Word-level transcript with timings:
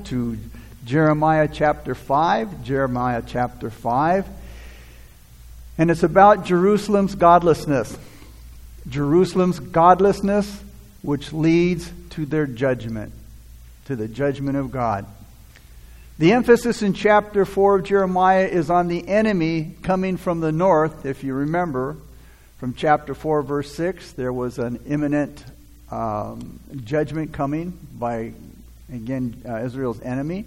to 0.00 0.38
Jeremiah 0.84 1.48
chapter 1.52 1.94
5. 1.94 2.64
Jeremiah 2.64 3.22
chapter 3.26 3.70
5. 3.70 4.26
And 5.78 5.90
it's 5.90 6.02
about 6.02 6.46
Jerusalem's 6.46 7.14
godlessness. 7.14 7.96
Jerusalem's 8.88 9.58
godlessness, 9.58 10.62
which 11.02 11.32
leads 11.32 11.90
to 12.10 12.24
their 12.24 12.46
judgment, 12.46 13.12
to 13.86 13.96
the 13.96 14.08
judgment 14.08 14.56
of 14.56 14.70
God. 14.70 15.06
The 16.18 16.32
emphasis 16.32 16.80
in 16.80 16.94
chapter 16.94 17.44
4 17.44 17.80
of 17.80 17.84
Jeremiah 17.84 18.46
is 18.46 18.70
on 18.70 18.88
the 18.88 19.06
enemy 19.06 19.74
coming 19.82 20.16
from 20.16 20.40
the 20.40 20.52
north. 20.52 21.04
If 21.04 21.22
you 21.22 21.34
remember 21.34 21.96
from 22.58 22.72
chapter 22.72 23.14
4, 23.14 23.42
verse 23.42 23.74
6, 23.74 24.12
there 24.12 24.32
was 24.32 24.58
an 24.58 24.80
imminent 24.86 25.44
um, 25.90 26.58
judgment 26.84 27.32
coming 27.32 27.78
by, 27.98 28.32
again, 28.92 29.42
uh, 29.48 29.64
Israel's 29.64 30.00
enemy. 30.00 30.44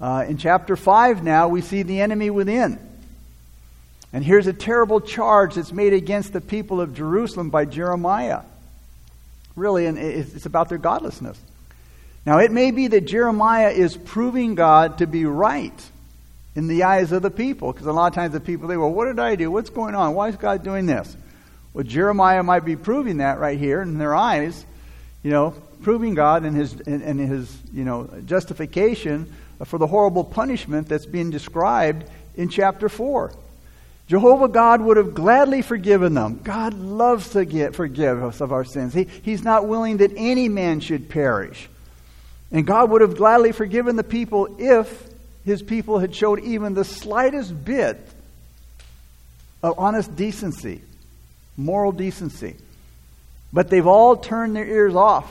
Uh, 0.00 0.24
in 0.28 0.36
chapter 0.36 0.76
5 0.76 1.22
now, 1.22 1.48
we 1.48 1.60
see 1.60 1.82
the 1.82 2.00
enemy 2.00 2.30
within. 2.30 2.78
And 4.12 4.24
here's 4.24 4.46
a 4.46 4.52
terrible 4.52 5.00
charge 5.00 5.56
that's 5.56 5.72
made 5.72 5.92
against 5.92 6.32
the 6.32 6.40
people 6.40 6.80
of 6.80 6.94
Jerusalem 6.94 7.50
by 7.50 7.64
Jeremiah. 7.64 8.42
Really, 9.54 9.86
and 9.86 9.98
it's 9.98 10.46
about 10.46 10.68
their 10.68 10.78
godlessness. 10.78 11.38
Now, 12.24 12.38
it 12.38 12.52
may 12.52 12.70
be 12.70 12.88
that 12.88 13.02
Jeremiah 13.02 13.70
is 13.70 13.96
proving 13.96 14.54
God 14.54 14.98
to 14.98 15.06
be 15.06 15.24
right 15.24 15.90
in 16.54 16.68
the 16.68 16.84
eyes 16.84 17.12
of 17.12 17.22
the 17.22 17.30
people, 17.30 17.72
because 17.72 17.86
a 17.86 17.92
lot 17.92 18.08
of 18.08 18.14
times 18.14 18.32
the 18.32 18.40
people, 18.40 18.68
they, 18.68 18.76
well, 18.76 18.92
what 18.92 19.06
did 19.06 19.18
I 19.18 19.36
do? 19.36 19.50
What's 19.50 19.70
going 19.70 19.94
on? 19.94 20.14
Why 20.14 20.28
is 20.28 20.36
God 20.36 20.64
doing 20.64 20.86
this? 20.86 21.16
Well, 21.72 21.84
Jeremiah 21.84 22.42
might 22.42 22.64
be 22.64 22.76
proving 22.76 23.18
that 23.18 23.38
right 23.38 23.58
here 23.58 23.82
in 23.82 23.98
their 23.98 24.14
eyes, 24.14 24.64
you 25.22 25.30
know, 25.30 25.54
proving 25.82 26.14
God 26.14 26.44
and 26.44 26.56
his, 26.56 26.80
and, 26.80 27.20
his, 27.20 27.56
you 27.72 27.84
know, 27.84 28.08
justification 28.24 29.32
for 29.64 29.78
the 29.78 29.86
horrible 29.86 30.24
punishment 30.24 30.88
that's 30.88 31.06
being 31.06 31.30
described 31.30 32.08
in 32.36 32.48
chapter 32.48 32.88
4. 32.88 33.32
Jehovah 34.06 34.48
God 34.48 34.80
would 34.80 34.96
have 34.96 35.14
gladly 35.14 35.60
forgiven 35.60 36.14
them. 36.14 36.40
God 36.42 36.74
loves 36.74 37.30
to 37.30 37.44
get, 37.44 37.74
forgive 37.74 38.22
us 38.22 38.40
of 38.40 38.52
our 38.52 38.64
sins. 38.64 38.94
He, 38.94 39.04
he's 39.04 39.44
not 39.44 39.66
willing 39.66 39.98
that 39.98 40.12
any 40.16 40.48
man 40.48 40.80
should 40.80 41.10
perish. 41.10 41.68
And 42.50 42.66
God 42.66 42.90
would 42.90 43.02
have 43.02 43.16
gladly 43.16 43.52
forgiven 43.52 43.96
the 43.96 44.04
people 44.04 44.56
if 44.58 45.08
his 45.44 45.62
people 45.62 45.98
had 45.98 46.14
showed 46.14 46.40
even 46.40 46.72
the 46.72 46.84
slightest 46.84 47.64
bit 47.64 47.98
of 49.62 49.78
honest 49.78 50.14
decency, 50.16 50.80
moral 51.56 51.92
decency. 51.92 52.56
But 53.52 53.68
they've 53.68 53.86
all 53.86 54.16
turned 54.16 54.56
their 54.56 54.66
ears 54.66 54.94
off, 54.94 55.30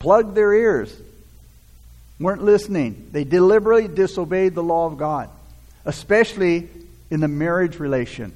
plugged 0.00 0.34
their 0.34 0.52
ears, 0.52 0.92
weren't 2.18 2.42
listening. 2.42 3.10
They 3.12 3.22
deliberately 3.22 3.86
disobeyed 3.86 4.56
the 4.56 4.62
law 4.64 4.86
of 4.86 4.98
God, 4.98 5.30
especially 5.84 6.68
in 7.10 7.20
the 7.20 7.28
marriage 7.28 7.78
relation, 7.78 8.32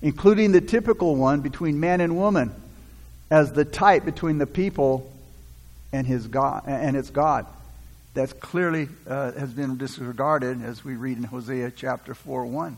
including 0.00 0.50
the 0.50 0.60
typical 0.60 1.14
one 1.14 1.40
between 1.40 1.78
man 1.78 2.00
and 2.00 2.16
woman 2.16 2.52
as 3.30 3.52
the 3.52 3.64
type 3.64 4.04
between 4.04 4.38
the 4.38 4.46
people 4.46 5.10
and 5.92 6.06
his 6.06 6.26
God 6.26 6.64
and 6.66 6.96
its 6.96 7.10
God. 7.10 7.46
That's 8.14 8.32
clearly 8.32 8.88
uh, 9.06 9.32
has 9.32 9.52
been 9.52 9.78
disregarded 9.78 10.62
as 10.62 10.84
we 10.84 10.96
read 10.96 11.16
in 11.16 11.24
Hosea 11.24 11.70
chapter 11.70 12.14
4 12.14 12.46
1. 12.46 12.76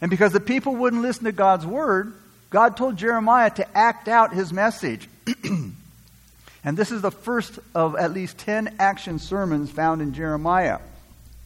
And 0.00 0.10
because 0.10 0.32
the 0.32 0.40
people 0.40 0.76
wouldn't 0.76 1.02
listen 1.02 1.24
to 1.24 1.32
God's 1.32 1.66
word, 1.66 2.12
God 2.50 2.76
told 2.76 2.96
Jeremiah 2.96 3.50
to 3.50 3.76
act 3.76 4.08
out 4.08 4.32
his 4.32 4.52
message. 4.52 5.08
and 6.64 6.76
this 6.76 6.90
is 6.90 7.02
the 7.02 7.10
first 7.10 7.58
of 7.74 7.96
at 7.96 8.12
least 8.12 8.38
10 8.38 8.76
action 8.78 9.18
sermons 9.18 9.70
found 9.70 10.02
in 10.02 10.12
Jeremiah. 10.12 10.78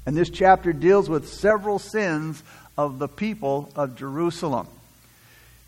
And 0.07 0.17
this 0.17 0.31
chapter 0.31 0.73
deals 0.73 1.09
with 1.09 1.29
several 1.29 1.79
sins 1.79 2.43
of 2.77 2.99
the 2.99 3.09
people 3.09 3.71
of 3.77 3.97
Jerusalem. 3.97 4.67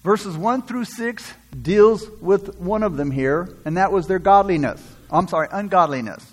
Verses 0.03 0.37
1 0.37 0.63
through 0.63 0.85
6 0.85 1.33
deals 1.63 2.09
with 2.21 2.59
one 2.59 2.83
of 2.83 2.97
them 2.97 3.11
here, 3.11 3.49
and 3.65 3.77
that 3.77 3.93
was 3.93 4.07
their 4.07 4.19
godliness. 4.19 4.83
I'm 5.11 5.29
sorry, 5.29 5.49
ungodliness. 5.51 6.31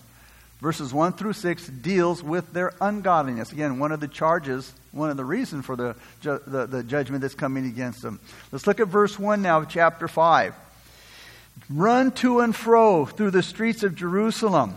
Verses 0.60 0.94
1 0.94 1.14
through 1.14 1.34
6 1.34 1.68
deals 1.68 2.22
with 2.22 2.52
their 2.54 2.74
ungodliness. 2.82 3.52
Again, 3.52 3.80
one 3.80 3.92
of 3.92 4.00
the 4.00 4.08
charges, 4.08 4.72
one 4.92 5.10
of 5.10 5.18
the 5.18 5.26
reasons 5.26 5.66
for 5.66 5.76
the, 5.76 5.96
the, 6.22 6.68
the 6.68 6.84
judgment 6.84 7.22
that's 7.22 7.34
coming 7.34 7.66
against 7.66 8.02
them. 8.02 8.20
Let's 8.52 8.68
look 8.68 8.80
at 8.80 8.88
verse 8.88 9.18
1 9.18 9.42
now 9.42 9.60
of 9.60 9.70
chapter 9.70 10.08
5. 10.08 10.54
Run 11.70 12.12
to 12.14 12.40
and 12.40 12.56
fro 12.56 13.06
through 13.06 13.32
the 13.32 13.44
streets 13.44 13.84
of 13.84 13.96
Jerusalem. 13.96 14.76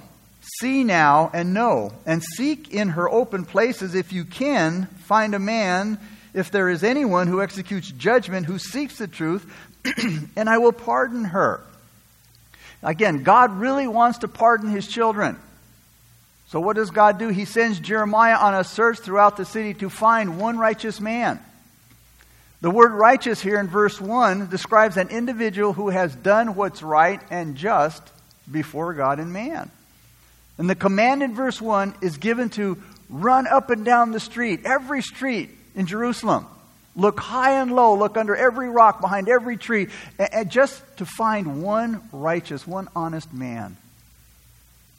See 0.61 0.85
now 0.85 1.31
and 1.33 1.55
know, 1.55 1.93
and 2.07 2.23
seek 2.23 2.73
in 2.73 2.91
her 2.91 3.09
open 3.09 3.45
places 3.45 3.95
if 3.95 4.13
you 4.13 4.25
can 4.25 4.87
find 5.07 5.35
a 5.35 5.39
man, 5.39 5.99
if 6.35 6.51
there 6.51 6.69
is 6.69 6.85
anyone 6.85 7.27
who 7.27 7.43
executes 7.43 7.91
judgment, 7.91 8.47
who 8.47 8.59
seeks 8.59 8.99
the 8.99 9.09
truth, 9.09 9.51
and 10.37 10.49
I 10.49 10.59
will 10.59 10.73
pardon 10.73 11.25
her. 11.25 11.61
Again, 12.83 13.23
God 13.23 13.59
really 13.59 13.89
wants 13.89 14.19
to 14.19 14.29
pardon 14.29 14.69
his 14.69 14.87
children. 14.87 15.39
So 16.49 16.61
what 16.61 16.77
does 16.77 16.91
God 16.91 17.19
do? 17.19 17.29
He 17.29 17.47
sends 17.47 17.81
Jeremiah 17.81 18.37
on 18.37 18.55
a 18.55 18.63
search 18.63 18.99
throughout 18.99 19.37
the 19.37 19.47
city 19.47 19.75
to 19.75 19.89
find 19.89 20.39
one 20.39 20.59
righteous 20.59 21.01
man. 21.01 21.41
The 22.65 22.71
word 22.71 22.93
righteous 22.93 23.43
here 23.43 23.61
in 23.61 23.69
verse 23.69 24.01
1 24.01 24.49
describes 24.49 24.97
an 24.97 25.11
individual 25.11 25.75
who 25.75 25.91
has 25.91 26.17
done 26.17 26.55
what's 26.55 26.83
right 26.83 27.21
and 27.29 27.57
just 27.57 28.03
before 28.51 28.95
God 28.95 29.21
and 29.21 29.35
man. 29.35 29.71
And 30.57 30.71
the 30.71 30.75
command 30.75 31.23
in 31.23 31.35
verse 31.35 31.61
1 31.61 31.97
is 32.01 32.17
given 32.17 32.49
to 32.57 32.83
run 33.11 33.47
up 33.47 33.69
and 33.69 33.85
down 33.85 34.13
the 34.13 34.19
street, 34.19 34.63
every 34.65 35.03
street 35.03 35.51
in 35.75 35.85
Jerusalem. 35.85 36.47
Look 36.97 37.21
high 37.21 37.61
and 37.61 37.71
low, 37.71 37.99
look 37.99 38.17
under 38.17 38.35
every 38.35 38.71
rock, 38.71 39.03
behind 39.03 39.29
every 39.29 39.59
tree, 39.59 39.89
and 40.19 40.51
just 40.51 40.83
to 40.97 41.05
find 41.05 41.63
one 41.63 42.09
righteous, 42.13 42.67
one 42.67 42.89
honest 42.97 43.31
man. 43.31 43.77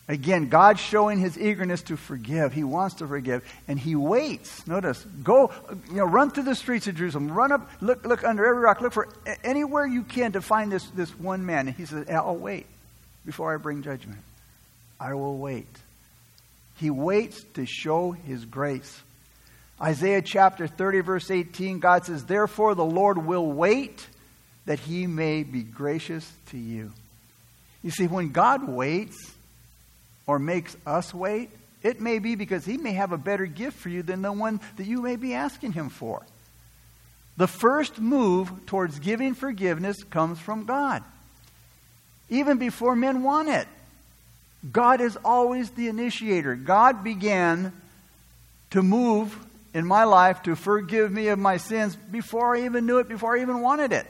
Again, 0.07 0.49
God 0.49 0.77
showing 0.77 1.17
his 1.17 1.35
eagerness 1.35 1.81
to 1.83 1.97
forgive. 1.97 2.53
He 2.53 2.63
wants 2.63 2.95
to 2.95 3.07
forgive, 3.07 3.43
and 3.67 3.79
he 3.79 3.95
waits. 3.95 4.67
Notice, 4.67 5.03
go, 5.23 5.51
you 5.89 5.95
know, 5.95 6.05
run 6.05 6.29
through 6.29 6.43
the 6.43 6.53
streets 6.53 6.85
of 6.87 6.95
Jerusalem, 6.95 7.31
run 7.31 7.51
up, 7.51 7.67
look, 7.81 8.05
look 8.05 8.23
under 8.23 8.45
every 8.45 8.61
rock, 8.61 8.81
look 8.81 8.93
for 8.93 9.09
anywhere 9.43 9.87
you 9.87 10.03
can 10.03 10.33
to 10.33 10.41
find 10.41 10.71
this, 10.71 10.83
this 10.91 11.09
one 11.17 11.43
man. 11.43 11.67
And 11.67 11.75
he 11.75 11.85
says, 11.85 12.07
I'll 12.07 12.35
wait 12.35 12.67
before 13.25 13.51
I 13.51 13.57
bring 13.57 13.81
judgment. 13.81 14.19
I 14.99 15.15
will 15.15 15.37
wait. 15.37 15.67
He 16.77 16.91
waits 16.91 17.43
to 17.55 17.65
show 17.65 18.11
his 18.11 18.45
grace. 18.45 19.01
Isaiah 19.81 20.21
chapter 20.21 20.67
30, 20.67 20.99
verse 21.01 21.31
18, 21.31 21.79
God 21.79 22.05
says, 22.05 22.25
Therefore 22.25 22.75
the 22.75 22.85
Lord 22.85 23.25
will 23.25 23.51
wait 23.51 24.05
that 24.65 24.79
he 24.79 25.07
may 25.07 25.41
be 25.43 25.63
gracious 25.63 26.31
to 26.51 26.57
you. 26.57 26.91
You 27.81 27.91
see, 27.91 28.07
when 28.07 28.31
God 28.31 28.67
waits 28.67 29.34
or 30.27 30.39
makes 30.39 30.75
us 30.85 31.13
wait, 31.13 31.49
it 31.83 32.01
may 32.01 32.19
be 32.19 32.35
because 32.35 32.65
he 32.65 32.77
may 32.77 32.93
have 32.93 33.11
a 33.11 33.17
better 33.17 33.45
gift 33.45 33.77
for 33.77 33.89
you 33.89 34.01
than 34.01 34.21
the 34.21 34.31
one 34.31 34.59
that 34.77 34.87
you 34.87 35.01
may 35.01 35.15
be 35.15 35.33
asking 35.33 35.73
him 35.73 35.89
for. 35.89 36.25
The 37.37 37.47
first 37.47 37.99
move 37.99 38.65
towards 38.65 38.99
giving 38.99 39.33
forgiveness 39.33 40.03
comes 40.03 40.39
from 40.39 40.65
God, 40.65 41.03
even 42.29 42.57
before 42.57 42.95
men 42.95 43.23
want 43.23 43.49
it. 43.49 43.67
God 44.71 45.01
is 45.01 45.17
always 45.23 45.69
the 45.71 45.89
initiator. 45.89 46.55
God 46.55 47.03
began 47.03 47.71
to 48.71 48.81
move 48.81 49.37
in 49.73 49.85
my 49.85 50.05
life 50.05 50.41
to 50.43 50.55
forgive 50.55 51.11
me 51.11 51.27
of 51.27 51.37
my 51.37 51.57
sins 51.57 51.95
before 51.95 52.55
I 52.55 52.65
even 52.65 52.85
knew 52.85 52.97
it, 52.97 53.07
before 53.07 53.37
I 53.37 53.41
even 53.41 53.61
wanted 53.61 53.91
it. 53.91 54.07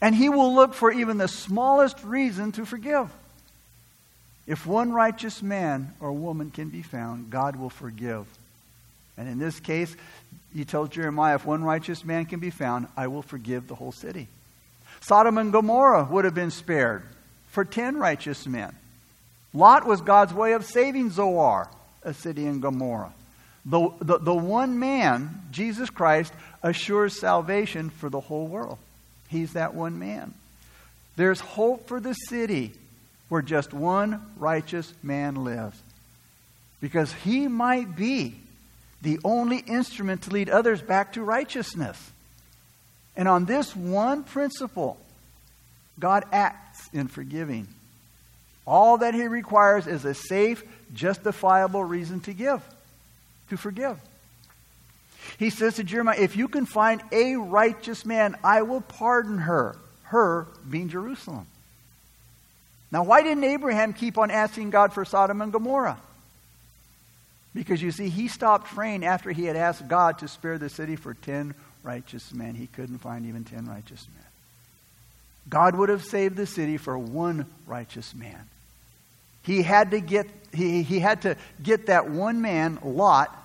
And 0.00 0.14
He 0.14 0.28
will 0.28 0.54
look 0.54 0.74
for 0.74 0.92
even 0.92 1.16
the 1.16 1.28
smallest 1.28 2.02
reason 2.04 2.52
to 2.52 2.64
forgive. 2.66 3.10
If 4.46 4.66
one 4.66 4.92
righteous 4.92 5.42
man 5.42 5.94
or 6.00 6.12
woman 6.12 6.50
can 6.50 6.68
be 6.68 6.82
found, 6.82 7.30
God 7.30 7.56
will 7.56 7.70
forgive. 7.70 8.26
And 9.16 9.28
in 9.28 9.38
this 9.38 9.60
case, 9.60 9.94
he 10.54 10.64
tells 10.64 10.88
Jeremiah, 10.88 11.36
if 11.36 11.44
one 11.44 11.62
righteous 11.62 12.04
man 12.04 12.26
can 12.26 12.40
be 12.40 12.50
found, 12.50 12.88
I 12.96 13.06
will 13.06 13.22
forgive 13.22 13.68
the 13.68 13.74
whole 13.74 13.92
city. 13.92 14.26
Sodom 15.00 15.38
and 15.38 15.52
Gomorrah 15.52 16.04
would 16.10 16.24
have 16.24 16.34
been 16.34 16.50
spared 16.50 17.02
for 17.48 17.64
ten 17.64 17.96
righteous 17.96 18.46
men. 18.46 18.74
Lot 19.54 19.86
was 19.86 20.00
God's 20.00 20.32
way 20.32 20.52
of 20.52 20.64
saving 20.64 21.10
Zoar, 21.10 21.68
a 22.02 22.14
city 22.14 22.46
in 22.46 22.60
Gomorrah. 22.60 23.12
The, 23.64 23.90
the, 24.00 24.18
the 24.18 24.34
one 24.34 24.78
man, 24.78 25.42
Jesus 25.52 25.90
Christ, 25.90 26.32
assures 26.62 27.20
salvation 27.20 27.90
for 27.90 28.10
the 28.10 28.20
whole 28.20 28.46
world. 28.46 28.78
He's 29.28 29.52
that 29.52 29.74
one 29.74 29.98
man. 29.98 30.34
There's 31.16 31.40
hope 31.40 31.86
for 31.86 32.00
the 32.00 32.14
city 32.14 32.72
where 33.32 33.40
just 33.40 33.72
one 33.72 34.20
righteous 34.36 34.92
man 35.02 35.36
lives. 35.42 35.80
Because 36.82 37.14
he 37.14 37.48
might 37.48 37.96
be 37.96 38.34
the 39.00 39.18
only 39.24 39.56
instrument 39.56 40.20
to 40.24 40.30
lead 40.30 40.50
others 40.50 40.82
back 40.82 41.14
to 41.14 41.22
righteousness. 41.22 42.10
And 43.16 43.26
on 43.26 43.46
this 43.46 43.74
one 43.74 44.22
principle, 44.22 44.98
God 45.98 46.24
acts 46.30 46.90
in 46.92 47.08
forgiving. 47.08 47.68
All 48.66 48.98
that 48.98 49.14
he 49.14 49.26
requires 49.26 49.86
is 49.86 50.04
a 50.04 50.12
safe, 50.12 50.62
justifiable 50.92 51.84
reason 51.84 52.20
to 52.20 52.34
give, 52.34 52.62
to 53.48 53.56
forgive. 53.56 53.98
He 55.38 55.48
says 55.48 55.76
to 55.76 55.84
Jeremiah, 55.84 56.20
If 56.20 56.36
you 56.36 56.48
can 56.48 56.66
find 56.66 57.00
a 57.10 57.36
righteous 57.36 58.04
man, 58.04 58.36
I 58.44 58.60
will 58.60 58.82
pardon 58.82 59.38
her. 59.38 59.74
Her 60.02 60.48
being 60.68 60.90
Jerusalem. 60.90 61.46
Now, 62.92 63.02
why 63.02 63.22
didn't 63.22 63.44
Abraham 63.44 63.94
keep 63.94 64.18
on 64.18 64.30
asking 64.30 64.70
God 64.70 64.92
for 64.92 65.04
Sodom 65.04 65.40
and 65.40 65.52
Gomorrah? 65.52 65.98
Because 67.54 67.82
you 67.82 67.90
see, 67.90 68.10
he 68.10 68.28
stopped 68.28 68.66
praying 68.68 69.04
after 69.04 69.30
he 69.30 69.44
had 69.44 69.56
asked 69.56 69.88
God 69.88 70.18
to 70.18 70.28
spare 70.28 70.58
the 70.58 70.68
city 70.68 70.96
for 70.96 71.14
10 71.14 71.54
righteous 71.82 72.32
men. 72.32 72.54
He 72.54 72.66
couldn't 72.66 72.98
find 72.98 73.26
even 73.26 73.44
10 73.44 73.66
righteous 73.66 74.06
men. 74.14 74.24
God 75.48 75.74
would 75.74 75.88
have 75.88 76.04
saved 76.04 76.36
the 76.36 76.46
city 76.46 76.76
for 76.76 76.96
one 76.96 77.46
righteous 77.66 78.14
man. 78.14 78.48
He 79.42 79.62
had 79.62 79.90
to 79.90 80.00
get, 80.00 80.28
he, 80.54 80.82
he 80.82 81.00
had 81.00 81.22
to 81.22 81.36
get 81.62 81.86
that 81.86 82.08
one 82.08 82.40
man, 82.42 82.78
Lot, 82.84 83.36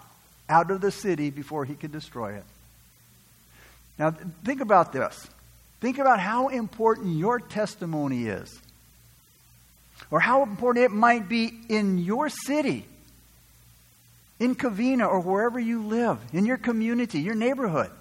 out 0.48 0.72
of 0.72 0.82
the 0.82 0.92
city 0.92 1.30
before 1.30 1.66
he 1.66 1.74
could 1.74 1.92
destroy 1.92 2.34
it. 2.34 2.44
Now, 3.98 4.12
think 4.46 4.62
about 4.62 4.94
this. 4.94 5.28
Think 5.82 5.98
about 5.98 6.20
how 6.20 6.50
important 6.50 7.18
your 7.18 7.40
testimony 7.40 8.28
is, 8.28 8.60
or 10.12 10.20
how 10.20 10.44
important 10.44 10.86
it 10.86 10.92
might 10.92 11.28
be 11.28 11.52
in 11.70 11.98
your 11.98 12.30
city, 12.30 12.86
in 14.40 14.56
Covina, 14.56 15.08
or 15.08 15.20
wherever 15.20 15.60
you 15.60 15.84
live, 15.84 16.20
in 16.32 16.46
your 16.46 16.58
community, 16.58 17.20
your 17.20 17.36
neighborhood. 17.36 17.92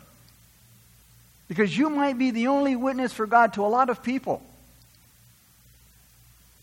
Because 1.48 1.76
you 1.76 1.90
might 1.90 2.18
be 2.18 2.30
the 2.30 2.48
only 2.48 2.76
witness 2.76 3.12
for 3.12 3.26
God 3.26 3.54
to 3.54 3.64
a 3.64 3.68
lot 3.68 3.88
of 3.88 4.02
people. 4.02 4.42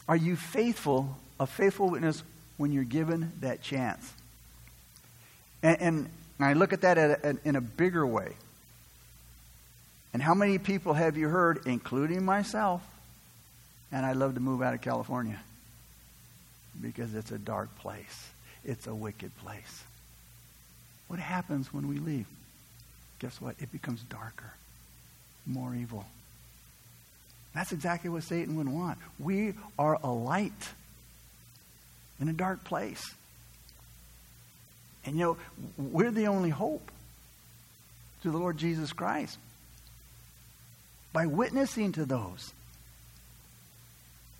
Are 0.08 0.16
you 0.16 0.36
faithful, 0.36 1.18
a 1.40 1.48
faithful 1.48 1.90
witness, 1.90 2.22
when 2.58 2.72
you're 2.72 2.84
given 2.84 3.32
that 3.40 3.62
chance? 3.62 4.14
And, 5.62 5.82
and 5.82 6.10
I 6.40 6.54
look 6.54 6.74
at 6.74 6.82
that 6.82 6.98
a, 6.98 7.38
in 7.46 7.56
a 7.56 7.62
bigger 7.62 8.06
way. 8.06 8.34
And 10.14 10.22
how 10.22 10.34
many 10.34 10.58
people 10.60 10.94
have 10.94 11.18
you 11.18 11.30
heard, 11.30 11.62
including 11.66 12.24
myself, 12.24 12.82
and 13.94 14.06
I'd 14.06 14.18
love 14.18 14.34
to 14.34 14.42
move 14.42 14.62
out 14.62 14.74
of 14.74 14.82
California? 14.82 15.40
Because 16.82 17.14
it's 17.14 17.32
a 17.32 17.38
dark 17.38 17.74
place, 17.80 18.30
it's 18.66 18.88
a 18.88 18.94
wicked 18.94 19.32
place. 19.38 19.84
What 21.08 21.20
happens 21.20 21.72
when 21.72 21.88
we 21.88 22.00
leave? 22.00 22.26
Guess 23.20 23.40
what? 23.40 23.56
It 23.60 23.72
becomes 23.72 24.02
darker 24.04 24.52
more 25.46 25.76
evil. 25.76 26.06
That's 27.54 27.72
exactly 27.72 28.10
what 28.10 28.24
Satan 28.24 28.56
would 28.58 28.68
want. 28.68 28.98
We 29.20 29.54
are 29.78 30.00
a 30.02 30.12
light 30.12 30.70
in 32.20 32.30
a 32.30 32.34
dark 32.34 32.64
place. 32.64 33.04
And 35.06 35.16
you 35.16 35.22
know, 35.22 35.38
we're 35.78 36.12
the 36.12 36.28
only 36.28 36.50
hope 36.50 36.92
to 38.24 38.32
the 38.32 38.38
Lord 38.38 38.58
Jesus 38.58 38.94
Christ. 38.94 39.38
By 41.12 41.28
witnessing 41.28 41.92
to 41.94 42.06
those, 42.06 42.54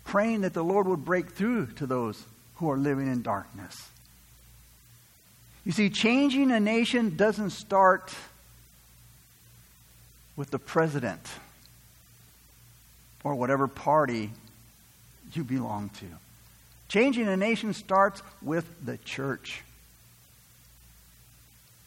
praying 0.04 0.42
that 0.42 0.54
the 0.54 0.64
Lord 0.64 0.86
would 0.86 1.04
break 1.04 1.30
through 1.30 1.66
to 1.72 1.86
those 1.86 2.22
who 2.56 2.70
are 2.70 2.76
living 2.76 3.06
in 3.06 3.22
darkness. 3.22 3.90
You 5.64 5.72
see, 5.72 5.90
changing 5.90 6.50
a 6.50 6.60
nation 6.60 7.16
doesn't 7.16 7.50
start 7.50 8.14
with 10.36 10.50
the 10.50 10.58
president 10.58 11.26
or 13.22 13.34
whatever 13.34 13.66
party 13.66 14.30
you 15.32 15.42
belong 15.42 15.88
to. 16.00 16.06
Changing 16.88 17.26
a 17.26 17.36
nation 17.36 17.72
starts 17.72 18.22
with 18.42 18.66
the 18.84 18.98
church. 18.98 19.62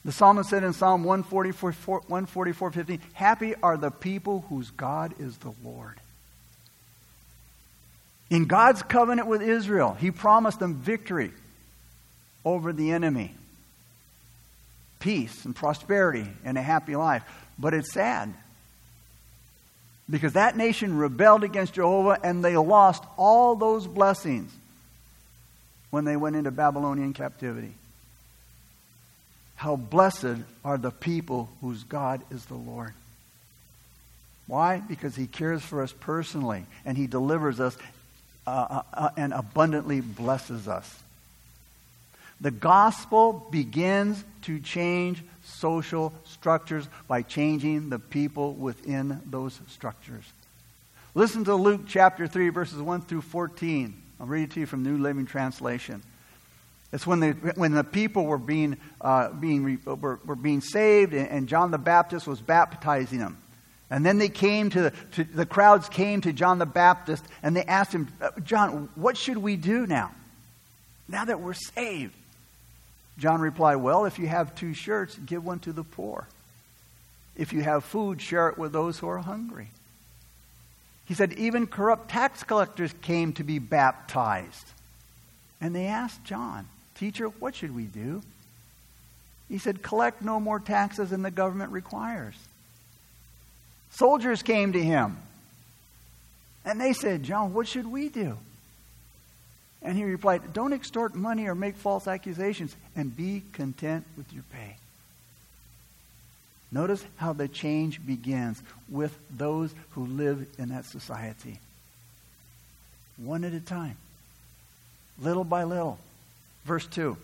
The 0.03 0.11
psalmist 0.11 0.49
said 0.49 0.63
in 0.63 0.73
Psalm 0.73 1.03
144, 1.03 1.71
144 2.07 2.71
15, 2.71 3.01
Happy 3.13 3.55
are 3.61 3.77
the 3.77 3.91
people 3.91 4.45
whose 4.49 4.71
God 4.71 5.13
is 5.19 5.37
the 5.37 5.53
Lord. 5.63 5.99
In 8.29 8.45
God's 8.45 8.83
covenant 8.83 9.27
with 9.27 9.41
Israel, 9.41 9.95
He 9.99 10.11
promised 10.11 10.59
them 10.59 10.75
victory 10.75 11.31
over 12.43 12.73
the 12.73 12.91
enemy, 12.91 13.33
peace 14.99 15.45
and 15.45 15.55
prosperity 15.55 16.27
and 16.43 16.57
a 16.57 16.61
happy 16.61 16.95
life. 16.95 17.23
But 17.59 17.73
it's 17.73 17.93
sad 17.93 18.33
because 20.09 20.33
that 20.33 20.55
nation 20.55 20.97
rebelled 20.97 21.43
against 21.43 21.73
Jehovah 21.73 22.19
and 22.23 22.43
they 22.43 22.55
lost 22.55 23.03
all 23.17 23.55
those 23.55 23.87
blessings 23.87 24.51
when 25.89 26.05
they 26.05 26.15
went 26.15 26.35
into 26.35 26.51
Babylonian 26.51 27.13
captivity. 27.13 27.73
How 29.55 29.75
blessed 29.75 30.37
are 30.63 30.77
the 30.77 30.91
people 30.91 31.49
whose 31.61 31.83
God 31.83 32.21
is 32.29 32.45
the 32.45 32.55
Lord. 32.55 32.93
Why? 34.45 34.79
Because 34.79 35.15
he 35.15 35.27
cares 35.27 35.61
for 35.63 35.81
us 35.81 35.91
personally 35.91 36.65
and 36.85 36.97
he 36.97 37.07
delivers 37.07 37.59
us 37.59 37.77
uh, 38.47 38.49
uh, 38.49 38.81
uh 38.93 39.09
and 39.17 39.33
abundantly 39.33 40.01
blesses 40.01 40.67
us. 40.67 41.03
The 42.39 42.51
gospel 42.51 43.47
begins 43.51 44.23
to 44.43 44.59
change 44.59 45.23
social 45.43 46.13
structures 46.25 46.87
by 47.07 47.21
changing 47.23 47.89
the 47.89 47.99
people 47.99 48.53
within 48.53 49.21
those 49.25 49.59
structures. 49.69 50.23
Listen 51.15 51.43
to 51.45 51.55
Luke 51.55 51.81
chapter 51.87 52.27
3, 52.27 52.49
verses 52.49 52.79
1 52.79 53.01
through 53.01 53.21
14. 53.21 54.01
I'll 54.19 54.27
read 54.27 54.43
it 54.43 54.51
to 54.51 54.59
you 54.59 54.65
from 54.65 54.83
New 54.83 54.97
Living 54.97 55.25
Translation. 55.25 56.03
It's 56.93 57.05
when 57.05 57.19
the, 57.19 57.31
when 57.55 57.73
the 57.73 57.83
people 57.83 58.25
were 58.25 58.37
being, 58.37 58.77
uh, 59.01 59.29
being, 59.29 59.81
were, 59.85 60.19
were 60.23 60.35
being 60.35 60.61
saved, 60.61 61.13
and, 61.13 61.27
and 61.27 61.47
John 61.47 61.71
the 61.71 61.77
Baptist 61.77 62.27
was 62.27 62.39
baptizing 62.39 63.19
them. 63.19 63.37
And 63.89 64.05
then 64.05 64.17
they 64.17 64.29
came 64.29 64.69
to 64.71 64.81
the, 64.81 64.93
to, 65.13 65.23
the 65.23 65.45
crowds 65.45 65.87
came 65.87 66.21
to 66.21 66.33
John 66.33 66.59
the 66.59 66.65
Baptist 66.65 67.23
and 67.41 67.55
they 67.55 67.63
asked 67.63 67.93
him, 67.93 68.09
uh, 68.21 68.31
John, 68.43 68.89
what 68.95 69.15
should 69.15 69.37
we 69.37 69.55
do 69.55 69.87
now? 69.87 70.11
Now 71.07 71.25
that 71.25 71.39
we're 71.39 71.53
saved. 71.53 72.13
John 73.17 73.41
replied, 73.41 73.77
Well, 73.77 74.05
if 74.05 74.19
you 74.19 74.27
have 74.27 74.55
two 74.55 74.73
shirts, 74.73 75.17
give 75.25 75.43
one 75.43 75.59
to 75.59 75.73
the 75.73 75.83
poor. 75.83 76.27
If 77.35 77.53
you 77.53 77.61
have 77.61 77.83
food, 77.83 78.21
share 78.21 78.49
it 78.49 78.57
with 78.57 78.73
those 78.73 78.99
who 78.99 79.07
are 79.07 79.19
hungry. 79.19 79.69
He 81.05 81.13
said, 81.13 81.33
Even 81.33 81.67
corrupt 81.67 82.09
tax 82.09 82.43
collectors 82.43 82.93
came 83.01 83.33
to 83.33 83.43
be 83.43 83.59
baptized. 83.59 84.65
And 85.61 85.75
they 85.75 85.85
asked 85.85 86.23
John, 86.23 86.67
Teacher, 86.95 87.27
what 87.27 87.55
should 87.55 87.75
we 87.75 87.83
do? 87.83 88.21
He 89.47 89.57
said, 89.57 89.81
Collect 89.81 90.21
no 90.21 90.39
more 90.39 90.59
taxes 90.59 91.11
than 91.11 91.21
the 91.21 91.31
government 91.31 91.71
requires. 91.71 92.35
Soldiers 93.97 94.43
came 94.43 94.73
to 94.73 94.79
him. 94.79 95.17
And 96.63 96.79
they 96.79 96.93
said, 96.93 97.23
John, 97.23 97.53
what 97.53 97.67
should 97.67 97.87
we 97.87 98.09
do? 98.09 98.37
And 99.81 99.97
he 99.97 100.03
replied, 100.03 100.53
Don't 100.53 100.73
extort 100.73 101.15
money 101.15 101.47
or 101.47 101.55
make 101.55 101.75
false 101.75 102.07
accusations, 102.07 102.75
and 102.95 103.15
be 103.15 103.41
content 103.53 104.05
with 104.15 104.31
your 104.33 104.43
pay. 104.53 104.75
Notice 106.71 107.03
how 107.15 107.33
the 107.33 107.47
change 107.47 108.05
begins 108.05 108.61
with 108.87 109.17
those 109.35 109.73
who 109.91 110.05
live 110.05 110.45
in 110.59 110.69
that 110.69 110.85
society. 110.85 111.59
One 113.17 113.43
at 113.45 113.53
a 113.53 113.59
time, 113.59 113.97
little 115.19 115.45
by 115.45 115.63
little. 115.63 115.97
Verse 116.65 116.85
2 116.85 117.17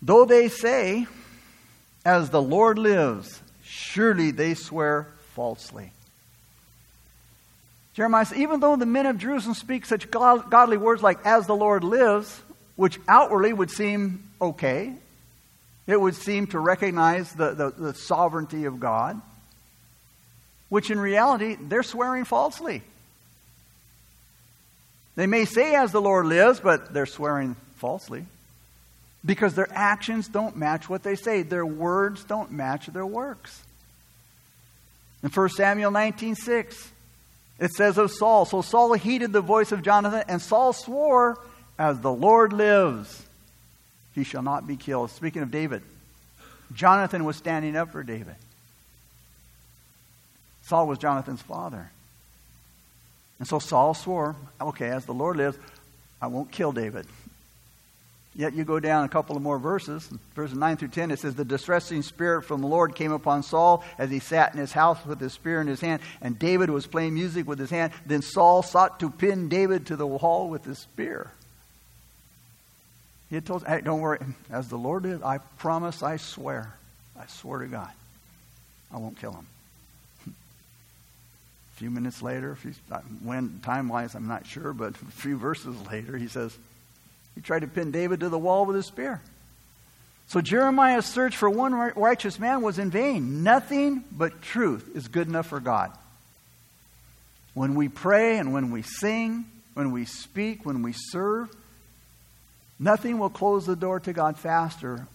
Though 0.00 0.24
they 0.24 0.48
say, 0.48 1.06
As 2.06 2.30
the 2.30 2.40
Lord 2.40 2.78
lives, 2.78 3.42
surely 3.84 4.30
they 4.30 4.54
swear 4.54 5.08
falsely. 5.34 5.92
Jeremiah 7.94 8.24
says, 8.24 8.38
even 8.38 8.60
though 8.60 8.76
the 8.76 8.86
men 8.86 9.06
of 9.06 9.18
Jerusalem 9.18 9.54
speak 9.54 9.86
such 9.86 10.10
godly 10.10 10.76
words 10.76 11.02
like, 11.02 11.24
as 11.24 11.46
the 11.46 11.54
Lord 11.54 11.84
lives, 11.84 12.42
which 12.76 12.98
outwardly 13.06 13.52
would 13.52 13.70
seem 13.70 14.24
okay, 14.40 14.92
it 15.86 16.00
would 16.00 16.16
seem 16.16 16.48
to 16.48 16.58
recognize 16.58 17.32
the, 17.34 17.54
the, 17.54 17.70
the 17.70 17.94
sovereignty 17.94 18.64
of 18.64 18.80
God, 18.80 19.20
which 20.70 20.90
in 20.90 20.98
reality, 20.98 21.56
they're 21.60 21.84
swearing 21.84 22.24
falsely. 22.24 22.82
They 25.14 25.28
may 25.28 25.44
say, 25.44 25.76
as 25.76 25.92
the 25.92 26.00
Lord 26.00 26.26
lives, 26.26 26.58
but 26.58 26.92
they're 26.92 27.06
swearing 27.06 27.54
falsely 27.76 28.26
because 29.24 29.54
their 29.54 29.68
actions 29.70 30.26
don't 30.26 30.56
match 30.56 30.88
what 30.88 31.04
they 31.04 31.14
say. 31.14 31.42
Their 31.42 31.64
words 31.64 32.24
don't 32.24 32.50
match 32.50 32.86
their 32.86 33.06
works. 33.06 33.62
In 35.24 35.30
1 35.30 35.48
Samuel 35.48 35.90
19 35.90 36.34
6, 36.34 36.92
it 37.58 37.72
says 37.72 37.96
of 37.98 38.12
Saul, 38.12 38.44
so 38.44 38.60
Saul 38.60 38.92
heeded 38.92 39.32
the 39.32 39.40
voice 39.40 39.72
of 39.72 39.82
Jonathan, 39.82 40.22
and 40.28 40.40
Saul 40.40 40.74
swore, 40.74 41.38
As 41.78 41.98
the 42.00 42.12
Lord 42.12 42.52
lives, 42.52 43.24
he 44.14 44.22
shall 44.22 44.42
not 44.42 44.66
be 44.66 44.76
killed. 44.76 45.10
Speaking 45.10 45.42
of 45.42 45.50
David, 45.50 45.82
Jonathan 46.74 47.24
was 47.24 47.36
standing 47.36 47.74
up 47.74 47.90
for 47.90 48.02
David. 48.02 48.34
Saul 50.62 50.86
was 50.86 50.98
Jonathan's 50.98 51.42
father. 51.42 51.90
And 53.38 53.48
so 53.48 53.58
Saul 53.58 53.94
swore, 53.94 54.36
okay, 54.60 54.88
as 54.88 55.04
the 55.06 55.14
Lord 55.14 55.36
lives, 55.36 55.58
I 56.20 56.26
won't 56.26 56.52
kill 56.52 56.72
David. 56.72 57.06
Yet 58.36 58.54
you 58.54 58.64
go 58.64 58.80
down 58.80 59.04
a 59.04 59.08
couple 59.08 59.36
of 59.36 59.42
more 59.42 59.60
verses, 59.60 60.08
verses 60.34 60.56
9 60.56 60.76
through 60.76 60.88
10, 60.88 61.12
it 61.12 61.20
says, 61.20 61.36
The 61.36 61.44
distressing 61.44 62.02
spirit 62.02 62.42
from 62.42 62.62
the 62.62 62.66
Lord 62.66 62.96
came 62.96 63.12
upon 63.12 63.44
Saul 63.44 63.84
as 63.96 64.10
he 64.10 64.18
sat 64.18 64.52
in 64.54 64.58
his 64.58 64.72
house 64.72 65.04
with 65.06 65.20
his 65.20 65.32
spear 65.32 65.60
in 65.60 65.68
his 65.68 65.80
hand, 65.80 66.02
and 66.20 66.36
David 66.36 66.68
was 66.68 66.88
playing 66.88 67.14
music 67.14 67.46
with 67.46 67.60
his 67.60 67.70
hand. 67.70 67.92
Then 68.06 68.22
Saul 68.22 68.64
sought 68.64 68.98
to 69.00 69.10
pin 69.10 69.48
David 69.48 69.86
to 69.86 69.96
the 69.96 70.06
wall 70.06 70.48
with 70.48 70.64
his 70.64 70.80
spear. 70.80 71.30
He 73.30 73.36
had 73.36 73.46
told, 73.46 73.64
hey, 73.66 73.80
don't 73.80 74.00
worry, 74.00 74.18
as 74.50 74.68
the 74.68 74.78
Lord 74.78 75.06
is, 75.06 75.22
I 75.22 75.38
promise, 75.38 76.02
I 76.02 76.16
swear, 76.16 76.74
I 77.18 77.26
swear 77.26 77.60
to 77.60 77.66
God, 77.66 77.90
I 78.92 78.96
won't 78.96 79.16
kill 79.16 79.32
him. 79.32 79.46
a 80.26 81.76
few 81.76 81.90
minutes 81.90 82.20
later, 82.20 82.56
few, 82.56 82.74
uh, 82.90 82.98
when 83.22 83.60
time 83.62 83.88
wise, 83.88 84.16
I'm 84.16 84.26
not 84.26 84.44
sure, 84.44 84.72
but 84.72 84.94
a 84.94 85.12
few 85.12 85.36
verses 85.36 85.76
later, 85.86 86.16
he 86.16 86.26
says, 86.26 86.56
he 87.34 87.40
tried 87.40 87.60
to 87.60 87.66
pin 87.66 87.90
David 87.90 88.20
to 88.20 88.28
the 88.28 88.38
wall 88.38 88.64
with 88.64 88.76
a 88.76 88.82
spear. 88.82 89.20
So 90.26 90.40
Jeremiah's 90.40 91.06
search 91.06 91.36
for 91.36 91.50
one 91.50 91.74
righteous 91.74 92.38
man 92.38 92.62
was 92.62 92.78
in 92.78 92.90
vain. 92.90 93.42
Nothing 93.42 94.04
but 94.10 94.40
truth 94.40 94.90
is 94.94 95.08
good 95.08 95.28
enough 95.28 95.46
for 95.46 95.60
God. 95.60 95.92
When 97.52 97.74
we 97.74 97.88
pray 97.88 98.38
and 98.38 98.52
when 98.52 98.70
we 98.70 98.82
sing, 98.82 99.44
when 99.74 99.92
we 99.92 100.06
speak, 100.06 100.64
when 100.64 100.82
we 100.82 100.92
serve, 100.92 101.54
nothing 102.78 103.18
will 103.18 103.30
close 103.30 103.66
the 103.66 103.76
door 103.76 104.00
to 104.00 104.12
God 104.12 104.38
faster 104.38 105.06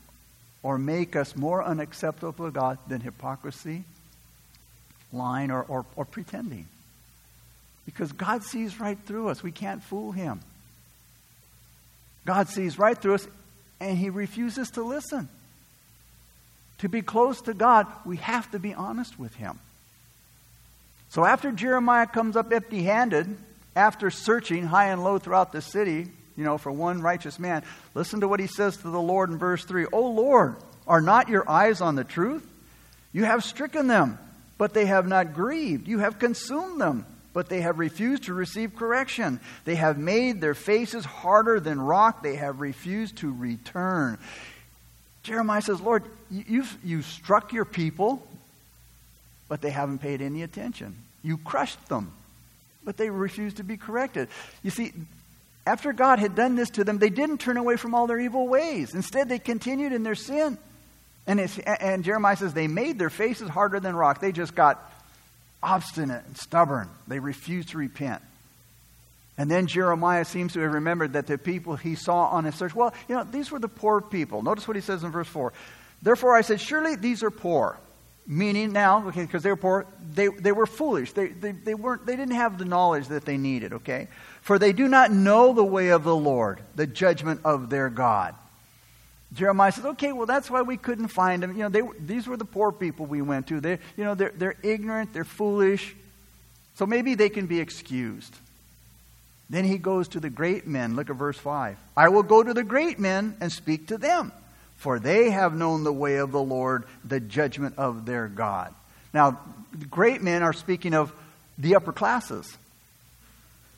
or 0.61 0.77
make 0.77 1.15
us 1.15 1.35
more 1.35 1.63
unacceptable 1.63 2.45
to 2.45 2.51
God 2.51 2.77
than 2.88 3.01
hypocrisy, 3.01 3.83
lying, 5.11 5.51
or, 5.51 5.63
or, 5.63 5.85
or 5.95 6.05
pretending. 6.05 6.67
Because 7.85 8.11
God 8.11 8.43
sees 8.43 8.79
right 8.79 8.97
through 9.05 9.29
us. 9.29 9.41
We 9.41 9.51
can't 9.51 9.81
fool 9.81 10.11
him. 10.11 10.41
God 12.29 12.48
sees 12.48 12.77
right 12.77 12.95
through 12.95 13.15
us 13.15 13.27
and 13.79 13.98
he 13.98 14.12
refuses 14.12 14.69
to 14.71 14.83
listen. 14.83 15.27
To 16.77 16.88
be 16.88 17.01
close 17.01 17.41
to 17.41 17.55
God, 17.55 17.88
we 18.05 18.17
have 18.17 18.51
to 18.51 18.59
be 18.59 18.71
honest 18.71 19.19
with 19.19 19.33
him. 19.33 19.57
So 21.09 21.25
after 21.25 21.51
Jeremiah 21.51 22.05
comes 22.05 22.36
up 22.36 22.53
empty 22.53 22.83
handed, 22.83 23.36
after 23.75 24.12
searching 24.12 24.63
high 24.67 24.89
and 24.89 25.03
low 25.03 25.17
throughout 25.17 25.51
the 25.51 25.63
city, 25.63 26.05
you 26.38 26.43
know, 26.43 26.59
for 26.59 26.71
one 26.71 27.01
righteous 27.01 27.39
man, 27.39 27.63
listen 27.95 28.19
to 28.19 28.27
what 28.27 28.39
he 28.39 28.45
says 28.45 28.77
to 28.77 28.91
the 28.91 29.01
Lord 29.01 29.31
in 29.31 29.39
verse 29.39 29.65
3 29.65 29.88
O 29.91 30.12
Lord, 30.12 30.55
are 30.88 31.01
not 31.01 31.29
your 31.29 31.50
eyes 31.50 31.81
on 31.81 31.95
the 31.95 32.03
truth? 32.03 32.48
You 33.12 33.25
have 33.25 33.43
stricken 33.43 33.88
them, 33.88 34.19
but 34.59 34.75
they 34.75 34.86
have 34.86 35.07
not 35.07 35.33
grieved. 35.33 35.88
You 35.88 35.98
have 35.98 36.19
consumed 36.19 36.79
them 36.79 37.07
but 37.33 37.50
they 37.50 37.62
have 37.62 37.79
refused 37.79 38.24
to 38.24 38.33
receive 38.33 38.75
correction. 38.75 39.39
They 39.65 39.75
have 39.75 39.98
made 39.98 40.41
their 40.41 40.55
faces 40.55 41.05
harder 41.05 41.59
than 41.59 41.79
rock. 41.79 42.24
They 42.24 42.36
have 42.36 42.59
refused 42.59 43.17
to 43.17 43.31
return. 43.31 44.17
Jeremiah 45.24 45.62
says, 45.62 45.79
Lord, 45.81 46.03
you've, 46.31 46.77
you 46.83 47.01
struck 47.01 47.53
your 47.53 47.65
people, 47.65 48.25
but 49.48 49.62
they 49.62 49.69
haven't 49.69 50.00
paid 50.00 50.21
any 50.21 50.43
attention. 50.43 50.95
You 51.24 51.38
crushed 51.38 51.88
them, 51.88 52.12
but 52.83 52.98
they 52.98 53.09
refused 53.09 53.57
to 53.57 53.63
be 53.63 53.77
corrected. 53.77 54.29
You 54.63 54.71
see, 54.71 54.93
after 55.67 55.93
God 55.93 56.19
had 56.19 56.36
done 56.36 56.55
this 56.55 56.71
to 56.71 56.83
them, 56.83 56.98
they 56.98 57.09
didn't 57.09 57.39
turn 57.39 57.57
away 57.57 57.75
from 57.75 57.93
all 57.93 58.07
their 58.07 58.19
evil 58.19 58.48
ways. 58.48 58.95
Instead, 58.95 59.29
they 59.29 59.39
continued 59.39 59.93
in 59.93 60.03
their 60.03 60.15
sin. 60.15 60.57
And, 61.27 61.39
and 61.67 62.03
Jeremiah 62.03 62.38
says 62.38 62.53
they 62.53 62.67
made 62.67 62.98
their 62.98 63.12
faces 63.12 63.50
harder 63.50 63.79
than 63.79 63.95
rock. 63.95 64.19
They 64.19 64.31
just 64.31 64.55
got 64.55 64.91
obstinate 65.61 66.25
and 66.25 66.37
stubborn. 66.37 66.89
They 67.07 67.19
refuse 67.19 67.67
to 67.67 67.77
repent. 67.77 68.21
And 69.37 69.49
then 69.49 69.67
Jeremiah 69.67 70.25
seems 70.25 70.53
to 70.53 70.59
have 70.59 70.73
remembered 70.73 71.13
that 71.13 71.27
the 71.27 71.37
people 71.37 71.77
he 71.77 71.95
saw 71.95 72.25
on 72.27 72.43
his 72.43 72.55
search, 72.55 72.75
well, 72.75 72.93
you 73.07 73.15
know, 73.15 73.23
these 73.23 73.51
were 73.51 73.59
the 73.59 73.69
poor 73.69 74.01
people. 74.01 74.41
Notice 74.43 74.67
what 74.67 74.75
he 74.75 74.81
says 74.81 75.03
in 75.03 75.11
verse 75.11 75.27
4. 75.27 75.53
Therefore 76.01 76.35
I 76.35 76.41
said, 76.41 76.59
Surely 76.59 76.95
these 76.95 77.23
are 77.23 77.31
poor. 77.31 77.77
Meaning 78.27 78.73
now, 78.73 79.07
okay, 79.07 79.21
because 79.21 79.41
they 79.41 79.49
were 79.49 79.55
poor, 79.55 79.87
they, 80.13 80.27
they 80.27 80.51
were 80.51 80.67
foolish. 80.67 81.13
They, 81.13 81.27
they, 81.27 81.51
they, 81.51 81.73
weren't, 81.73 82.05
they 82.05 82.15
didn't 82.15 82.35
have 82.35 82.59
the 82.59 82.65
knowledge 82.65 83.07
that 83.07 83.25
they 83.25 83.37
needed, 83.37 83.73
okay? 83.73 84.07
For 84.41 84.59
they 84.59 84.71
do 84.71 84.87
not 84.87 85.11
know 85.11 85.53
the 85.53 85.63
way 85.63 85.89
of 85.89 86.03
the 86.03 86.15
Lord, 86.15 86.59
the 86.75 86.85
judgment 86.85 87.41
of 87.43 87.69
their 87.69 87.89
God. 87.89 88.35
Jeremiah 89.33 89.71
says, 89.71 89.86
okay, 89.86 90.12
well, 90.12 90.25
that's 90.25 90.50
why 90.50 90.63
we 90.63 90.77
couldn't 90.77 91.09
find 91.09 91.43
them. 91.43 91.51
You 91.55 91.63
know, 91.63 91.69
they, 91.69 91.81
these 92.00 92.27
were 92.27 92.38
the 92.38 92.45
poor 92.45 92.71
people 92.71 93.05
we 93.05 93.21
went 93.21 93.48
to. 93.48 93.62
They, 93.62 93.77
you 93.95 94.03
know, 94.03 94.15
they're, 94.15 94.33
they're 94.36 94.55
ignorant, 94.63 95.13
they're 95.13 95.24
foolish. 95.24 95.95
So 96.75 96.86
maybe 96.86 97.15
they 97.15 97.29
can 97.29 97.45
be 97.45 97.59
excused. 97.59 98.36
Then 99.50 99.65
he 99.65 99.77
goes 99.77 100.09
to 100.09 100.19
the 100.19 100.29
great 100.29 100.65
men. 100.65 100.95
Look 100.95 101.09
at 101.09 101.15
verse 101.15 101.38
5. 101.38 101.77
I 101.98 102.09
will 102.09 102.24
go 102.24 102.41
to 102.41 102.53
the 102.53 102.63
great 102.63 103.00
men 103.00 103.36
and 103.41 103.51
speak 103.51 103.88
to 103.88 103.98
them, 103.98 104.31
for 104.77 105.00
they 105.00 105.29
have 105.29 105.55
known 105.55 105.83
the 105.83 105.93
way 105.93 106.17
of 106.17 106.31
the 106.31 106.41
Lord, 106.41 106.86
the 107.03 107.19
judgment 107.19 107.75
of 107.77 108.05
their 108.05 108.27
God. 108.27 108.74
Now, 109.13 109.39
the 109.71 109.86
great 109.86 110.21
men 110.21 110.43
are 110.43 110.53
speaking 110.53 110.93
of 110.93 111.12
the 111.57 111.75
upper 111.75 111.91
classes. 111.91 112.57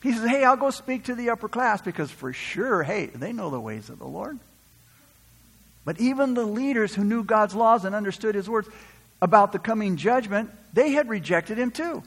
He 0.02 0.12
says, 0.12 0.28
hey, 0.28 0.44
I'll 0.44 0.56
go 0.56 0.70
speak 0.70 1.04
to 1.04 1.14
the 1.14 1.30
upper 1.30 1.48
class 1.48 1.80
because 1.80 2.10
for 2.10 2.32
sure, 2.32 2.82
hey, 2.82 3.06
they 3.06 3.32
know 3.32 3.50
the 3.50 3.60
ways 3.60 3.88
of 3.88 3.98
the 3.98 4.06
Lord. 4.06 4.38
But 5.84 6.00
even 6.00 6.34
the 6.34 6.44
leaders 6.44 6.94
who 6.94 7.04
knew 7.04 7.24
God's 7.24 7.54
laws 7.54 7.84
and 7.84 7.94
understood 7.94 8.34
his 8.34 8.48
words 8.48 8.68
about 9.20 9.52
the 9.52 9.58
coming 9.58 9.96
judgment, 9.96 10.50
they 10.72 10.92
had 10.92 11.08
rejected 11.08 11.58
him 11.58 11.70
too. 11.70 12.02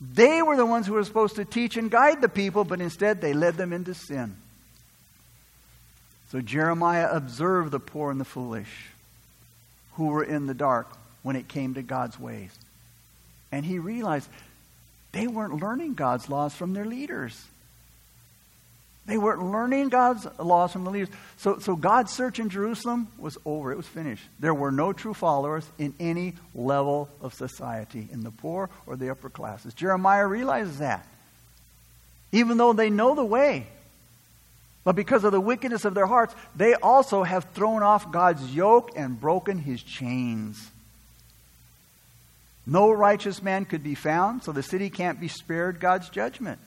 They 0.00 0.40
were 0.42 0.56
the 0.56 0.66
ones 0.66 0.86
who 0.86 0.94
were 0.94 1.04
supposed 1.04 1.36
to 1.36 1.44
teach 1.44 1.76
and 1.76 1.90
guide 1.90 2.22
the 2.22 2.28
people, 2.28 2.64
but 2.64 2.80
instead 2.80 3.20
they 3.20 3.34
led 3.34 3.56
them 3.56 3.72
into 3.72 3.94
sin. 3.94 4.36
So 6.30 6.40
Jeremiah 6.40 7.08
observed 7.10 7.70
the 7.70 7.80
poor 7.80 8.10
and 8.10 8.20
the 8.20 8.24
foolish 8.24 8.88
who 9.94 10.06
were 10.06 10.24
in 10.24 10.46
the 10.46 10.54
dark 10.54 10.88
when 11.22 11.36
it 11.36 11.48
came 11.48 11.74
to 11.74 11.82
God's 11.82 12.18
ways. 12.18 12.50
And 13.52 13.66
he 13.66 13.78
realized 13.78 14.28
they 15.12 15.26
weren't 15.26 15.60
learning 15.60 15.94
God's 15.94 16.28
laws 16.28 16.54
from 16.54 16.72
their 16.72 16.84
leaders. 16.84 17.44
They 19.06 19.18
weren't 19.18 19.42
learning 19.42 19.88
God's 19.88 20.26
laws 20.38 20.72
from 20.72 20.84
the 20.84 20.90
leaders. 20.90 21.08
So, 21.38 21.58
so 21.58 21.74
God's 21.74 22.12
search 22.12 22.38
in 22.38 22.48
Jerusalem 22.48 23.08
was 23.18 23.38
over. 23.44 23.72
It 23.72 23.76
was 23.76 23.86
finished. 23.86 24.24
There 24.38 24.54
were 24.54 24.70
no 24.70 24.92
true 24.92 25.14
followers 25.14 25.66
in 25.78 25.94
any 25.98 26.34
level 26.54 27.08
of 27.20 27.34
society, 27.34 28.08
in 28.12 28.22
the 28.22 28.30
poor 28.30 28.70
or 28.86 28.96
the 28.96 29.10
upper 29.10 29.30
classes. 29.30 29.74
Jeremiah 29.74 30.26
realizes 30.26 30.78
that. 30.78 31.06
Even 32.30 32.56
though 32.56 32.72
they 32.72 32.90
know 32.90 33.14
the 33.14 33.24
way. 33.24 33.66
But 34.84 34.96
because 34.96 35.24
of 35.24 35.32
the 35.32 35.40
wickedness 35.40 35.84
of 35.84 35.94
their 35.94 36.06
hearts, 36.06 36.34
they 36.54 36.74
also 36.74 37.22
have 37.22 37.44
thrown 37.52 37.82
off 37.82 38.12
God's 38.12 38.54
yoke 38.54 38.92
and 38.96 39.20
broken 39.20 39.58
his 39.58 39.82
chains. 39.82 40.70
No 42.66 42.92
righteous 42.92 43.42
man 43.42 43.64
could 43.64 43.82
be 43.82 43.94
found, 43.94 44.42
so 44.42 44.52
the 44.52 44.62
city 44.62 44.90
can't 44.90 45.20
be 45.20 45.28
spared 45.28 45.80
God's 45.80 46.08
judgment. 46.08 46.60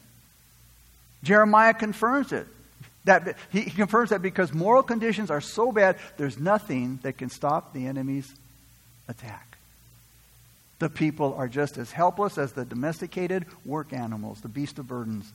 Jeremiah 1.23 1.73
confirms 1.73 2.31
it. 2.31 2.47
That, 3.05 3.37
he 3.51 3.63
confirms 3.63 4.11
that 4.11 4.21
because 4.21 4.53
moral 4.53 4.83
conditions 4.83 5.29
are 5.29 5.41
so 5.41 5.71
bad, 5.71 5.97
there's 6.17 6.39
nothing 6.39 6.99
that 7.03 7.17
can 7.17 7.29
stop 7.29 7.73
the 7.73 7.87
enemy's 7.87 8.33
attack. 9.09 9.57
The 10.79 10.89
people 10.89 11.33
are 11.33 11.47
just 11.47 11.77
as 11.77 11.91
helpless 11.91 12.37
as 12.37 12.53
the 12.53 12.65
domesticated 12.65 13.45
work 13.65 13.91
animals, 13.93 14.41
the 14.41 14.47
beast 14.47 14.79
of 14.79 14.87
burdens, 14.87 15.31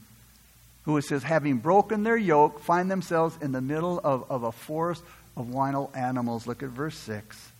who 0.85 0.97
it 0.97 1.05
says, 1.05 1.23
having 1.23 1.59
broken 1.59 2.05
their 2.05 2.17
yoke, 2.17 2.61
find 2.61 2.91
themselves 2.91 3.37
in 3.43 3.53
the 3.53 3.61
middle 3.61 4.01
of, 4.03 4.31
of 4.31 4.45
a 4.45 4.53
forest 4.53 5.03
of 5.37 5.51
wild 5.51 5.95
animals. 5.95 6.47
Look 6.47 6.63
at 6.63 6.71
verse 6.71 6.97
6. 6.97 7.51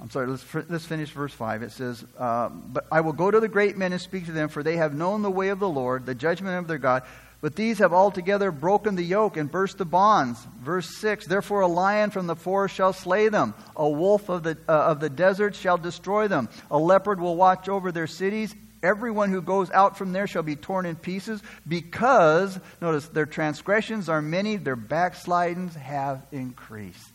I'm 0.00 0.10
sorry, 0.10 0.28
let's, 0.28 0.44
let's 0.68 0.86
finish 0.86 1.10
verse 1.10 1.34
5. 1.34 1.62
It 1.62 1.72
says, 1.72 2.04
uh, 2.18 2.48
But 2.48 2.86
I 2.90 3.02
will 3.02 3.12
go 3.12 3.30
to 3.30 3.38
the 3.38 3.48
great 3.48 3.76
men 3.76 3.92
and 3.92 4.00
speak 4.00 4.26
to 4.26 4.32
them, 4.32 4.48
for 4.48 4.62
they 4.62 4.76
have 4.76 4.94
known 4.94 5.22
the 5.22 5.30
way 5.30 5.48
of 5.48 5.58
the 5.58 5.68
Lord, 5.68 6.06
the 6.06 6.14
judgment 6.14 6.58
of 6.58 6.66
their 6.66 6.78
God. 6.78 7.02
But 7.42 7.56
these 7.56 7.78
have 7.78 7.92
altogether 7.92 8.50
broken 8.50 8.96
the 8.96 9.04
yoke 9.04 9.36
and 9.36 9.50
burst 9.50 9.78
the 9.78 9.84
bonds. 9.84 10.46
Verse 10.62 10.98
6 10.98 11.26
Therefore 11.26 11.62
a 11.62 11.66
lion 11.66 12.10
from 12.10 12.26
the 12.26 12.36
forest 12.36 12.74
shall 12.74 12.92
slay 12.92 13.28
them, 13.28 13.54
a 13.76 13.88
wolf 13.88 14.28
of 14.28 14.42
the, 14.42 14.58
uh, 14.68 14.72
of 14.72 15.00
the 15.00 15.10
desert 15.10 15.54
shall 15.54 15.78
destroy 15.78 16.28
them, 16.28 16.48
a 16.70 16.78
leopard 16.78 17.20
will 17.20 17.36
watch 17.36 17.68
over 17.68 17.92
their 17.92 18.06
cities. 18.06 18.54
Everyone 18.82 19.30
who 19.30 19.42
goes 19.42 19.70
out 19.70 19.98
from 19.98 20.12
there 20.12 20.26
shall 20.26 20.42
be 20.42 20.56
torn 20.56 20.86
in 20.86 20.96
pieces, 20.96 21.42
because, 21.68 22.58
notice, 22.80 23.08
their 23.08 23.26
transgressions 23.26 24.08
are 24.08 24.22
many, 24.22 24.56
their 24.56 24.76
backslidings 24.76 25.74
have 25.74 26.26
increased. 26.32 27.09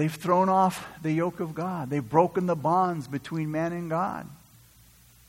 They've 0.00 0.10
thrown 0.10 0.48
off 0.48 0.88
the 1.02 1.12
yoke 1.12 1.40
of 1.40 1.54
God. 1.54 1.90
They've 1.90 2.02
broken 2.02 2.46
the 2.46 2.56
bonds 2.56 3.06
between 3.06 3.50
man 3.50 3.74
and 3.74 3.90
God. 3.90 4.26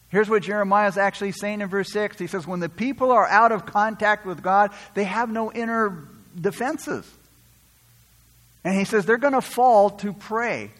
Here's 0.08 0.30
what 0.30 0.44
Jeremiah 0.44 0.88
is 0.88 0.98
actually 0.98 1.34
saying 1.34 1.60
in 1.60 1.68
verse 1.68 1.92
6. 1.92 2.18
He 2.18 2.28
says, 2.28 2.48
When 2.48 2.62
the 2.62 2.70
people 2.70 3.12
are 3.12 3.28
out 3.28 3.52
of 3.52 3.66
contact 3.66 4.26
with 4.26 4.42
God, 4.42 4.72
they 4.94 5.04
have 5.04 5.30
no 5.30 5.52
inner 5.52 6.08
defenses. 6.40 7.06
And 8.64 8.74
he 8.74 8.86
says 8.86 9.06
they're 9.06 9.18
going 9.18 9.34
to 9.34 9.42
fall 9.42 9.90
to 9.90 10.14
prey. 10.14 10.72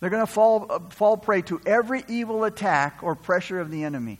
They're 0.00 0.10
going 0.10 0.26
to 0.26 0.30
fall, 0.30 0.66
uh, 0.68 0.78
fall 0.90 1.16
prey 1.16 1.40
to 1.40 1.58
every 1.64 2.04
evil 2.06 2.44
attack 2.44 2.98
or 3.00 3.14
pressure 3.14 3.60
of 3.60 3.70
the 3.70 3.84
enemy. 3.84 4.18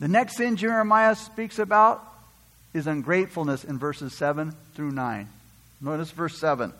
The 0.00 0.08
next 0.08 0.38
sin 0.38 0.56
Jeremiah 0.56 1.16
speaks 1.16 1.58
about 1.58 2.02
is 2.72 2.86
ungratefulness 2.86 3.62
in 3.62 3.78
verses 3.78 4.14
7 4.14 4.54
through 4.74 4.92
9. 4.92 5.28
Notice 5.84 6.10
verse 6.10 6.38
7. 6.38 6.72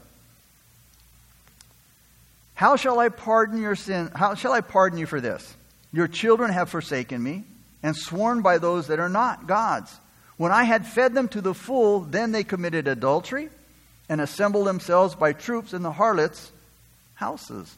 How 2.54 2.76
shall 2.76 2.98
I 2.98 3.10
pardon 3.10 3.60
your 3.60 3.76
sin? 3.76 4.10
How 4.14 4.34
shall 4.34 4.52
I 4.52 4.62
pardon 4.62 4.98
you 4.98 5.04
for 5.04 5.20
this? 5.20 5.54
Your 5.92 6.08
children 6.08 6.50
have 6.50 6.70
forsaken 6.70 7.22
me 7.22 7.44
and 7.82 7.94
sworn 7.94 8.40
by 8.40 8.56
those 8.56 8.86
that 8.86 9.00
are 9.00 9.10
not 9.10 9.46
God's. 9.46 9.94
When 10.38 10.52
I 10.52 10.64
had 10.64 10.86
fed 10.86 11.12
them 11.12 11.28
to 11.28 11.42
the 11.42 11.52
full, 11.52 12.00
then 12.00 12.32
they 12.32 12.44
committed 12.44 12.88
adultery 12.88 13.50
and 14.08 14.22
assembled 14.22 14.66
themselves 14.66 15.14
by 15.14 15.34
troops 15.34 15.74
in 15.74 15.82
the 15.82 15.92
harlots' 15.92 16.50
houses. 17.14 17.76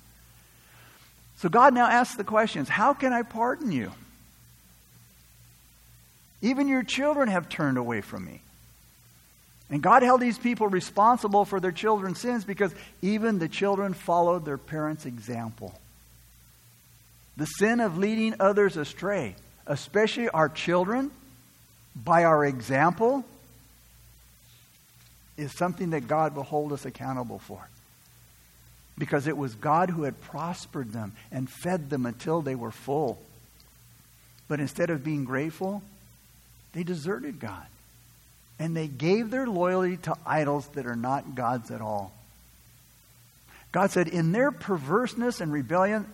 So 1.38 1.49
God 1.49 1.75
now 1.75 1.87
asks 1.88 2.14
the 2.14 2.23
questions 2.25 2.68
How 2.68 2.95
can 2.95 3.12
I 3.12 3.23
pardon 3.23 3.73
you? 3.73 3.90
Even 6.40 6.68
your 6.68 6.85
children 6.85 7.28
have 7.28 7.49
turned 7.49 7.78
away 7.78 8.00
from 8.00 8.25
me. 8.25 8.42
And 9.68 9.82
God 9.82 10.02
held 10.02 10.20
these 10.20 10.38
people 10.38 10.68
responsible 10.68 11.44
for 11.44 11.58
their 11.58 11.73
children's 11.73 12.20
sins 12.20 12.44
because 12.44 12.73
even 13.02 13.38
the 13.38 13.49
children 13.49 13.94
followed 13.94 14.44
their 14.44 14.58
parents' 14.58 15.06
example. 15.06 15.75
The 17.37 17.46
sin 17.46 17.80
of 17.80 17.99
leading 17.99 18.35
others 18.38 18.76
astray, 18.76 19.35
especially 19.66 20.28
our 20.28 20.49
children, 20.49 21.11
by 21.96 22.25
our 22.25 22.44
example, 22.44 23.25
is 25.37 25.52
something 25.52 25.90
that 25.90 26.08
God 26.08 26.35
will 26.35 26.44
hold 26.44 26.73
us 26.73 26.85
accountable 26.85 27.40
for. 27.40 27.68
Because 28.96 29.26
it 29.26 29.37
was 29.37 29.54
God 29.54 29.90
who 29.90 30.04
had 30.04 30.20
prospered 30.23 30.92
them 30.92 31.12
and 31.30 31.50
fed 31.50 31.90
them 31.90 32.06
until 32.06 32.40
they 32.40 32.54
were 32.54 32.70
full. 32.70 33.18
But 34.49 34.61
instead 34.61 34.90
of 34.90 35.04
being 35.04 35.25
grateful, 35.25 35.82
they 36.73 36.85
deserted 36.85 37.40
God. 37.40 37.66
And 38.58 38.76
they 38.76 38.88
gave 38.88 39.30
their 39.30 39.46
loyalty 39.46 39.98
to 39.98 40.16
idols 40.25 40.66
that 40.68 40.86
are 40.86 40.96
not 40.96 41.34
God's 41.34 41.70
at 41.70 41.80
all. 41.80 42.12
God 43.72 43.90
said, 43.90 44.08
In 44.08 44.32
their 44.32 44.50
perverseness 44.50 45.40
and 45.40 45.52
rebellion, 45.52 46.06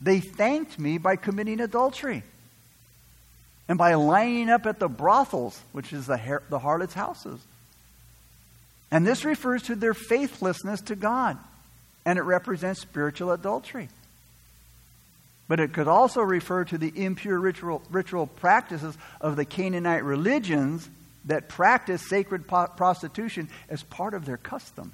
they 0.00 0.18
thanked 0.18 0.78
me 0.78 0.98
by 0.98 1.14
committing 1.14 1.60
adultery 1.60 2.24
and 3.68 3.78
by 3.78 3.94
lining 3.94 4.50
up 4.50 4.66
at 4.66 4.80
the 4.80 4.88
brothels, 4.88 5.60
which 5.70 5.92
is 5.92 6.06
the, 6.06 6.16
har- 6.16 6.42
the 6.50 6.58
harlots' 6.58 6.94
houses. 6.94 7.40
And 8.90 9.06
this 9.06 9.24
refers 9.24 9.62
to 9.64 9.76
their 9.76 9.94
faithlessness 9.94 10.80
to 10.82 10.96
God, 10.96 11.38
and 12.04 12.18
it 12.18 12.22
represents 12.22 12.80
spiritual 12.80 13.30
adultery. 13.30 13.88
But 15.48 15.60
it 15.60 15.72
could 15.72 15.88
also 15.88 16.20
refer 16.20 16.64
to 16.64 16.78
the 16.78 16.92
impure 16.94 17.38
ritual, 17.38 17.82
ritual 17.90 18.26
practices 18.26 18.96
of 19.20 19.36
the 19.36 19.44
Canaanite 19.44 20.04
religions 20.04 20.88
that 21.26 21.48
practice 21.48 22.08
sacred 22.08 22.46
prostitution 22.48 23.48
as 23.68 23.82
part 23.82 24.14
of 24.14 24.24
their 24.24 24.36
custom. 24.36 24.92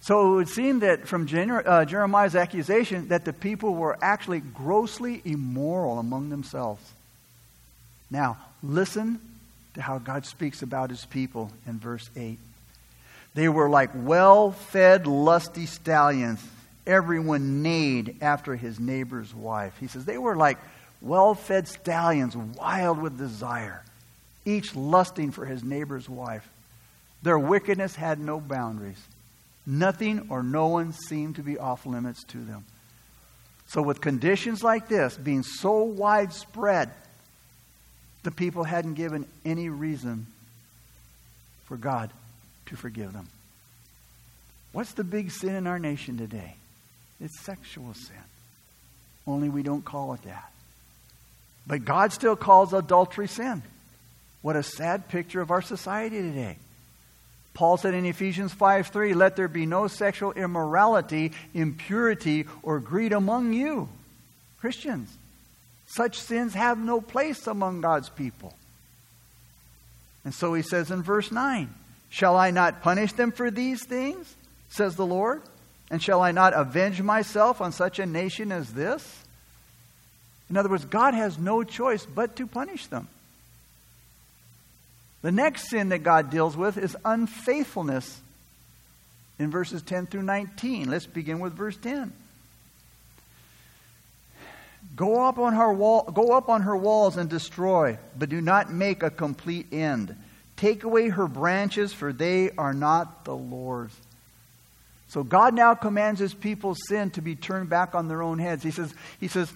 So 0.00 0.32
it 0.32 0.36
would 0.36 0.48
seem 0.50 0.80
that 0.80 1.08
from 1.08 1.26
uh, 1.32 1.84
Jeremiah's 1.86 2.36
accusation 2.36 3.08
that 3.08 3.24
the 3.24 3.32
people 3.32 3.74
were 3.74 3.96
actually 4.02 4.40
grossly 4.40 5.22
immoral 5.24 5.98
among 5.98 6.28
themselves. 6.28 6.82
Now, 8.10 8.36
listen 8.62 9.18
to 9.74 9.82
how 9.82 9.98
God 9.98 10.26
speaks 10.26 10.60
about 10.60 10.90
his 10.90 11.06
people 11.06 11.50
in 11.66 11.78
verse 11.78 12.10
8. 12.16 12.38
They 13.34 13.48
were 13.48 13.68
like 13.68 13.90
well 13.94 14.52
fed, 14.52 15.06
lusty 15.06 15.66
stallions. 15.66 16.40
Everyone 16.86 17.62
neighed 17.62 18.16
after 18.20 18.56
his 18.56 18.78
neighbor's 18.78 19.34
wife. 19.34 19.76
He 19.80 19.86
says 19.86 20.04
they 20.04 20.18
were 20.18 20.36
like 20.36 20.58
well 21.00 21.34
fed 21.34 21.66
stallions, 21.66 22.36
wild 22.36 22.98
with 22.98 23.18
desire, 23.18 23.82
each 24.44 24.74
lusting 24.74 25.30
for 25.30 25.44
his 25.44 25.62
neighbor's 25.62 26.08
wife. 26.08 26.48
Their 27.22 27.38
wickedness 27.38 27.94
had 27.94 28.18
no 28.18 28.40
boundaries. 28.40 29.02
Nothing 29.66 30.26
or 30.28 30.42
no 30.42 30.66
one 30.68 30.92
seemed 30.92 31.36
to 31.36 31.42
be 31.42 31.58
off 31.58 31.86
limits 31.86 32.22
to 32.24 32.38
them. 32.38 32.64
So, 33.66 33.80
with 33.80 34.00
conditions 34.00 34.62
like 34.62 34.88
this 34.88 35.16
being 35.16 35.42
so 35.42 35.84
widespread, 35.84 36.90
the 38.22 38.30
people 38.30 38.64
hadn't 38.64 38.94
given 38.94 39.26
any 39.44 39.70
reason 39.70 40.26
for 41.64 41.76
God 41.76 42.10
to 42.66 42.76
forgive 42.76 43.12
them. 43.12 43.28
What's 44.72 44.92
the 44.92 45.04
big 45.04 45.30
sin 45.30 45.54
in 45.54 45.66
our 45.66 45.78
nation 45.78 46.18
today? 46.18 46.56
It's 47.20 47.40
sexual 47.40 47.94
sin. 47.94 48.16
Only 49.26 49.48
we 49.48 49.62
don't 49.62 49.84
call 49.84 50.12
it 50.14 50.22
that. 50.24 50.52
But 51.66 51.84
God 51.84 52.12
still 52.12 52.36
calls 52.36 52.72
adultery 52.74 53.28
sin. 53.28 53.62
What 54.44 54.56
a 54.56 54.62
sad 54.62 55.08
picture 55.08 55.40
of 55.40 55.50
our 55.50 55.62
society 55.62 56.20
today. 56.20 56.58
Paul 57.54 57.78
said 57.78 57.94
in 57.94 58.04
Ephesians 58.04 58.52
5 58.52 58.88
3, 58.88 59.14
let 59.14 59.36
there 59.36 59.48
be 59.48 59.64
no 59.64 59.88
sexual 59.88 60.32
immorality, 60.32 61.32
impurity, 61.54 62.44
or 62.62 62.78
greed 62.78 63.14
among 63.14 63.54
you, 63.54 63.88
Christians. 64.60 65.16
Such 65.86 66.20
sins 66.20 66.52
have 66.52 66.76
no 66.76 67.00
place 67.00 67.46
among 67.46 67.80
God's 67.80 68.10
people. 68.10 68.52
And 70.26 70.34
so 70.34 70.52
he 70.52 70.60
says 70.60 70.90
in 70.90 71.02
verse 71.02 71.32
9, 71.32 71.72
Shall 72.10 72.36
I 72.36 72.50
not 72.50 72.82
punish 72.82 73.14
them 73.14 73.32
for 73.32 73.50
these 73.50 73.82
things, 73.82 74.36
says 74.68 74.94
the 74.94 75.06
Lord? 75.06 75.40
And 75.90 76.02
shall 76.02 76.20
I 76.20 76.32
not 76.32 76.52
avenge 76.52 77.00
myself 77.00 77.62
on 77.62 77.72
such 77.72 77.98
a 77.98 78.04
nation 78.04 78.52
as 78.52 78.74
this? 78.74 79.24
In 80.50 80.58
other 80.58 80.68
words, 80.68 80.84
God 80.84 81.14
has 81.14 81.38
no 81.38 81.64
choice 81.64 82.04
but 82.04 82.36
to 82.36 82.46
punish 82.46 82.88
them. 82.88 83.08
The 85.24 85.32
next 85.32 85.70
sin 85.70 85.88
that 85.88 86.00
God 86.00 86.28
deals 86.28 86.54
with 86.54 86.76
is 86.76 86.94
unfaithfulness 87.02 88.20
in 89.38 89.50
verses 89.50 89.80
10 89.80 90.08
through 90.08 90.24
19. 90.24 90.90
Let's 90.90 91.06
begin 91.06 91.40
with 91.40 91.54
verse 91.54 91.78
10. 91.78 92.12
Go 94.94 95.26
up 95.26 95.38
on 95.38 95.54
her 95.54 95.72
wall, 95.72 96.02
go 96.02 96.36
up 96.36 96.50
on 96.50 96.60
her 96.60 96.76
walls 96.76 97.16
and 97.16 97.30
destroy, 97.30 97.96
but 98.18 98.28
do 98.28 98.42
not 98.42 98.70
make 98.70 99.02
a 99.02 99.08
complete 99.08 99.72
end. 99.72 100.14
Take 100.58 100.84
away 100.84 101.08
her 101.08 101.26
branches, 101.26 101.94
for 101.94 102.12
they 102.12 102.50
are 102.58 102.74
not 102.74 103.24
the 103.24 103.34
Lord's. 103.34 103.96
So 105.08 105.24
God 105.24 105.54
now 105.54 105.74
commands 105.74 106.20
his 106.20 106.34
people's 106.34 106.86
sin 106.86 107.10
to 107.12 107.22
be 107.22 107.34
turned 107.34 107.70
back 107.70 107.94
on 107.94 108.08
their 108.08 108.22
own 108.22 108.38
heads. 108.38 108.62
He 108.62 108.70
says, 108.70 108.92
he 109.20 109.28
says, 109.28 109.50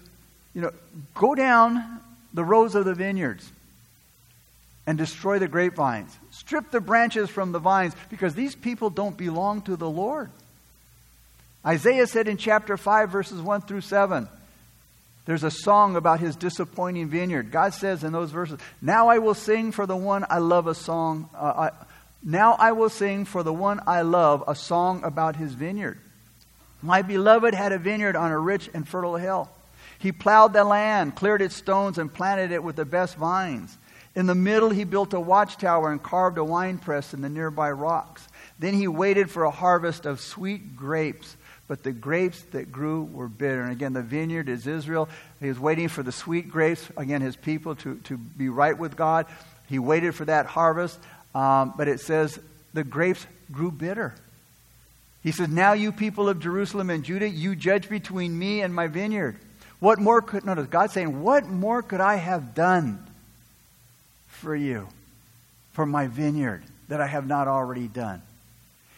you 0.54 0.62
know, 0.62 0.70
go 1.14 1.34
down 1.34 2.00
the 2.32 2.42
rows 2.42 2.74
of 2.74 2.86
the 2.86 2.94
vineyards 2.94 3.52
and 4.88 4.96
destroy 4.96 5.38
the 5.38 5.46
grapevines. 5.46 6.18
Strip 6.30 6.70
the 6.70 6.80
branches 6.80 7.28
from 7.28 7.52
the 7.52 7.58
vines 7.58 7.94
because 8.08 8.34
these 8.34 8.54
people 8.54 8.88
don't 8.88 9.18
belong 9.18 9.60
to 9.60 9.76
the 9.76 9.88
Lord. 9.88 10.30
Isaiah 11.64 12.06
said 12.06 12.26
in 12.26 12.38
chapter 12.38 12.78
5, 12.78 13.10
verses 13.10 13.42
1 13.42 13.60
through 13.60 13.82
7, 13.82 14.26
there's 15.26 15.44
a 15.44 15.50
song 15.50 15.94
about 15.96 16.20
his 16.20 16.36
disappointing 16.36 17.08
vineyard. 17.08 17.50
God 17.50 17.74
says 17.74 18.02
in 18.02 18.14
those 18.14 18.30
verses, 18.30 18.58
Now 18.80 19.08
I 19.08 19.18
will 19.18 19.34
sing 19.34 19.72
for 19.72 19.84
the 19.84 19.94
one 19.94 20.24
I 20.30 20.38
love 20.38 20.66
a 20.66 20.74
song. 20.74 21.28
Uh, 21.34 21.68
I, 21.68 21.70
now 22.24 22.54
I 22.54 22.72
will 22.72 22.88
sing 22.88 23.26
for 23.26 23.42
the 23.42 23.52
one 23.52 23.82
I 23.86 24.00
love 24.00 24.42
a 24.48 24.54
song 24.54 25.04
about 25.04 25.36
his 25.36 25.52
vineyard. 25.52 25.98
My 26.80 27.02
beloved 27.02 27.52
had 27.52 27.72
a 27.72 27.78
vineyard 27.78 28.16
on 28.16 28.30
a 28.32 28.38
rich 28.38 28.70
and 28.72 28.88
fertile 28.88 29.16
hill. 29.16 29.50
He 29.98 30.12
plowed 30.12 30.54
the 30.54 30.64
land, 30.64 31.14
cleared 31.14 31.42
its 31.42 31.56
stones, 31.56 31.98
and 31.98 32.10
planted 32.10 32.52
it 32.52 32.64
with 32.64 32.76
the 32.76 32.86
best 32.86 33.16
vines. 33.16 33.76
In 34.18 34.26
the 34.26 34.34
middle, 34.34 34.70
he 34.70 34.82
built 34.82 35.14
a 35.14 35.20
watchtower 35.20 35.92
and 35.92 36.02
carved 36.02 36.38
a 36.38 36.44
winepress 36.44 37.14
in 37.14 37.20
the 37.20 37.28
nearby 37.28 37.70
rocks. 37.70 38.26
Then 38.58 38.74
he 38.74 38.88
waited 38.88 39.30
for 39.30 39.44
a 39.44 39.50
harvest 39.52 40.06
of 40.06 40.18
sweet 40.18 40.76
grapes, 40.76 41.36
but 41.68 41.84
the 41.84 41.92
grapes 41.92 42.42
that 42.50 42.72
grew 42.72 43.04
were 43.04 43.28
bitter. 43.28 43.62
And 43.62 43.70
again, 43.70 43.92
the 43.92 44.02
vineyard 44.02 44.48
is 44.48 44.66
Israel. 44.66 45.08
He 45.38 45.46
was 45.46 45.60
waiting 45.60 45.86
for 45.86 46.02
the 46.02 46.10
sweet 46.10 46.50
grapes, 46.50 46.84
again, 46.96 47.20
his 47.20 47.36
people 47.36 47.76
to, 47.76 47.94
to 47.94 48.16
be 48.16 48.48
right 48.48 48.76
with 48.76 48.96
God. 48.96 49.26
He 49.68 49.78
waited 49.78 50.16
for 50.16 50.24
that 50.24 50.46
harvest, 50.46 50.98
um, 51.32 51.74
but 51.76 51.86
it 51.86 52.00
says 52.00 52.40
the 52.74 52.82
grapes 52.82 53.24
grew 53.52 53.70
bitter. 53.70 54.16
He 55.22 55.30
says, 55.30 55.48
Now, 55.48 55.74
you 55.74 55.92
people 55.92 56.28
of 56.28 56.40
Jerusalem 56.40 56.90
and 56.90 57.04
Judah, 57.04 57.28
you 57.28 57.54
judge 57.54 57.88
between 57.88 58.36
me 58.36 58.62
and 58.62 58.74
my 58.74 58.88
vineyard. 58.88 59.36
What 59.78 60.00
more 60.00 60.20
could, 60.20 60.44
notice 60.44 60.66
God 60.66 60.90
saying, 60.90 61.22
What 61.22 61.46
more 61.46 61.82
could 61.82 62.00
I 62.00 62.16
have 62.16 62.52
done? 62.52 63.04
For 64.38 64.56
you, 64.56 64.88
for 65.72 65.84
my 65.84 66.06
vineyard 66.06 66.62
that 66.88 67.00
I 67.00 67.06
have 67.06 67.26
not 67.26 67.48
already 67.48 67.88
done. 67.88 68.22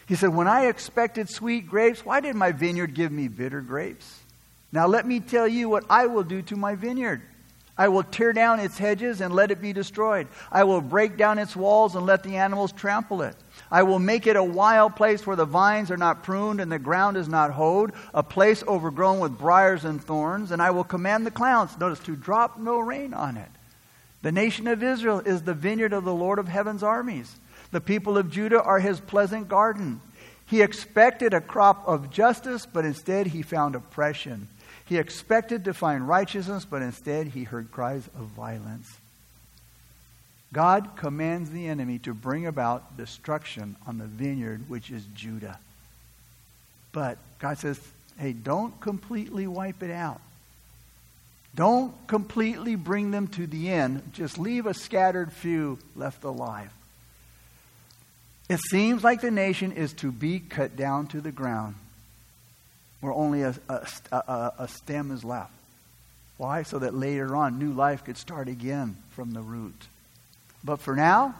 He 0.07 0.15
said, 0.15 0.33
When 0.33 0.47
I 0.47 0.67
expected 0.67 1.29
sweet 1.29 1.67
grapes, 1.67 2.05
why 2.05 2.19
did 2.19 2.35
my 2.35 2.51
vineyard 2.51 2.93
give 2.93 3.11
me 3.11 3.27
bitter 3.27 3.61
grapes? 3.61 4.19
Now 4.71 4.87
let 4.87 5.05
me 5.05 5.19
tell 5.19 5.47
you 5.47 5.69
what 5.69 5.83
I 5.89 6.07
will 6.07 6.23
do 6.23 6.41
to 6.43 6.55
my 6.55 6.75
vineyard. 6.75 7.21
I 7.77 7.87
will 7.87 8.03
tear 8.03 8.31
down 8.31 8.59
its 8.59 8.77
hedges 8.77 9.21
and 9.21 9.33
let 9.33 9.49
it 9.49 9.61
be 9.61 9.73
destroyed. 9.73 10.27
I 10.51 10.65
will 10.65 10.81
break 10.81 11.17
down 11.17 11.39
its 11.39 11.55
walls 11.55 11.95
and 11.95 12.05
let 12.05 12.23
the 12.23 12.35
animals 12.35 12.71
trample 12.71 13.21
it. 13.21 13.35
I 13.71 13.83
will 13.83 13.99
make 13.99 14.27
it 14.27 14.35
a 14.35 14.43
wild 14.43 14.95
place 14.95 15.25
where 15.25 15.35
the 15.35 15.45
vines 15.45 15.89
are 15.89 15.97
not 15.97 16.23
pruned 16.23 16.61
and 16.61 16.71
the 16.71 16.77
ground 16.77 17.17
is 17.17 17.27
not 17.27 17.51
hoed, 17.51 17.93
a 18.13 18.21
place 18.21 18.63
overgrown 18.67 19.19
with 19.19 19.37
briars 19.37 19.85
and 19.85 20.03
thorns. 20.03 20.51
And 20.51 20.61
I 20.61 20.71
will 20.71 20.83
command 20.83 21.25
the 21.25 21.31
clouds, 21.31 21.77
notice, 21.79 21.99
to 21.99 22.15
drop 22.15 22.59
no 22.59 22.79
rain 22.79 23.13
on 23.13 23.37
it. 23.37 23.49
The 24.21 24.31
nation 24.31 24.67
of 24.67 24.83
Israel 24.83 25.19
is 25.19 25.41
the 25.41 25.53
vineyard 25.53 25.93
of 25.93 26.03
the 26.03 26.13
Lord 26.13 26.39
of 26.39 26.47
heaven's 26.47 26.83
armies. 26.83 27.35
The 27.71 27.81
people 27.81 28.17
of 28.17 28.29
Judah 28.29 28.61
are 28.61 28.79
his 28.79 28.99
pleasant 28.99 29.47
garden. 29.47 30.01
He 30.45 30.61
expected 30.61 31.33
a 31.33 31.41
crop 31.41 31.87
of 31.87 32.11
justice, 32.11 32.65
but 32.65 32.85
instead 32.85 33.27
he 33.27 33.41
found 33.41 33.75
oppression. 33.75 34.47
He 34.85 34.97
expected 34.97 35.65
to 35.65 35.73
find 35.73 36.07
righteousness, 36.07 36.65
but 36.65 36.81
instead 36.81 37.27
he 37.27 37.45
heard 37.45 37.71
cries 37.71 38.05
of 38.07 38.25
violence. 38.25 38.97
God 40.53 40.97
commands 40.97 41.49
the 41.49 41.67
enemy 41.67 41.99
to 41.99 42.13
bring 42.13 42.45
about 42.45 42.97
destruction 42.97 43.77
on 43.87 43.97
the 43.97 44.05
vineyard, 44.05 44.69
which 44.69 44.91
is 44.91 45.05
Judah. 45.15 45.57
But 46.91 47.17
God 47.39 47.57
says, 47.57 47.79
hey, 48.17 48.33
don't 48.33 48.77
completely 48.81 49.47
wipe 49.47 49.81
it 49.81 49.91
out. 49.91 50.19
Don't 51.53 51.93
completely 52.07 52.75
bring 52.75 53.11
them 53.11 53.27
to 53.29 53.45
the 53.45 53.69
end. 53.69 54.13
Just 54.13 54.37
leave 54.37 54.65
a 54.65 54.73
scattered 54.73 55.33
few 55.33 55.79
left 55.95 56.23
alive. 56.23 56.71
It 58.49 58.59
seems 58.69 59.03
like 59.03 59.21
the 59.21 59.31
nation 59.31 59.71
is 59.71 59.93
to 59.93 60.11
be 60.11 60.39
cut 60.39 60.75
down 60.75 61.07
to 61.07 61.21
the 61.21 61.31
ground 61.31 61.75
where 63.01 63.11
only 63.11 63.41
a, 63.41 63.55
a, 63.67 63.87
a, 64.11 64.53
a 64.59 64.67
stem 64.67 65.11
is 65.11 65.23
left. 65.23 65.51
Why? 66.37 66.63
So 66.63 66.79
that 66.79 66.93
later 66.93 67.35
on, 67.35 67.59
new 67.59 67.71
life 67.71 68.05
could 68.05 68.17
start 68.17 68.47
again 68.47 68.95
from 69.11 69.33
the 69.33 69.41
root. 69.41 69.87
But 70.63 70.79
for 70.79 70.95
now, 70.95 71.35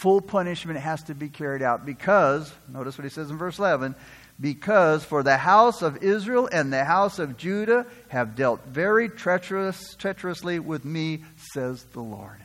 full 0.00 0.20
punishment 0.20 0.78
has 0.78 1.02
to 1.04 1.14
be 1.14 1.28
carried 1.28 1.62
out 1.62 1.84
because, 1.84 2.52
notice 2.68 2.96
what 2.96 3.04
he 3.04 3.10
says 3.10 3.30
in 3.30 3.36
verse 3.36 3.58
11, 3.58 3.94
because 4.40 5.04
for 5.04 5.22
the 5.22 5.36
house 5.36 5.82
of 5.82 6.02
Israel 6.02 6.48
and 6.50 6.72
the 6.72 6.84
house 6.84 7.18
of 7.18 7.36
Judah 7.36 7.86
have 8.08 8.36
dealt 8.36 8.64
very 8.66 9.08
treacherous, 9.08 9.94
treacherously 9.94 10.58
with 10.58 10.84
me, 10.84 11.24
says 11.52 11.82
the 11.92 12.00
Lord. 12.00 12.36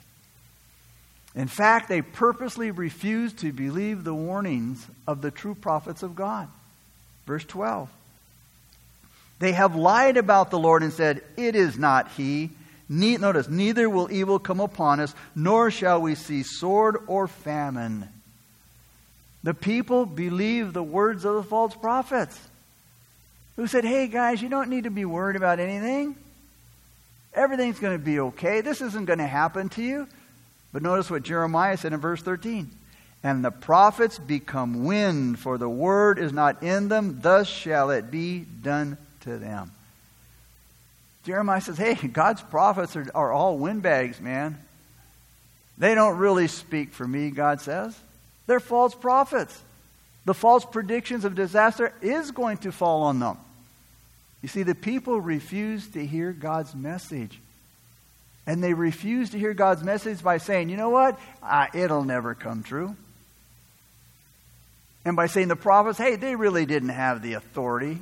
In 1.35 1.47
fact, 1.47 1.89
they 1.89 2.01
purposely 2.01 2.71
refused 2.71 3.39
to 3.39 3.51
believe 3.51 4.03
the 4.03 4.13
warnings 4.13 4.85
of 5.07 5.21
the 5.21 5.31
true 5.31 5.55
prophets 5.55 6.03
of 6.03 6.15
God. 6.15 6.47
Verse 7.25 7.45
12. 7.45 7.89
They 9.39 9.53
have 9.53 9.75
lied 9.75 10.17
about 10.17 10.51
the 10.51 10.59
Lord 10.59 10.83
and 10.83 10.93
said, 10.93 11.23
It 11.37 11.55
is 11.55 11.77
not 11.77 12.11
He. 12.11 12.51
Ne- 12.87 13.17
notice, 13.17 13.47
neither 13.47 13.89
will 13.89 14.11
evil 14.11 14.37
come 14.37 14.59
upon 14.59 14.99
us, 14.99 15.15
nor 15.33 15.71
shall 15.71 16.01
we 16.01 16.15
see 16.15 16.43
sword 16.43 16.97
or 17.07 17.27
famine. 17.27 18.09
The 19.43 19.53
people 19.53 20.05
believe 20.05 20.73
the 20.73 20.83
words 20.83 21.25
of 21.25 21.35
the 21.35 21.43
false 21.43 21.75
prophets 21.75 22.39
who 23.55 23.67
said, 23.67 23.83
Hey 23.83 24.07
guys, 24.07 24.41
you 24.41 24.49
don't 24.49 24.69
need 24.69 24.83
to 24.83 24.91
be 24.91 25.05
worried 25.05 25.35
about 25.35 25.59
anything. 25.59 26.15
Everything's 27.33 27.79
going 27.79 27.97
to 27.97 28.03
be 28.03 28.19
okay. 28.19 28.61
This 28.61 28.81
isn't 28.81 29.05
going 29.05 29.19
to 29.19 29.27
happen 29.27 29.69
to 29.69 29.81
you. 29.81 30.07
But 30.73 30.83
notice 30.83 31.09
what 31.09 31.23
Jeremiah 31.23 31.77
said 31.77 31.93
in 31.93 31.99
verse 31.99 32.21
13. 32.21 32.69
And 33.23 33.45
the 33.45 33.51
prophets 33.51 34.17
become 34.17 34.83
wind, 34.83 35.39
for 35.39 35.57
the 35.57 35.69
word 35.69 36.17
is 36.17 36.33
not 36.33 36.63
in 36.63 36.87
them, 36.87 37.19
thus 37.21 37.47
shall 37.47 37.91
it 37.91 38.09
be 38.09 38.39
done 38.39 38.97
to 39.21 39.37
them. 39.37 39.71
Jeremiah 41.23 41.61
says, 41.61 41.77
hey, 41.77 41.93
God's 41.93 42.41
prophets 42.41 42.95
are, 42.95 43.05
are 43.13 43.31
all 43.31 43.57
windbags, 43.57 44.19
man. 44.19 44.57
They 45.77 45.93
don't 45.93 46.17
really 46.17 46.47
speak 46.47 46.93
for 46.93 47.07
me, 47.07 47.29
God 47.29 47.61
says. 47.61 47.97
They're 48.51 48.59
false 48.59 48.93
prophets. 48.93 49.57
The 50.25 50.33
false 50.33 50.65
predictions 50.65 51.23
of 51.23 51.35
disaster 51.35 51.93
is 52.01 52.31
going 52.31 52.57
to 52.57 52.73
fall 52.73 53.03
on 53.03 53.19
them. 53.19 53.37
You 54.41 54.49
see, 54.49 54.63
the 54.63 54.75
people 54.75 55.21
refuse 55.21 55.87
to 55.91 56.05
hear 56.05 56.33
God's 56.33 56.75
message. 56.75 57.39
And 58.45 58.61
they 58.61 58.73
refuse 58.73 59.29
to 59.29 59.39
hear 59.39 59.53
God's 59.53 59.85
message 59.85 60.21
by 60.21 60.37
saying, 60.37 60.67
you 60.67 60.75
know 60.75 60.89
what? 60.89 61.17
It'll 61.73 62.03
never 62.03 62.35
come 62.35 62.61
true. 62.61 62.97
And 65.05 65.15
by 65.15 65.27
saying 65.27 65.47
the 65.47 65.55
prophets, 65.55 65.97
hey, 65.97 66.17
they 66.17 66.35
really 66.35 66.65
didn't 66.65 66.89
have 66.89 67.21
the 67.21 67.35
authority 67.35 67.99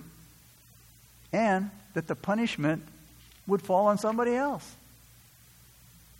and 1.31 1.69
that 1.93 2.07
the 2.07 2.15
punishment 2.15 2.81
would 3.45 3.61
fall 3.61 3.85
on 3.85 3.99
somebody 3.99 4.33
else. 4.33 4.67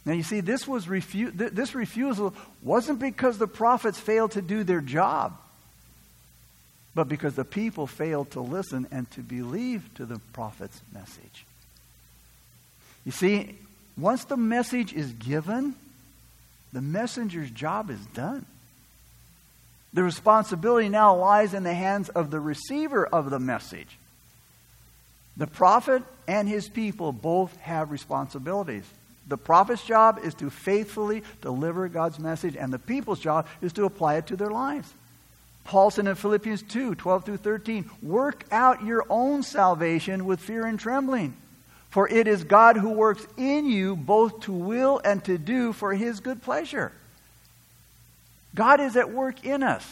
Now 0.10 0.16
you 0.16 0.24
see, 0.24 0.40
this 0.40 0.68
was 0.68 0.88
refu- 0.88 1.38
th- 1.38 1.52
this 1.52 1.76
refusal 1.76 2.34
wasn't 2.64 2.98
because 2.98 3.38
the 3.38 3.48
prophets 3.48 4.00
failed 4.00 4.32
to 4.32 4.42
do 4.42 4.64
their 4.64 4.82
job, 4.82 5.38
but 6.96 7.08
because 7.08 7.36
the 7.36 7.46
people 7.46 7.86
failed 7.86 8.32
to 8.32 8.42
listen 8.42 8.88
and 8.90 9.10
to 9.12 9.20
believe 9.20 9.88
to 9.98 10.08
the 10.08 10.18
prophet's 10.34 10.82
message. 10.92 11.46
You 13.06 13.12
see, 13.12 13.56
once 14.00 14.24
the 14.24 14.36
message 14.36 14.94
is 14.94 15.12
given, 15.12 15.76
the 16.74 16.82
messenger's 16.82 17.52
job 17.52 17.92
is 17.92 18.04
done. 18.08 18.48
The 19.94 20.02
responsibility 20.02 20.90
now 20.90 21.18
lies 21.18 21.54
in 21.54 21.62
the 21.62 21.76
hands 21.76 22.10
of 22.10 22.32
the 22.32 22.40
receiver 22.40 23.06
of 23.06 23.30
the 23.30 23.40
message. 23.40 24.00
The 25.38 25.46
prophet 25.46 26.02
and 26.28 26.50
his 26.50 26.68
people 26.68 27.12
both 27.12 27.56
have 27.58 27.92
responsibilities. 27.92 28.92
The 29.30 29.38
prophet's 29.38 29.86
job 29.86 30.20
is 30.24 30.34
to 30.36 30.50
faithfully 30.50 31.24
deliver 31.42 31.88
God's 31.88 32.20
message, 32.20 32.56
and 32.58 32.74
the 32.74 32.80
people's 32.80 33.20
job 33.20 33.48
is 33.62 33.72
to 33.74 33.86
apply 33.86 34.16
it 34.16 34.28
to 34.28 34.36
their 34.36 34.50
lives. 34.50 34.92
Paul 35.64 35.92
said 35.92 36.08
in 36.08 36.16
Philippians 36.16 36.64
2 36.64 36.96
12 36.96 37.26
through 37.26 37.38
13, 37.38 37.90
work 38.02 38.44
out 38.52 38.84
your 38.84 39.06
own 39.08 39.44
salvation 39.44 40.26
with 40.26 40.40
fear 40.40 40.66
and 40.66 40.80
trembling. 40.80 41.38
For 41.92 42.10
it 42.10 42.28
is 42.28 42.44
God 42.44 42.76
who 42.76 42.90
works 42.90 43.26
in 43.38 43.68
you 43.68 43.96
both 43.96 44.42
to 44.42 44.52
will 44.52 45.00
and 45.04 45.24
to 45.26 45.38
do 45.38 45.74
for 45.74 45.94
his 45.94 46.20
good 46.20 46.42
pleasure. 46.42 46.92
God 48.56 48.80
is 48.80 48.96
at 48.96 49.12
work 49.12 49.46
in 49.46 49.62
us. 49.62 49.88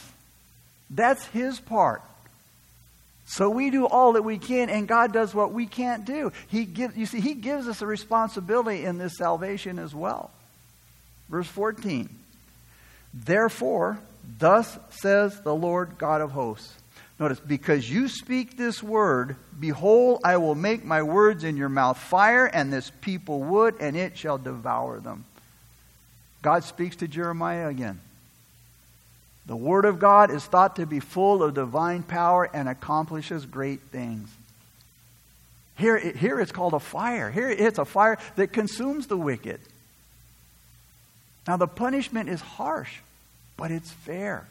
That's 0.89 1.26
his 1.28 1.60
part. 1.60 2.02
So 3.30 3.50
we 3.50 3.70
do 3.70 3.86
all 3.86 4.13
that 4.13 4.22
we 4.22 4.38
can, 4.38 4.70
and 4.70 4.88
God 4.88 5.12
does 5.12 5.36
what 5.36 5.52
we 5.52 5.66
can't 5.66 6.06
do. 6.06 6.32
He 6.48 6.63
give, 6.63 6.96
you 6.96 7.06
see, 7.06 7.20
He 7.20 7.34
gives 7.34 7.68
us 7.68 7.82
a 7.82 7.86
responsibility 7.86 8.86
in 8.86 8.98
this 8.98 9.18
salvation 9.18 9.80
as 9.80 9.94
well. 9.94 10.32
Verse 11.30 11.48
14. 11.48 12.10
Therefore, 13.13 14.00
thus 14.40 14.78
says 14.92 15.42
the 15.42 15.54
Lord 15.54 15.98
God 15.98 16.22
of 16.22 16.32
hosts. 16.32 16.74
Notice, 17.20 17.40
because 17.40 17.90
you 17.90 18.08
speak 18.08 18.56
this 18.56 18.82
word, 18.82 19.36
behold, 19.60 20.22
I 20.24 20.38
will 20.38 20.56
make 20.56 20.86
my 20.86 21.04
words 21.04 21.44
in 21.44 21.58
your 21.58 21.68
mouth 21.68 21.98
fire, 21.98 22.46
and 22.46 22.72
this 22.72 22.92
people 23.02 23.42
wood, 23.42 23.76
and 23.82 23.98
it 23.98 24.18
shall 24.18 24.38
devour 24.38 25.00
them. 25.00 25.26
God 26.42 26.63
speaks 26.63 26.96
to 26.98 27.10
Jeremiah 27.10 27.68
again. 27.68 28.00
The 29.48 29.56
Word 29.56 29.86
of 29.86 29.98
God 29.98 30.30
is 30.30 30.44
thought 30.46 30.76
to 30.76 30.86
be 30.86 31.00
full 31.00 31.42
of 31.42 31.54
divine 31.54 32.04
power 32.04 32.50
and 32.54 32.68
accomplishes 32.68 33.46
great 33.46 33.82
things. 33.92 34.30
Here, 35.78 35.98
here 35.98 36.40
it's 36.40 36.52
called 36.52 36.74
a 36.74 36.80
fire. 36.80 37.32
Here 37.32 37.50
it's 37.50 37.80
a 37.80 37.86
fire 37.86 38.18
that 38.36 38.52
consumes 38.52 39.08
the 39.08 39.18
wicked. 39.18 39.62
Now, 41.48 41.56
the 41.56 41.68
punishment 41.68 42.28
is 42.28 42.42
harsh, 42.42 42.94
but 43.56 43.72
it's 43.72 43.90
fair. 43.90 44.46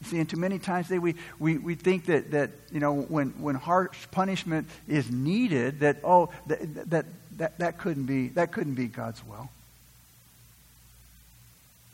You 0.00 0.06
see, 0.08 0.18
and 0.18 0.28
too 0.28 0.38
many 0.38 0.58
times 0.58 0.88
they, 0.88 0.98
we, 0.98 1.16
we, 1.38 1.58
we 1.58 1.74
think 1.74 2.06
that, 2.06 2.30
that 2.30 2.50
you 2.72 2.80
know, 2.80 2.94
when, 2.94 3.30
when 3.42 3.56
harsh 3.56 4.06
punishment 4.10 4.68
is 4.88 5.10
needed, 5.10 5.80
that, 5.80 5.98
oh, 6.02 6.30
that, 6.46 6.90
that, 6.90 7.06
that, 7.36 7.58
that, 7.58 7.78
couldn't, 7.78 8.06
be, 8.06 8.28
that 8.28 8.52
couldn't 8.52 8.74
be 8.74 8.86
God's 8.86 9.22
will. 9.26 9.50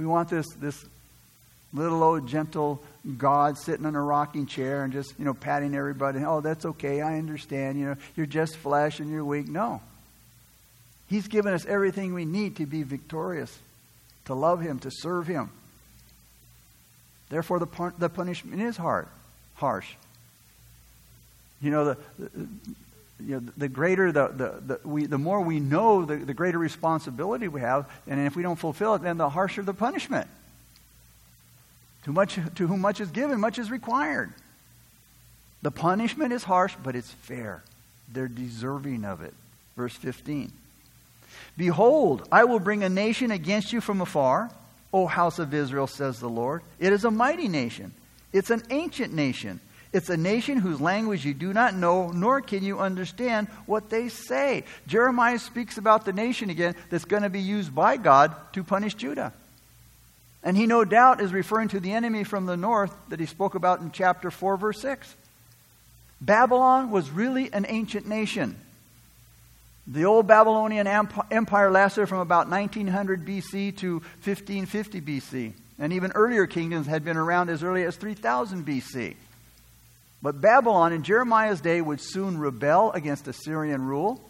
We 0.01 0.07
want 0.07 0.31
this, 0.31 0.47
this 0.55 0.83
little 1.75 2.03
old 2.03 2.27
gentle 2.27 2.83
God 3.19 3.59
sitting 3.59 3.85
in 3.85 3.95
a 3.95 4.03
rocking 4.03 4.47
chair 4.47 4.83
and 4.83 4.95
just, 4.95 5.13
you 5.19 5.27
know, 5.27 5.35
patting 5.35 5.75
everybody. 5.75 6.25
Oh, 6.25 6.41
that's 6.41 6.65
okay. 6.65 7.03
I 7.03 7.19
understand. 7.19 7.79
You 7.79 7.85
know, 7.85 7.97
you're 8.17 8.25
just 8.25 8.57
flesh 8.57 8.99
and 9.01 9.11
you're 9.11 9.27
weak. 9.27 9.47
No. 9.47 9.83
He's 11.07 11.29
given 11.29 11.53
us 11.53 11.67
everything 11.67 12.15
we 12.15 12.25
need 12.25 12.57
to 12.57 12.65
be 12.65 12.83
victorious, 12.83 13.55
to 14.25 14.33
love 14.33 14.63
Him, 14.63 14.79
to 14.79 14.91
serve 14.91 15.27
Him. 15.27 15.51
Therefore, 17.29 17.59
the, 17.59 17.93
the 17.99 18.09
punishment 18.09 18.63
is 18.63 18.79
hard, 18.79 19.07
harsh. 19.57 19.93
You 21.61 21.73
know, 21.73 21.85
the, 21.85 21.99
the 22.19 22.49
you 23.25 23.41
know, 23.41 23.53
the 23.57 23.69
greater 23.69 24.13
the, 24.13 24.29
the, 24.29 24.77
the, 24.79 24.89
we, 24.89 25.07
the 25.07 25.19
more 25.19 25.41
we 25.41 25.61
know, 25.61 26.05
the, 26.05 26.17
the 26.17 26.35
greater 26.35 26.59
responsibility 26.59 27.49
we 27.49 27.61
have. 27.61 27.91
And 28.07 28.27
if 28.27 28.37
we 28.37 28.43
don't 28.43 28.59
fulfill 28.59 28.95
it, 28.95 29.03
then 29.03 29.19
the 29.19 29.29
harsher 29.29 29.63
the 29.63 29.75
punishment. 29.75 30.29
Too 32.05 32.13
much, 32.13 32.39
to 32.55 32.67
whom 32.67 32.81
much 32.81 33.01
is 33.01 33.11
given, 33.11 33.41
much 33.41 33.59
is 33.59 33.71
required. 33.71 34.33
The 35.63 35.71
punishment 35.71 36.33
is 36.33 36.43
harsh, 36.43 36.75
but 36.83 36.97
it's 36.97 37.11
fair. 37.11 37.63
They're 38.13 38.29
deserving 38.29 39.05
of 39.05 39.21
it. 39.21 39.35
Verse 39.77 39.95
15. 39.95 40.53
Behold, 41.57 42.27
I 42.33 42.45
will 42.45 42.59
bring 42.59 42.83
a 42.83 42.89
nation 42.89 43.31
against 43.31 43.73
you 43.73 43.81
from 43.81 44.01
afar, 44.01 44.51
O 44.93 45.07
house 45.07 45.39
of 45.39 45.53
Israel, 45.53 45.87
says 45.87 46.21
the 46.21 46.29
Lord. 46.29 46.63
It 46.79 46.93
is 46.93 47.05
a 47.05 47.11
mighty 47.11 47.49
nation. 47.49 47.93
It's 48.33 48.51
an 48.51 48.63
ancient 48.71 49.13
nation. 49.13 49.61
It's 49.93 50.09
a 50.09 50.17
nation 50.17 50.59
whose 50.59 50.81
language 50.81 51.25
you 51.25 51.35
do 51.35 51.53
not 51.53 51.75
know, 51.75 52.11
nor 52.11 52.41
can 52.41 52.63
you 52.63 52.79
understand 52.79 53.49
what 53.67 53.91
they 53.91 54.09
say. 54.09 54.65
Jeremiah 54.87 55.39
speaks 55.39 55.79
about 55.79 56.05
the 56.05 56.13
nation 56.13 56.49
again 56.49 56.77
that's 56.91 57.05
going 57.05 57.25
to 57.25 57.29
be 57.29 57.41
used 57.41 57.75
by 57.75 57.97
God 57.97 58.35
to 58.53 58.63
punish 58.63 58.95
Judah. 58.95 59.33
And 60.43 60.57
he 60.57 60.67
no 60.67 60.85
doubt 60.85 61.21
is 61.21 61.33
referring 61.33 61.69
to 61.69 61.81
the 61.81 61.93
enemy 61.93 62.25
from 62.25 62.47
the 62.47 62.57
north 62.57 62.95
that 63.09 63.21
he 63.21 63.27
spoke 63.27 63.55
about 63.55 63.81
in 63.81 63.91
chapter 63.91 64.31
4, 64.31 64.57
verse 64.57 64.81
6. 64.81 65.15
Babylon 66.21 66.91
was 66.91 67.11
really 67.11 67.53
an 67.53 67.67
ancient 67.69 68.07
nation. 68.07 68.57
The 69.87 70.05
old 70.05 70.29
Babylonian 70.29 70.87
Empire 70.87 71.71
lasted 71.71 72.07
from 72.07 72.21
about 72.21 72.49
1900 72.49 73.27
BC 73.27 73.77
to 73.79 73.95
1550 73.95 75.01
BC. 75.01 75.53
And 75.79 75.93
even 75.93 76.13
earlier 76.13 76.47
kingdoms 76.47 76.87
had 76.87 77.05
been 77.05 77.17
around 77.17 77.51
as 77.51 77.65
early 77.65 77.83
as 77.83 77.97
3000 77.97 78.65
BC. 78.65 79.17
But 80.23 80.41
Babylon 80.41 80.93
in 80.93 81.03
Jeremiah's 81.03 81.61
day 81.61 81.81
would 81.81 82.01
soon 82.01 82.39
rebel 82.39 82.93
against 82.93 83.27
Assyrian 83.27 83.83
rule. 83.87 84.21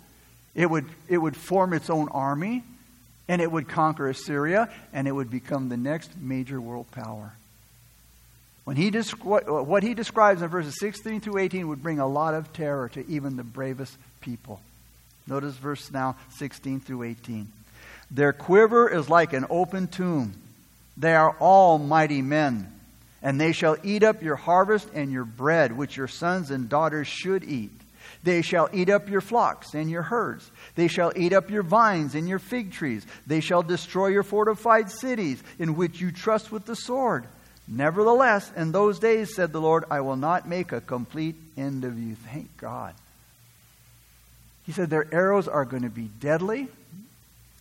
It 0.55 0.71
would, 0.71 0.87
it 1.09 1.19
would 1.19 1.37
form 1.37 1.73
its 1.73 1.91
own 1.91 2.09
army, 2.09 2.63
and 3.29 3.43
it 3.43 3.51
would 3.51 3.69
conquer 3.69 4.09
Assyria, 4.09 4.69
and 4.93 5.09
it 5.09 5.13
would 5.13 5.31
become 5.31 5.69
the 5.69 5.77
next 5.77 6.17
major 6.17 6.61
world 6.61 6.91
power. 6.93 7.33
When 8.65 8.77
he 8.77 8.91
descri- 8.91 9.65
what 9.65 9.83
he 9.83 9.95
describes 9.95 10.43
in 10.43 10.49
verses 10.49 10.79
16 10.79 11.23
through 11.23 11.39
18 11.39 11.67
would 11.69 11.83
bring 11.83 11.99
a 11.99 12.07
lot 12.07 12.35
of 12.35 12.53
terror 12.53 12.89
to 12.91 13.09
even 13.09 13.37
the 13.37 13.43
bravest 13.43 13.97
people. 14.21 14.61
Notice 15.27 15.55
verse 15.55 15.91
now 15.91 16.17
16 16.37 16.81
through 16.81 17.05
18. 17.05 17.51
Their 18.11 18.33
quiver 18.33 18.89
is 18.89 19.09
like 19.09 19.33
an 19.33 19.47
open 19.51 19.89
tomb. 19.89 20.35
They 20.97 21.15
are 21.15 21.35
all 21.39 21.79
mighty 21.79 22.23
men 22.23 22.80
and 23.23 23.41
they 23.41 23.53
shall 23.53 23.77
eat 23.83 24.03
up 24.03 24.23
your 24.23 24.37
harvest 24.37 24.89
and 24.95 25.13
your 25.13 25.25
bread, 25.25 25.77
which 25.77 25.97
your 25.97 26.09
sons 26.09 26.51
and 26.51 26.69
daughters 26.69 27.07
should 27.07 27.45
eat. 27.45 27.71
They 28.23 28.43
shall 28.43 28.69
eat 28.73 28.91
up 28.91 29.09
your 29.09 29.21
flocks 29.21 29.75
and 29.75 29.91
your 29.91 30.03
herds. 30.03 30.51
They 30.75 30.89
shall 30.89 31.13
eat 31.17 31.33
up 31.33 31.51
your 31.51 31.63
vines 31.63 32.15
and 32.15 32.29
your 32.29 32.39
fig 32.39 32.73
trees. 32.73 33.07
They 33.27 33.41
shall 33.41 33.63
destroy 33.63 34.09
your 34.09 34.23
fortified 34.23 34.91
cities, 34.91 35.43
in 35.59 35.75
which 35.75 36.01
you 36.01 36.13
trust 36.13 36.53
with 36.53 36.67
the 36.67 36.77
sword. 36.77 37.25
Nevertheless, 37.67 38.51
in 38.57 38.73
those 38.73 38.99
days, 38.99 39.35
said 39.35 39.53
the 39.53 39.61
Lord, 39.61 39.85
I 39.91 40.01
will 40.01 40.17
not 40.17 40.49
make 40.49 40.73
a 40.73 40.81
complete 40.81 41.37
end 41.57 41.85
of 41.85 41.99
you. 41.99 42.15
Thank 42.15 42.57
God. 42.57 42.95
He 44.67 44.73
said 44.73 44.91
their 44.91 45.13
arrows 45.13 45.49
are 45.49 45.65
going 45.65 45.85
to 45.85 45.91
be 45.91 46.11
deadly. 46.21 46.69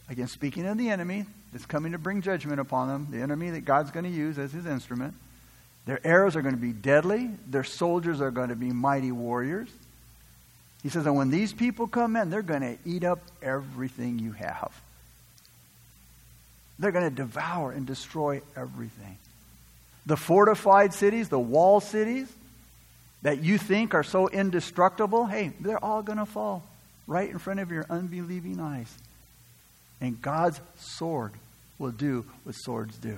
Again, 0.10 0.28
speaking 0.28 0.66
of 0.66 0.78
the 0.78 0.90
enemy 0.90 1.26
that's 1.54 1.66
coming 1.66 1.94
to 1.94 1.98
bring 1.98 2.22
judgment 2.22 2.60
upon 2.60 2.88
them, 2.88 3.08
the 3.12 3.22
enemy 3.22 3.52
that 3.52 3.62
God's 3.62 3.92
going 3.92 4.06
to 4.06 4.12
use 4.12 4.38
as 4.38 4.52
his 4.52 4.66
instrument. 4.66 5.14
Their 5.90 6.06
arrows 6.06 6.36
are 6.36 6.44
going 6.44 6.54
to 6.54 6.62
be 6.62 6.72
deadly. 6.72 7.32
Their 7.48 7.64
soldiers 7.64 8.22
are 8.22 8.30
going 8.30 8.50
to 8.50 8.56
be 8.56 8.72
mighty 8.72 9.12
warriors. 9.12 9.70
He 10.84 10.90
says, 10.90 11.08
and 11.08 11.16
when 11.16 11.32
these 11.32 11.52
people 11.52 11.88
come 11.88 12.16
in, 12.16 12.30
they're 12.30 12.44
going 12.44 12.62
to 12.62 12.78
eat 12.86 13.04
up 13.04 13.18
everything 13.42 14.20
you 14.20 14.34
have. 14.34 14.72
They're 16.78 16.92
going 16.92 17.10
to 17.10 17.16
devour 17.16 17.72
and 17.72 17.88
destroy 17.88 18.44
everything. 18.56 19.18
The 20.06 20.16
fortified 20.16 20.94
cities, 20.94 21.28
the 21.28 21.40
wall 21.40 21.80
cities 21.80 22.32
that 23.24 23.42
you 23.42 23.58
think 23.58 23.96
are 23.96 24.04
so 24.04 24.28
indestructible, 24.28 25.26
hey, 25.26 25.54
they're 25.60 25.84
all 25.84 26.04
going 26.04 26.20
to 26.20 26.28
fall 26.28 26.62
right 27.08 27.32
in 27.32 27.40
front 27.40 27.62
of 27.62 27.72
your 27.72 27.88
unbelieving 27.90 28.60
eyes. 28.60 28.96
And 30.00 30.22
God's 30.22 30.62
sword 30.78 31.32
will 31.80 31.90
do 31.90 32.26
what 32.44 32.54
swords 32.54 32.96
do. 33.00 33.18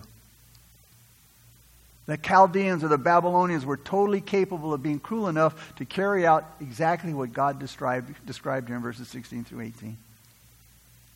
The 2.12 2.18
Chaldeans 2.18 2.84
or 2.84 2.90
the 2.90 2.98
Babylonians 2.98 3.66
were 3.66 3.78
totally 3.78 4.20
capable 4.20 4.74
of 4.74 4.84
being 4.84 5.00
cruel 5.00 5.30
enough 5.30 5.74
to 5.78 5.86
carry 5.86 6.28
out 6.28 6.44
exactly 6.60 7.14
what 7.14 7.32
God 7.32 7.58
described, 7.58 8.14
described 8.26 8.68
here 8.68 8.76
in 8.76 8.84
verses 8.84 9.08
16 9.08 9.46
through 9.46 9.62
18. 9.62 9.96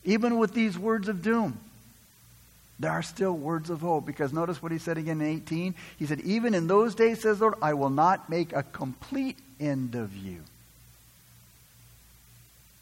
Even 0.04 0.38
with 0.38 0.54
these 0.54 0.78
words 0.78 1.08
of 1.08 1.20
doom, 1.20 1.60
there 2.80 2.92
are 2.92 3.02
still 3.02 3.34
words 3.34 3.68
of 3.68 3.82
hope. 3.82 4.06
Because 4.06 4.32
notice 4.32 4.62
what 4.62 4.72
he 4.72 4.78
said 4.78 4.96
again 4.96 5.20
in 5.20 5.26
18. 5.26 5.74
He 5.98 6.06
said, 6.06 6.20
Even 6.20 6.54
in 6.54 6.66
those 6.66 6.94
days, 6.94 7.20
says 7.20 7.42
Lord, 7.42 7.56
I 7.60 7.74
will 7.74 7.90
not 7.90 8.30
make 8.30 8.54
a 8.54 8.62
complete 8.62 9.36
end 9.60 9.96
of 9.96 10.16
you. 10.16 10.38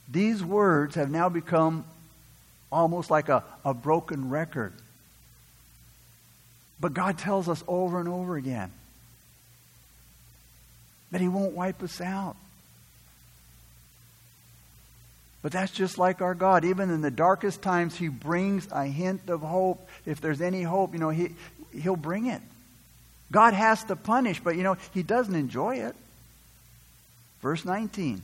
These 0.09 0.45
words 0.45 0.95
have 0.95 1.11
now 1.11 1.29
become 1.29 1.85
almost 2.71 3.11
like 3.11 3.29
a, 3.29 3.43
a 3.65 3.75
broken 3.75 4.31
record. 4.31 4.73
But 6.81 6.95
God 6.95 7.19
tells 7.19 7.49
us 7.49 7.63
over 7.67 8.01
and 8.01 8.09
over 8.09 8.37
again 8.37 8.73
that 11.11 11.21
He 11.21 11.29
won't 11.29 11.53
wipe 11.53 11.83
us 11.83 12.01
out. 12.01 12.37
But 15.43 15.53
that's 15.53 15.73
just 15.73 15.99
like 15.99 16.23
our 16.23 16.35
God. 16.35 16.65
Even 16.65 16.91
in 16.91 17.03
the 17.03 17.11
darkest 17.11 17.61
times, 17.61 17.95
He 17.97 18.09
brings 18.09 18.67
a 18.73 18.87
hint 18.87 19.29
of 19.29 19.43
hope. 19.43 19.87
If 20.07 20.21
there's 20.21 20.41
any 20.41 20.63
hope, 20.63 20.95
you 20.95 20.99
know, 20.99 21.11
he, 21.11 21.35
He'll 21.73 21.97
bring 21.97 22.27
it. 22.27 22.41
God 23.31 23.53
has 23.53 23.85
to 23.85 23.97
punish, 23.97 24.41
but, 24.41 24.57
you 24.57 24.63
know, 24.63 24.77
He 24.93 25.03
doesn't 25.03 25.35
enjoy 25.35 25.77
it. 25.77 25.95
Verse 27.43 27.65
19. 27.65 28.23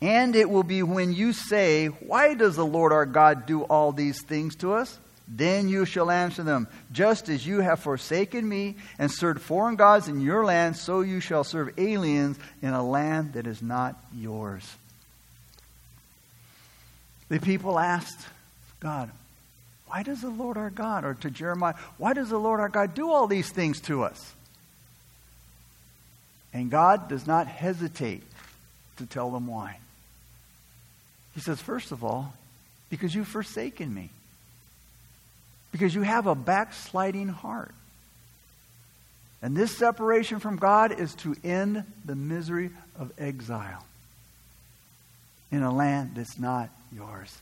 And 0.00 0.36
it 0.36 0.48
will 0.48 0.62
be 0.62 0.82
when 0.82 1.12
you 1.12 1.32
say, 1.32 1.86
Why 1.86 2.34
does 2.34 2.56
the 2.56 2.64
Lord 2.64 2.92
our 2.92 3.06
God 3.06 3.46
do 3.46 3.62
all 3.62 3.92
these 3.92 4.22
things 4.22 4.56
to 4.56 4.72
us? 4.72 4.98
Then 5.30 5.68
you 5.68 5.84
shall 5.84 6.10
answer 6.10 6.42
them, 6.42 6.68
Just 6.90 7.28
as 7.28 7.46
you 7.46 7.60
have 7.60 7.80
forsaken 7.80 8.48
me 8.48 8.76
and 8.98 9.12
served 9.12 9.42
foreign 9.42 9.76
gods 9.76 10.08
in 10.08 10.22
your 10.22 10.44
land, 10.44 10.76
so 10.76 11.02
you 11.02 11.20
shall 11.20 11.44
serve 11.44 11.78
aliens 11.78 12.38
in 12.62 12.70
a 12.70 12.82
land 12.82 13.34
that 13.34 13.46
is 13.46 13.60
not 13.60 13.96
yours. 14.14 14.76
The 17.28 17.40
people 17.40 17.78
asked 17.78 18.26
God, 18.80 19.10
Why 19.86 20.02
does 20.02 20.22
the 20.22 20.30
Lord 20.30 20.56
our 20.56 20.70
God, 20.70 21.04
or 21.04 21.12
to 21.14 21.30
Jeremiah, 21.30 21.74
why 21.98 22.14
does 22.14 22.30
the 22.30 22.38
Lord 22.38 22.60
our 22.60 22.70
God 22.70 22.94
do 22.94 23.10
all 23.10 23.26
these 23.26 23.50
things 23.50 23.80
to 23.82 24.04
us? 24.04 24.34
And 26.54 26.70
God 26.70 27.10
does 27.10 27.26
not 27.26 27.46
hesitate 27.46 28.22
to 28.96 29.04
tell 29.04 29.30
them 29.30 29.46
why. 29.46 29.78
He 31.34 31.40
says, 31.40 31.60
First 31.60 31.92
of 31.92 32.02
all, 32.02 32.32
because 32.88 33.14
you've 33.14 33.28
forsaken 33.28 33.92
me 33.92 34.08
because 35.72 35.94
you 35.94 36.02
have 36.02 36.26
a 36.26 36.34
backsliding 36.34 37.28
heart. 37.28 37.74
And 39.40 39.56
this 39.56 39.76
separation 39.76 40.40
from 40.40 40.56
God 40.56 40.98
is 40.98 41.14
to 41.16 41.36
end 41.44 41.84
the 42.04 42.16
misery 42.16 42.70
of 42.98 43.12
exile 43.18 43.84
in 45.50 45.62
a 45.62 45.72
land 45.72 46.12
that's 46.16 46.38
not 46.38 46.70
yours. 46.92 47.38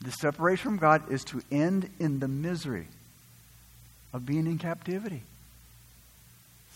The 0.00 0.10
separation 0.10 0.62
from 0.72 0.76
God 0.78 1.10
is 1.10 1.24
to 1.24 1.42
end 1.50 1.88
in 1.98 2.18
the 2.18 2.28
misery 2.28 2.88
of 4.12 4.26
being 4.26 4.46
in 4.46 4.58
captivity, 4.58 5.22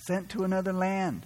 sent 0.07 0.31
to 0.31 0.45
another 0.45 0.73
land 0.73 1.23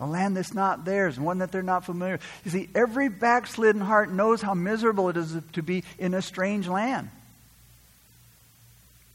a 0.00 0.06
land 0.06 0.36
that's 0.36 0.54
not 0.54 0.84
theirs, 0.84 1.18
one 1.18 1.38
that 1.38 1.52
they're 1.52 1.62
not 1.62 1.84
familiar 1.84 2.14
with. 2.14 2.22
You 2.44 2.50
see, 2.50 2.68
every 2.74 3.08
backslidden 3.08 3.80
heart 3.80 4.10
knows 4.10 4.42
how 4.42 4.54
miserable 4.54 5.08
it 5.08 5.16
is 5.16 5.36
to 5.52 5.62
be 5.62 5.84
in 5.98 6.14
a 6.14 6.22
strange 6.22 6.66
land 6.66 7.08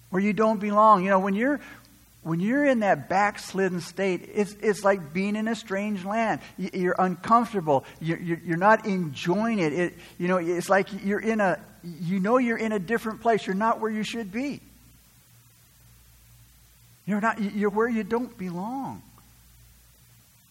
where 0.09 0.21
you 0.21 0.33
don't 0.33 0.59
belong. 0.59 1.03
You 1.03 1.09
know, 1.09 1.19
when 1.19 1.33
you're 1.33 1.59
when 2.27 2.41
you're 2.41 2.65
in 2.65 2.81
that 2.81 3.07
backslidden 3.07 3.79
state, 3.79 4.29
it's, 4.33 4.53
it's 4.61 4.83
like 4.83 5.13
being 5.13 5.37
in 5.37 5.47
a 5.47 5.55
strange 5.55 6.03
land. 6.03 6.41
You're 6.57 6.95
uncomfortable. 6.99 7.85
You're, 8.01 8.19
you're 8.19 8.57
not 8.57 8.85
enjoying 8.85 9.59
it. 9.59 9.71
it. 9.71 9.93
You 10.17 10.27
know, 10.27 10.35
it's 10.35 10.67
like 10.67 10.89
you're 11.05 11.21
in 11.21 11.39
a, 11.39 11.57
you 11.85 12.19
know 12.19 12.37
you're 12.37 12.57
in 12.57 12.73
a 12.73 12.79
different 12.79 13.21
place. 13.21 13.47
You're 13.47 13.55
not 13.55 13.79
where 13.79 13.89
you 13.89 14.03
should 14.03 14.29
be. 14.29 14.59
You're 17.05 17.21
not, 17.21 17.39
you're 17.39 17.69
where 17.69 17.87
you 17.87 18.03
don't 18.03 18.37
belong. 18.37 19.01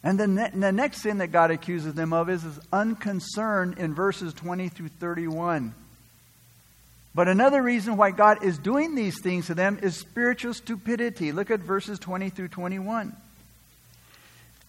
And 0.03 0.21
then 0.21 0.35
the, 0.35 0.73
next 0.73 1.03
sin 1.03 1.19
that 1.19 1.29
God 1.29 1.51
accuses 1.51 1.95
them 1.95 2.13
of 2.13 2.31
is, 2.31 2.45
is 2.45 2.61
unconcern 2.73 3.75
in 3.79 3.95
verses 3.95 4.33
20 4.35 4.69
through 4.69 4.89
31. 4.89 5.75
But 7.15 7.29
another 7.29 7.63
reason 7.63 7.97
why 7.97 8.11
God 8.11 8.45
is 8.45 8.59
doing 8.59 8.95
these 8.95 9.21
things 9.21 9.47
to 9.47 9.55
them 9.55 9.79
is 9.83 9.97
spiritual 9.97 10.55
stupidity. 10.55 11.33
Look 11.33 11.51
at 11.51 11.61
verses 11.61 11.99
20 11.99 12.29
through 12.31 12.49
21. 12.49 13.17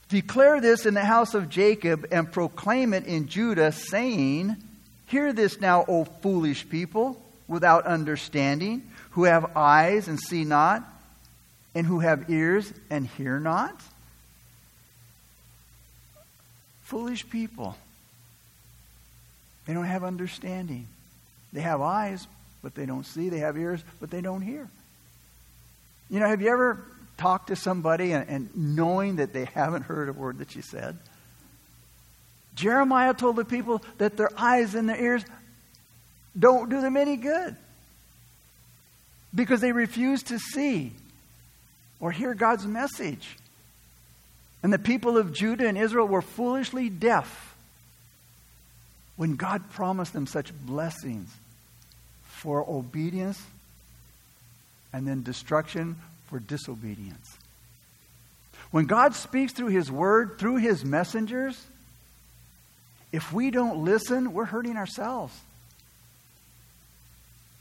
Declare 0.09 0.61
this 0.61 0.85
in 0.85 0.93
the 0.93 1.03
house 1.03 1.33
of 1.33 1.49
Jacob 1.49 2.07
and 2.11 2.31
proclaim 2.31 2.93
it 2.93 3.05
in 3.05 3.27
Judah, 3.27 3.73
saying, 3.73 4.55
Hear 5.07 5.33
this 5.33 5.59
now, 5.59 5.83
O 5.87 6.05
foolish 6.05 6.67
people, 6.69 7.21
without 7.47 7.85
understanding, 7.85 8.89
who 9.11 9.25
have 9.25 9.57
eyes 9.57 10.07
and 10.07 10.19
see 10.19 10.45
not, 10.45 10.83
and 11.75 11.85
who 11.85 11.99
have 11.99 12.29
ears 12.29 12.71
and 12.89 13.05
hear 13.05 13.39
not. 13.39 13.81
Foolish 16.87 17.29
people. 17.29 17.75
They 19.65 19.73
don't 19.73 19.83
have 19.83 20.05
understanding. 20.05 20.87
They 21.51 21.59
have 21.59 21.81
eyes, 21.81 22.25
but 22.63 22.75
they 22.75 22.85
don't 22.85 23.05
see. 23.05 23.27
They 23.27 23.39
have 23.39 23.57
ears, 23.57 23.83
but 23.99 24.09
they 24.09 24.21
don't 24.21 24.41
hear. 24.41 24.69
You 26.09 26.21
know, 26.21 26.29
have 26.29 26.41
you 26.41 26.49
ever 26.49 26.81
talked 27.17 27.47
to 27.47 27.57
somebody 27.57 28.13
and, 28.13 28.29
and 28.29 28.49
knowing 28.55 29.17
that 29.17 29.33
they 29.33 29.45
haven't 29.53 29.81
heard 29.81 30.07
a 30.07 30.13
word 30.13 30.37
that 30.37 30.55
you 30.55 30.61
said? 30.61 30.97
Jeremiah 32.55 33.13
told 33.13 33.35
the 33.35 33.43
people 33.43 33.83
that 33.97 34.15
their 34.15 34.31
eyes 34.37 34.73
and 34.73 34.87
their 34.87 35.01
ears 35.01 35.25
don't 36.39 36.69
do 36.69 36.79
them 36.79 36.95
any 36.95 37.17
good 37.17 37.57
because 39.35 39.59
they 39.59 39.73
refuse 39.73 40.23
to 40.23 40.39
see 40.39 40.93
or 41.99 42.11
hear 42.11 42.33
God's 42.33 42.65
message. 42.65 43.35
And 44.63 44.73
the 44.73 44.79
people 44.79 45.17
of 45.17 45.33
Judah 45.33 45.67
and 45.67 45.77
Israel 45.77 46.07
were 46.07 46.21
foolishly 46.21 46.89
deaf 46.89 47.55
when 49.15 49.35
God 49.35 49.69
promised 49.71 50.13
them 50.13 50.27
such 50.27 50.53
blessings 50.53 51.35
for 52.23 52.63
obedience 52.69 53.41
and 54.93 55.07
then 55.07 55.23
destruction 55.23 55.95
for 56.27 56.39
disobedience. 56.39 57.37
When 58.71 58.85
God 58.85 59.15
speaks 59.15 59.53
through 59.53 59.67
His 59.67 59.91
Word, 59.91 60.37
through 60.37 60.57
His 60.57 60.83
messengers, 60.83 61.61
if 63.11 63.31
we 63.31 63.51
don't 63.51 63.85
listen, 63.85 64.33
we're 64.33 64.45
hurting 64.45 64.77
ourselves. 64.77 65.33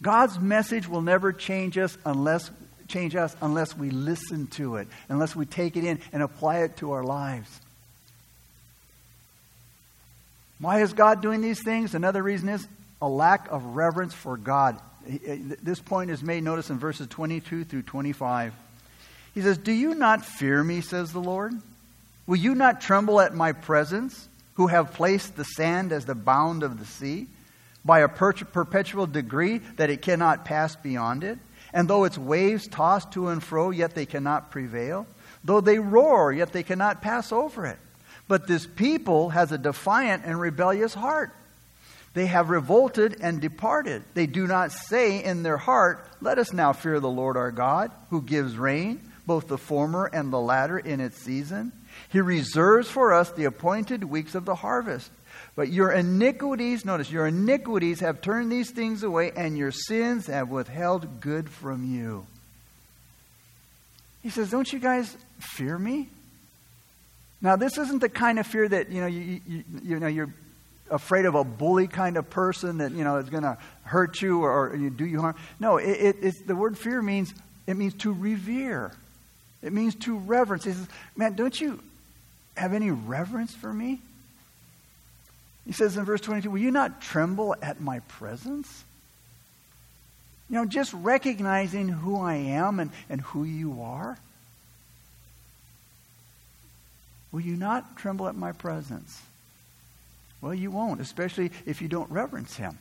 God's 0.03 0.39
message 0.39 0.89
will 0.89 1.03
never 1.03 1.33
change 1.33 1.79
us 1.79 1.97
unless 2.05 2.51
change 2.89 3.17
us 3.17 3.35
unless 3.41 3.77
we 3.77 3.91
listen 3.91 4.47
to 4.49 4.77
it, 4.77 4.89
unless 5.09 5.35
we 5.35 5.47
take 5.47 5.77
it 5.77 5.85
in 5.85 6.01
and 6.13 6.23
apply 6.23 6.59
it 6.59 6.77
to 6.79 6.93
our 6.93 7.05
lives. 7.05 7.61
Why 10.59 10.81
is 10.81 10.93
God 10.93 11.21
doing 11.21 11.43
these 11.43 11.63
things? 11.63 11.95
Another 11.95 12.23
reason 12.23 12.49
is 12.49 12.67
a 13.03 13.09
lack 13.09 13.51
of 13.51 13.77
reverence 13.77 14.15
for 14.15 14.37
God. 14.37 14.79
This 15.07 15.81
point 15.81 16.11
is 16.11 16.23
made, 16.23 16.43
notice, 16.43 16.71
in 16.71 16.79
verses 16.79 17.07
22 17.09 17.65
through 17.65 17.83
25. 17.83 18.55
He 19.35 19.43
says, 19.43 19.59
Do 19.59 19.73
you 19.73 19.95
not 19.95 20.25
fear 20.25 20.65
me, 20.65 20.81
says 20.81 21.13
the 21.13 21.21
Lord? 21.21 21.53
Will 22.27 22.37
you 22.37 22.55
not 22.55 22.81
tremble 22.81 23.21
at 23.21 23.35
my 23.35 23.53
presence, 23.53 24.29
who 24.55 24.67
have 24.67 24.95
placed 24.95 25.37
the 25.37 25.45
sand 25.45 25.93
as 25.93 26.07
the 26.07 26.15
bound 26.15 26.63
of 26.63 26.79
the 26.79 26.87
sea, 26.87 27.27
by 27.85 28.01
a 28.01 28.09
perpetual 28.09 29.07
degree 29.07 29.59
that 29.77 29.91
it 29.91 30.03
cannot 30.03 30.45
pass 30.45 30.75
beyond 30.75 31.23
it? 31.23 31.39
And 31.77 31.89
though 31.89 32.05
its 32.05 32.17
waves 32.17 32.67
toss 32.67 33.05
to 33.11 33.29
and 33.29 33.45
fro, 33.45 33.69
yet 33.69 33.95
they 33.95 34.07
cannot 34.07 34.51
prevail. 34.51 35.07
Though 35.45 35.61
they 35.61 35.79
roar, 35.79 36.33
yet 36.33 36.51
they 36.51 36.63
cannot 36.63 37.03
pass 37.03 37.33
over 37.33 37.67
it. 37.67 37.79
But 38.27 38.47
this 38.47 38.67
people 38.67 39.29
has 39.29 39.53
a 39.53 39.59
defiant 39.59 40.23
and 40.25 40.41
rebellious 40.41 40.95
heart. 40.95 41.35
They 42.15 42.27
have 42.29 42.49
revolted 42.49 43.19
and 43.21 43.43
departed. 43.43 44.05
They 44.15 44.27
do 44.27 44.47
not 44.47 44.73
say 44.73 45.23
in 45.23 45.43
their 45.43 45.59
heart, 45.59 46.09
Let 46.23 46.39
us 46.39 46.51
now 46.51 46.73
fear 46.73 46.99
the 46.99 47.11
Lord 47.11 47.37
our 47.37 47.51
God, 47.51 47.91
who 48.09 48.23
gives 48.23 48.57
rain, 48.57 49.13
both 49.27 49.47
the 49.47 49.59
former 49.59 50.07
and 50.07 50.33
the 50.33 50.41
latter, 50.41 50.79
in 50.79 51.03
its 51.03 51.19
season. 51.19 51.73
He 52.09 52.23
reserves 52.23 52.89
for 52.89 53.13
us 53.13 53.31
the 53.33 53.45
appointed 53.45 54.03
weeks 54.03 54.35
of 54.35 54.47
the 54.47 54.55
harvest. 54.55 55.11
But 55.57 55.73
your 55.73 55.91
iniquities, 55.91 56.85
notice, 56.85 57.11
your 57.11 57.27
iniquities 57.27 58.01
have 58.01 58.21
turned 58.21 58.53
these 58.53 58.71
things 58.71 59.03
away, 59.03 59.33
and 59.35 59.57
your 59.57 59.73
sins 59.73 60.27
have 60.27 60.51
withheld 60.51 61.21
good 61.21 61.49
from 61.49 61.91
you. 61.91 62.27
He 64.23 64.29
says, 64.29 64.51
Don't 64.51 64.71
you 64.71 64.79
guys 64.79 65.17
fear 65.39 65.79
me? 65.79 66.09
Now, 67.41 67.57
this 67.57 67.79
isn't 67.79 68.01
the 68.01 68.09
kind 68.09 68.39
of 68.39 68.47
fear 68.47 68.69
that, 68.69 68.91
you 68.91 69.01
know, 69.01 69.07
you, 69.07 69.41
you, 69.47 69.65
you 69.83 70.01
know, 70.01 70.09
you're 70.09 70.33
afraid 70.91 71.25
of 71.25 71.35
a 71.35 71.45
bully 71.45 71.87
kind 71.87 72.17
of 72.17 72.29
person 72.29 72.79
that, 72.79 72.93
you 72.93 73.05
know, 73.05 73.17
is 73.17 73.31
going 73.31 73.43
to 73.43 73.57
hurt 73.83 74.21
you 74.21 74.43
or, 74.43 74.71
or, 74.71 74.77
do 74.77 75.05
you 75.07 75.21
harm. 75.21 75.37
No, 75.59 75.79
it, 75.79 75.89
it, 75.89 76.17
it's, 76.23 76.41
the 76.43 76.57
word 76.57 76.77
fear 76.77 77.01
means, 77.01 77.33
it 77.67 77.77
means 77.77 77.95
to 77.95 78.13
revere. 78.13 78.93
It 79.63 79.73
means 79.73 79.95
to 79.97 80.19
reverence. 80.19 80.65
He 80.65 80.73
says, 80.73 80.89
man, 81.17 81.35
don't 81.35 81.59
you 81.59 81.81
have 82.57 82.73
any 82.73 82.91
reverence 82.91 83.55
for 83.55 83.73
me? 83.73 84.01
He 85.67 85.73
says 85.73 85.97
in 85.97 86.05
verse 86.05 86.21
22, 86.21 86.51
Will 86.51 86.59
you 86.59 86.71
not 86.71 87.03
tremble 87.03 87.57
at 87.61 87.81
my 87.81 87.99
presence? 88.01 88.85
You 90.49 90.57
know, 90.57 90.65
just 90.65 90.93
recognizing 90.95 91.89
who 91.89 92.21
I 92.21 92.35
am 92.35 92.79
and, 92.79 92.93
and 93.11 93.21
who 93.21 93.43
you 93.43 93.83
are. 93.83 94.17
Will 97.33 97.41
you 97.41 97.57
not 97.57 97.97
tremble 97.97 98.29
at 98.29 98.37
my 98.37 98.53
presence? 98.53 99.21
Well, 100.41 100.55
you 100.55 100.71
won't, 100.71 101.01
especially 101.01 101.51
if 101.67 101.83
you 101.83 101.89
don't 101.89 102.11
reverence 102.11 102.57
him. 102.57 102.79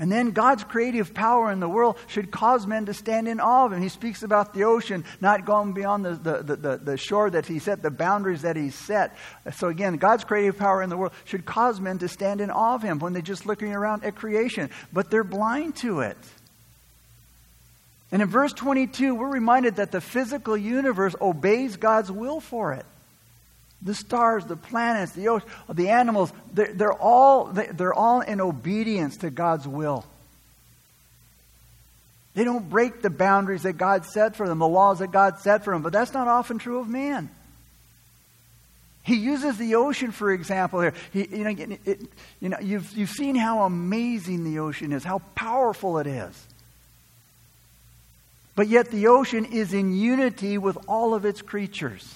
And 0.00 0.10
then 0.10 0.30
God's 0.30 0.64
creative 0.64 1.12
power 1.12 1.52
in 1.52 1.60
the 1.60 1.68
world 1.68 1.98
should 2.06 2.30
cause 2.30 2.66
men 2.66 2.86
to 2.86 2.94
stand 2.94 3.28
in 3.28 3.38
awe 3.38 3.66
of 3.66 3.74
him. 3.74 3.82
He 3.82 3.90
speaks 3.90 4.22
about 4.22 4.54
the 4.54 4.64
ocean 4.64 5.04
not 5.20 5.44
going 5.44 5.74
beyond 5.74 6.06
the, 6.06 6.14
the, 6.14 6.56
the, 6.56 6.76
the, 6.78 6.96
shore 6.96 7.28
that 7.28 7.44
he 7.44 7.58
set, 7.58 7.82
the 7.82 7.90
boundaries 7.90 8.40
that 8.40 8.56
he 8.56 8.70
set. 8.70 9.14
So 9.56 9.68
again, 9.68 9.98
God's 9.98 10.24
creative 10.24 10.56
power 10.56 10.82
in 10.82 10.88
the 10.88 10.96
world 10.96 11.12
should 11.26 11.44
cause 11.44 11.82
men 11.82 11.98
to 11.98 12.08
stand 12.08 12.40
in 12.40 12.50
awe 12.50 12.76
of 12.76 12.82
him 12.82 12.98
when 12.98 13.12
they're 13.12 13.20
just 13.20 13.44
looking 13.44 13.74
around 13.74 14.02
at 14.02 14.14
creation. 14.14 14.70
But 14.90 15.10
they're 15.10 15.22
blind 15.22 15.76
to 15.76 16.00
it. 16.00 16.16
And 18.10 18.22
in 18.22 18.28
verse 18.28 18.54
22, 18.54 19.14
we're 19.14 19.28
reminded 19.28 19.76
that 19.76 19.92
the 19.92 20.00
physical 20.00 20.56
universe 20.56 21.14
obeys 21.20 21.76
God's 21.76 22.10
will 22.10 22.40
for 22.40 22.72
it. 22.72 22.86
The 23.82 23.94
stars, 23.94 24.44
the 24.44 24.56
planets, 24.56 25.12
the 25.12 25.28
ocean, 25.28 25.48
the 25.72 25.88
animals, 25.88 26.32
they're, 26.52 26.72
they're, 26.72 26.92
all, 26.92 27.46
they're 27.46 27.94
all 27.94 28.20
in 28.20 28.40
obedience 28.40 29.18
to 29.18 29.30
God's 29.30 29.66
will. 29.66 30.04
They 32.34 32.44
don't 32.44 32.68
break 32.68 33.02
the 33.02 33.10
boundaries 33.10 33.62
that 33.62 33.74
God 33.74 34.04
set 34.04 34.36
for 34.36 34.46
them, 34.46 34.58
the 34.58 34.68
laws 34.68 35.00
that 35.00 35.10
God 35.10 35.38
set 35.40 35.64
for 35.64 35.72
them, 35.72 35.82
but 35.82 35.92
that's 35.92 36.12
not 36.12 36.28
often 36.28 36.58
true 36.58 36.78
of 36.78 36.88
man. 36.88 37.30
He 39.02 39.16
uses 39.16 39.56
the 39.56 39.76
ocean, 39.76 40.12
for 40.12 40.30
example, 40.30 40.80
here. 40.82 40.94
He, 41.12 41.26
you, 41.26 41.44
know, 41.44 41.78
it, 41.84 42.00
you 42.38 42.48
know, 42.50 42.58
you've, 42.60 42.92
you've 42.92 43.10
seen 43.10 43.34
how 43.34 43.62
amazing 43.62 44.44
the 44.44 44.58
ocean 44.58 44.92
is, 44.92 45.02
how 45.02 45.22
powerful 45.34 45.98
it 45.98 46.06
is. 46.06 46.46
But 48.54 48.68
yet 48.68 48.90
the 48.90 49.06
ocean 49.06 49.46
is 49.46 49.72
in 49.72 49.96
unity 49.96 50.58
with 50.58 50.76
all 50.86 51.14
of 51.14 51.24
its 51.24 51.40
creatures. 51.40 52.14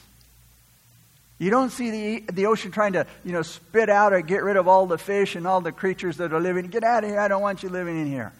You 1.38 1.50
don't 1.50 1.70
see 1.70 1.90
the, 1.90 2.32
the 2.32 2.46
ocean 2.46 2.70
trying 2.70 2.92
to, 2.92 3.06
you 3.24 3.32
know, 3.32 3.42
spit 3.42 3.90
out 3.90 4.12
or 4.12 4.20
get 4.20 4.42
rid 4.42 4.56
of 4.56 4.68
all 4.68 4.86
the 4.86 4.98
fish 4.98 5.34
and 5.34 5.46
all 5.46 5.60
the 5.60 5.72
creatures 5.72 6.18
that 6.18 6.32
are 6.32 6.40
living. 6.40 6.68
Get 6.68 6.84
out 6.84 7.04
of 7.04 7.10
here. 7.10 7.18
I 7.18 7.28
don't 7.28 7.42
want 7.42 7.62
you 7.62 7.68
living 7.68 8.00
in 8.00 8.06
here. 8.06 8.32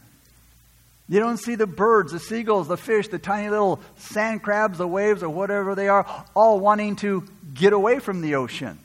You 1.09 1.21
don't 1.21 1.37
see 1.37 1.55
the 1.55 1.67
birds, 1.67 2.13
the 2.13 2.21
seagulls, 2.21 2.69
the 2.69 2.79
fish, 2.79 3.09
the 3.09 3.19
tiny 3.19 3.51
little 3.51 3.81
sand 3.99 4.43
crabs, 4.43 4.79
the 4.79 4.89
waves, 4.89 5.23
or 5.23 5.29
whatever 5.29 5.75
they 5.75 5.89
are, 5.89 6.07
all 6.35 6.59
wanting 6.61 6.97
to 6.97 7.25
get 7.53 7.73
away 7.73 7.99
from 7.99 8.23
the 8.23 8.37
ocean. 8.37 8.79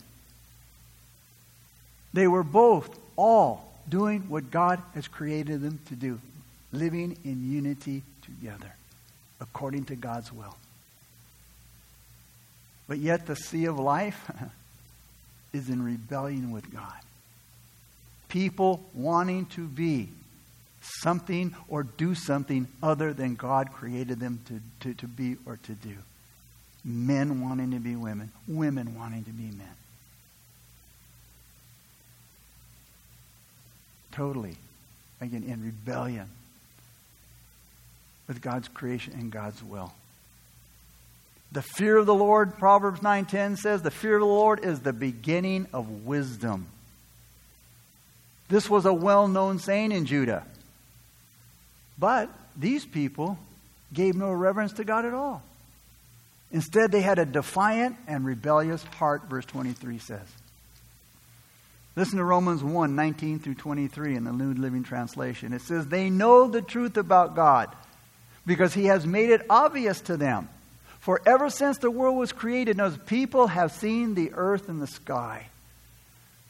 They 2.13 2.27
were 2.27 2.43
both, 2.43 2.99
all, 3.15 3.71
doing 3.87 4.21
what 4.27 4.51
God 4.51 4.81
has 4.95 5.07
created 5.07 5.61
them 5.61 5.79
to 5.87 5.95
do, 5.95 6.19
living 6.73 7.17
in 7.23 7.49
unity 7.49 8.03
together, 8.23 8.73
according 9.39 9.85
to 9.85 9.95
God's 9.95 10.33
will. 10.33 10.55
But 12.89 12.97
yet 12.97 13.27
the 13.27 13.35
sea 13.35 13.65
of 13.65 13.77
life 13.77 14.29
is 15.53 15.69
in 15.69 15.83
rebellion 15.83 16.49
with 16.51 16.73
God. 16.73 16.99
People 18.29 18.83
wanting 18.95 19.45
to 19.47 19.67
be 19.67 20.09
something 20.81 21.55
or 21.67 21.83
do 21.83 22.15
something 22.15 22.67
other 22.81 23.13
than 23.13 23.35
God 23.35 23.71
created 23.71 24.19
them 24.19 24.39
to, 24.47 24.59
to, 24.81 24.95
to 24.95 25.07
be 25.07 25.37
or 25.45 25.57
to 25.63 25.73
do. 25.73 25.95
Men 26.83 27.41
wanting 27.41 27.71
to 27.71 27.79
be 27.79 27.95
women, 27.95 28.31
women 28.47 28.97
wanting 28.97 29.23
to 29.25 29.31
be 29.31 29.43
men. 29.43 29.75
Totally, 34.11 34.57
again, 35.21 35.43
in 35.43 35.63
rebellion 35.63 36.27
with 38.27 38.41
God's 38.41 38.67
creation 38.67 39.13
and 39.13 39.31
God's 39.31 39.63
will. 39.63 39.93
The 41.51 41.61
fear 41.61 41.97
of 41.97 42.05
the 42.05 42.13
Lord, 42.13 42.57
Proverbs 42.57 42.99
9:10 42.99 43.57
says, 43.57 43.81
the 43.81 43.91
fear 43.91 44.15
of 44.15 44.21
the 44.21 44.25
Lord 44.25 44.63
is 44.63 44.81
the 44.81 44.93
beginning 44.93 45.67
of 45.73 46.05
wisdom. 46.05 46.67
This 48.49 48.69
was 48.69 48.85
a 48.85 48.93
well-known 48.93 49.59
saying 49.59 49.91
in 49.91 50.05
Judah. 50.05 50.43
But 51.97 52.29
these 52.55 52.85
people 52.85 53.37
gave 53.93 54.15
no 54.15 54.31
reverence 54.31 54.73
to 54.73 54.83
God 54.83 55.05
at 55.05 55.13
all. 55.13 55.43
Instead, 56.51 56.91
they 56.91 57.01
had 57.01 57.19
a 57.19 57.25
defiant 57.25 57.97
and 58.07 58.25
rebellious 58.25 58.83
heart, 58.83 59.23
verse 59.29 59.45
23 59.45 59.99
says. 59.99 60.27
Listen 61.95 62.17
to 62.17 62.23
Romans 62.23 62.63
1 62.63 62.95
19 62.95 63.39
through 63.39 63.55
23 63.55 64.15
in 64.15 64.23
the 64.23 64.31
New 64.31 64.53
Living 64.53 64.83
Translation. 64.83 65.53
It 65.53 65.61
says, 65.61 65.87
They 65.87 66.09
know 66.09 66.47
the 66.47 66.61
truth 66.61 66.97
about 66.97 67.35
God 67.35 67.75
because 68.45 68.73
He 68.73 68.85
has 68.85 69.05
made 69.05 69.29
it 69.29 69.45
obvious 69.49 69.99
to 70.01 70.17
them. 70.17 70.47
For 70.99 71.21
ever 71.25 71.49
since 71.49 71.77
the 71.77 71.91
world 71.91 72.17
was 72.17 72.31
created, 72.31 72.77
those 72.77 72.97
people 72.97 73.47
have 73.47 73.71
seen 73.71 74.15
the 74.15 74.31
earth 74.33 74.69
and 74.69 74.81
the 74.81 74.87
sky. 74.87 75.47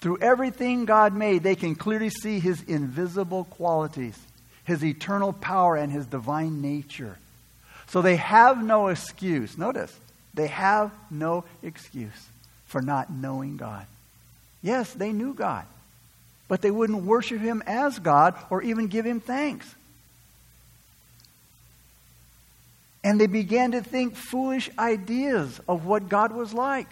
Through 0.02 0.20
everything 0.20 0.86
God 0.86 1.14
made, 1.14 1.44
they 1.44 1.56
can 1.56 1.76
clearly 1.76 2.10
see 2.10 2.40
his 2.40 2.62
invisible 2.64 3.44
qualities, 3.46 4.18
his 4.64 4.84
eternal 4.84 5.34
power, 5.34 5.76
and 5.76 5.92
his 5.92 6.06
divine 6.06 6.62
nature. 6.62 7.18
So 7.88 8.02
they 8.02 8.16
have 8.16 8.64
no 8.64 8.88
excuse. 8.88 9.58
Notice, 9.58 9.96
they 10.34 10.48
have 10.48 10.92
no 11.12 11.44
excuse 11.62 12.28
for 12.66 12.82
not 12.82 13.12
knowing 13.12 13.58
God. 13.58 13.86
Yes, 14.62 14.94
they 14.94 15.12
knew 15.12 15.34
God, 15.34 15.66
but 16.48 16.62
they 16.62 16.72
wouldn't 16.72 17.04
worship 17.04 17.40
him 17.40 17.64
as 17.66 18.00
God 18.00 18.36
or 18.50 18.62
even 18.62 18.88
give 18.88 19.06
him 19.06 19.20
thanks. 19.20 19.74
And 23.10 23.20
they 23.20 23.26
began 23.26 23.72
to 23.72 23.82
think 23.82 24.16
foolish 24.16 24.70
ideas 24.78 25.60
of 25.68 25.88
what 25.88 26.10
God 26.10 26.32
was 26.32 26.54
like. 26.54 26.86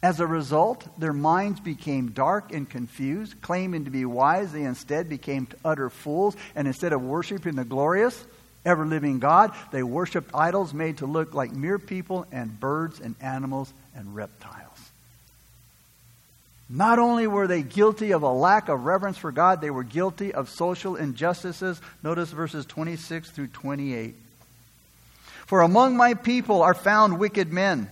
As 0.00 0.20
a 0.20 0.26
result, 0.28 0.86
their 0.96 1.12
minds 1.12 1.58
became 1.58 2.12
dark 2.12 2.52
and 2.52 2.70
confused. 2.70 3.42
Claiming 3.42 3.84
to 3.86 3.90
be 3.90 4.04
wise, 4.04 4.52
they 4.52 4.62
instead 4.62 5.08
became 5.08 5.48
utter 5.64 5.90
fools. 5.90 6.36
And 6.54 6.68
instead 6.68 6.92
of 6.92 7.02
worshiping 7.02 7.56
the 7.56 7.64
glorious, 7.64 8.24
ever 8.64 8.86
living 8.86 9.18
God, 9.18 9.56
they 9.72 9.82
worshiped 9.82 10.32
idols 10.32 10.72
made 10.72 10.98
to 10.98 11.06
look 11.06 11.34
like 11.34 11.50
mere 11.50 11.80
people 11.80 12.24
and 12.30 12.60
birds 12.60 13.00
and 13.00 13.16
animals 13.20 13.72
and 13.96 14.14
reptiles. 14.14 14.71
Not 16.74 16.98
only 16.98 17.26
were 17.26 17.46
they 17.46 17.62
guilty 17.62 18.12
of 18.12 18.22
a 18.22 18.32
lack 18.32 18.70
of 18.70 18.86
reverence 18.86 19.18
for 19.18 19.30
God, 19.30 19.60
they 19.60 19.68
were 19.68 19.84
guilty 19.84 20.32
of 20.32 20.48
social 20.48 20.96
injustices. 20.96 21.78
Notice 22.02 22.30
verses 22.30 22.64
26 22.64 23.30
through 23.30 23.48
28. 23.48 24.14
For 25.46 25.60
among 25.60 25.98
my 25.98 26.14
people 26.14 26.62
are 26.62 26.72
found 26.72 27.18
wicked 27.18 27.52
men. 27.52 27.90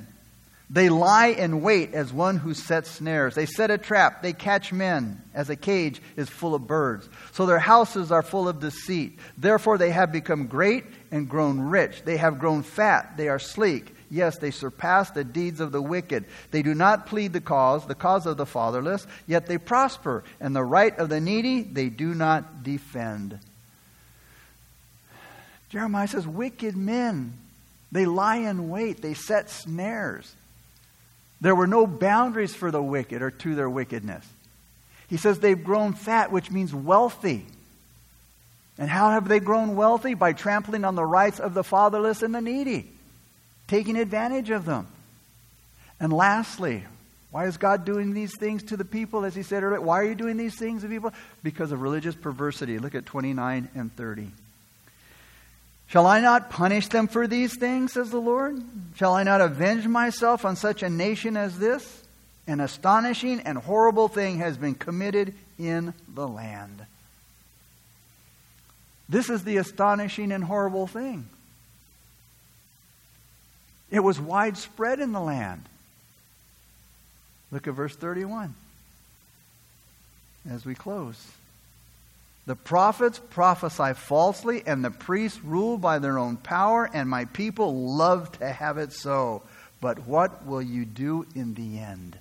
They 0.71 0.89
lie 0.89 1.27
in 1.27 1.61
wait 1.61 1.93
as 1.93 2.11
one 2.11 2.39
who 2.39 2.55
sets 2.55 2.91
snares. 2.91 3.35
They 3.35 3.45
set 3.45 3.71
a 3.71 3.77
trap. 3.77 4.23
They 4.23 4.33
catch 4.33 4.73
men 4.73 5.21
as 5.35 5.51
a 5.51 5.57
cage 5.57 6.01
is 6.17 6.31
full 6.31 6.55
of 6.55 6.67
birds. 6.67 7.07
So 7.33 7.45
their 7.45 7.59
houses 7.59 8.11
are 8.11 8.23
full 8.23 8.49
of 8.49 8.61
deceit. 8.61 9.19
Therefore 9.37 9.77
they 9.77 9.91
have 9.91 10.11
become 10.11 10.47
great 10.47 10.85
and 11.11 11.29
grown 11.29 11.61
rich. 11.61 12.03
They 12.05 12.17
have 12.17 12.39
grown 12.39 12.63
fat. 12.63 13.19
They 13.19 13.29
are 13.29 13.41
sleek. 13.41 13.95
Yes, 14.11 14.39
they 14.39 14.51
surpass 14.51 15.11
the 15.11 15.23
deeds 15.23 15.61
of 15.61 15.71
the 15.71 15.81
wicked. 15.81 16.25
They 16.51 16.63
do 16.63 16.75
not 16.75 17.07
plead 17.07 17.33
the 17.33 17.41
cause, 17.41 17.87
the 17.87 17.95
cause 17.95 18.27
of 18.27 18.37
the 18.37 18.47
fatherless, 18.47 19.07
yet 19.27 19.47
they 19.47 19.57
prosper, 19.57 20.25
and 20.41 20.55
the 20.55 20.65
right 20.65 20.97
of 20.99 21.09
the 21.09 21.21
needy 21.21 21.63
they 21.63 21.89
do 21.89 22.13
not 22.13 22.65
defend. 22.65 23.39
Jeremiah 25.69 26.09
says, 26.09 26.27
Wicked 26.27 26.77
men, 26.77 27.35
they 27.93 28.05
lie 28.05 28.39
in 28.39 28.69
wait, 28.69 29.01
they 29.01 29.15
set 29.15 29.49
snares. 29.49 30.35
There 31.41 31.55
were 31.55 31.69
no 31.69 31.87
boundaries 31.87 32.55
for 32.55 32.73
the 32.73 32.83
wicked 32.83 33.23
or 33.23 33.31
to 33.31 33.55
their 33.55 33.71
wickedness. 33.71 34.27
He 35.09 35.17
says 35.17 35.39
they've 35.39 35.63
grown 35.63 35.93
fat, 35.93 36.33
which 36.33 36.51
means 36.51 36.75
wealthy. 36.75 37.47
And 38.77 38.91
how 38.91 39.11
have 39.11 39.29
they 39.29 39.41
grown 39.41 39.77
wealthy? 39.77 40.15
By 40.15 40.33
trampling 40.33 40.85
on 40.85 40.97
the 40.97 41.05
rights 41.05 41.39
of 41.39 41.55
the 41.55 41.65
fatherless 41.65 42.23
and 42.23 42.35
the 42.35 42.41
needy 42.41 42.91
taking 43.71 43.97
advantage 43.97 44.51
of 44.51 44.65
them. 44.65 44.89
And 46.01 46.13
lastly, 46.13 46.85
why 47.31 47.47
is 47.47 47.57
God 47.57 47.85
doing 47.85 48.13
these 48.13 48.37
things 48.37 48.65
to 48.65 48.77
the 48.77 48.85
people, 48.85 49.25
as 49.25 49.35
he 49.35 49.45
said 49.45 49.63
earlier? 49.63 49.81
Why 49.81 50.01
are 50.01 50.05
you 50.05 50.17
doing 50.17 50.37
these 50.37 50.57
things 50.57 50.83
to 50.83 50.89
people? 50.89 51.13
Because 51.45 51.71
of 51.71 51.81
religious 51.81 52.17
perversity. 52.17 52.81
Look 52.81 52.97
at 52.97 53.07
29 53.07 53.69
and 53.77 53.97
30. 53.97 54.31
Shall 55.87 56.07
I 56.07 56.21
not 56.21 56.51
punish 56.51 56.89
them 56.89 57.07
for 57.07 57.29
these 57.29 57.57
things, 57.57 57.93
says 57.93 58.11
the 58.11 58.19
Lord? 58.19 58.61
Shall 58.97 59.15
I 59.15 59.23
not 59.23 59.41
avenge 59.41 59.87
myself 59.87 60.45
on 60.45 60.57
such 60.57 60.83
a 60.83 60.91
nation 60.91 61.37
as 61.37 61.57
this? 61.57 62.03
An 62.49 62.59
astonishing 62.59 63.41
and 63.41 63.57
horrible 63.57 64.09
thing 64.09 64.39
has 64.39 64.57
been 64.57 64.75
committed 64.75 65.33
in 65.59 65.95
the 66.13 66.27
land. 66.27 66.85
This 69.09 69.31
is 69.31 69.45
the 69.45 69.59
astonishing 69.59 70.33
and 70.33 70.43
horrible 70.43 70.89
thing. 70.89 71.29
It 73.91 74.01
was 74.01 74.21
widespread 74.21 75.01
in 75.01 75.13
the 75.13 75.21
land. 75.21 75.63
Look 77.51 77.67
at 77.67 77.75
verse 77.75 77.97
31 77.97 78.55
as 80.49 80.65
we 80.65 80.75
close. 80.75 81.17
The 82.47 82.57
prophets 82.57 83.21
prophesy 83.31 83.93
falsely, 83.95 84.63
and 84.67 84.85
the 84.85 84.91
priests 84.91 85.43
rule 85.45 85.77
by 85.77 85.99
their 85.99 86.19
own 86.19 86.37
power, 86.37 86.89
and 86.93 87.09
my 87.09 87.27
people 87.27 87.95
love 87.95 88.33
to 88.39 88.51
have 88.51 88.79
it 88.79 88.93
so. 88.93 89.43
But 89.81 90.07
what 90.07 90.47
will 90.47 90.63
you 90.63 90.85
do 90.85 91.27
in 91.35 91.55
the 91.55 91.79
end? 91.79 92.19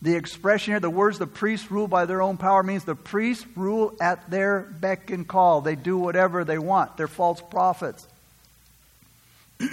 The 0.00 0.16
expression 0.16 0.72
here, 0.72 0.80
the 0.80 0.90
words 0.90 1.18
the 1.18 1.26
priests 1.26 1.70
rule 1.70 1.88
by 1.88 2.04
their 2.04 2.22
own 2.22 2.36
power, 2.36 2.62
means 2.62 2.84
the 2.84 2.94
priests 2.94 3.46
rule 3.56 3.94
at 4.00 4.30
their 4.30 4.60
beck 4.60 5.10
and 5.10 5.26
call. 5.26 5.60
They 5.60 5.76
do 5.76 5.96
whatever 5.96 6.44
they 6.44 6.58
want. 6.58 6.96
They're 6.96 7.08
false 7.08 7.40
prophets. 7.40 8.06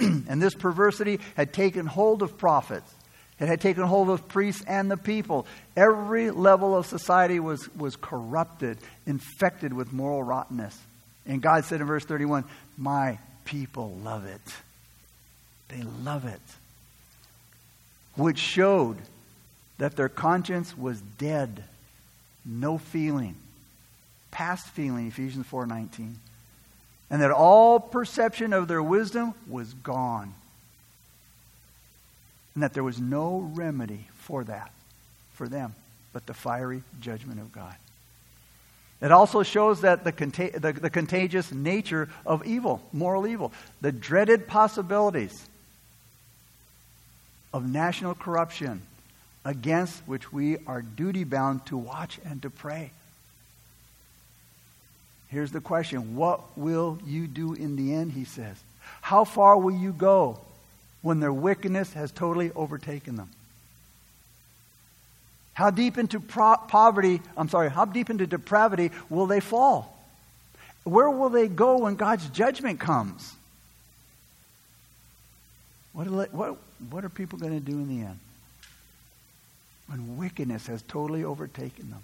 and 0.28 0.40
this 0.40 0.54
perversity 0.54 1.20
had 1.36 1.52
taken 1.52 1.86
hold 1.86 2.22
of 2.22 2.38
prophets. 2.38 2.92
It 3.40 3.48
had 3.48 3.60
taken 3.60 3.82
hold 3.82 4.08
of 4.08 4.28
priests 4.28 4.62
and 4.66 4.90
the 4.90 4.96
people. 4.96 5.46
Every 5.76 6.30
level 6.30 6.76
of 6.76 6.86
society 6.86 7.40
was, 7.40 7.68
was 7.74 7.96
corrupted, 7.96 8.78
infected 9.06 9.72
with 9.72 9.92
moral 9.92 10.22
rottenness. 10.22 10.78
And 11.26 11.42
God 11.42 11.64
said 11.64 11.80
in 11.80 11.86
verse 11.86 12.04
31, 12.04 12.44
My 12.76 13.18
people 13.44 13.98
love 14.04 14.26
it. 14.26 14.40
They 15.68 15.82
love 15.82 16.24
it. 16.24 16.40
Which 18.14 18.38
showed 18.38 18.98
that 19.78 19.96
their 19.96 20.08
conscience 20.08 20.76
was 20.76 21.00
dead. 21.00 21.64
No 22.44 22.78
feeling. 22.78 23.34
Past 24.30 24.68
feeling, 24.68 25.08
Ephesians 25.08 25.46
4.19 25.46 26.14
and 27.12 27.20
that 27.20 27.30
all 27.30 27.78
perception 27.78 28.54
of 28.54 28.68
their 28.68 28.82
wisdom 28.82 29.34
was 29.46 29.74
gone. 29.74 30.32
And 32.54 32.62
that 32.62 32.72
there 32.72 32.82
was 32.82 32.98
no 32.98 33.50
remedy 33.54 34.08
for 34.14 34.42
that, 34.44 34.72
for 35.34 35.46
them, 35.46 35.74
but 36.14 36.24
the 36.24 36.32
fiery 36.32 36.82
judgment 37.02 37.38
of 37.38 37.52
God. 37.52 37.74
It 39.02 39.12
also 39.12 39.42
shows 39.42 39.82
that 39.82 40.04
the, 40.04 40.12
the, 40.58 40.72
the 40.72 40.88
contagious 40.88 41.52
nature 41.52 42.08
of 42.24 42.46
evil, 42.46 42.80
moral 42.94 43.26
evil, 43.26 43.52
the 43.82 43.92
dreaded 43.92 44.48
possibilities 44.48 45.46
of 47.52 47.68
national 47.70 48.14
corruption 48.14 48.80
against 49.44 49.98
which 50.06 50.32
we 50.32 50.56
are 50.66 50.80
duty 50.80 51.24
bound 51.24 51.66
to 51.66 51.76
watch 51.76 52.18
and 52.24 52.40
to 52.40 52.48
pray. 52.48 52.90
Here's 55.32 55.50
the 55.50 55.62
question 55.62 56.14
What 56.14 56.58
will 56.58 56.98
you 57.06 57.26
do 57.26 57.54
in 57.54 57.74
the 57.74 57.94
end? 57.94 58.12
He 58.12 58.24
says. 58.24 58.56
How 59.00 59.24
far 59.24 59.56
will 59.56 59.74
you 59.74 59.92
go 59.92 60.38
when 61.00 61.20
their 61.20 61.32
wickedness 61.32 61.94
has 61.94 62.12
totally 62.12 62.52
overtaken 62.52 63.16
them? 63.16 63.30
How 65.54 65.70
deep 65.70 65.96
into 65.96 66.20
pro- 66.20 66.56
poverty, 66.68 67.20
I'm 67.36 67.48
sorry, 67.48 67.70
how 67.70 67.86
deep 67.86 68.10
into 68.10 68.26
depravity 68.26 68.90
will 69.08 69.26
they 69.26 69.40
fall? 69.40 69.98
Where 70.84 71.08
will 71.08 71.30
they 71.30 71.48
go 71.48 71.78
when 71.78 71.96
God's 71.96 72.28
judgment 72.28 72.78
comes? 72.78 73.34
What 75.92 76.06
are, 76.06 76.10
what, 76.10 76.58
what 76.90 77.04
are 77.04 77.08
people 77.08 77.38
going 77.38 77.58
to 77.58 77.64
do 77.64 77.72
in 77.72 77.88
the 77.88 78.04
end? 78.04 78.18
When 79.86 80.16
wickedness 80.16 80.66
has 80.66 80.82
totally 80.82 81.24
overtaken 81.24 81.90
them 81.90 82.02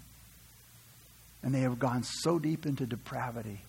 and 1.43 1.55
they 1.55 1.61
have 1.61 1.79
gone 1.79 2.03
so 2.03 2.39
deep 2.39 2.67
into 2.67 2.87
depravity. 2.87 3.61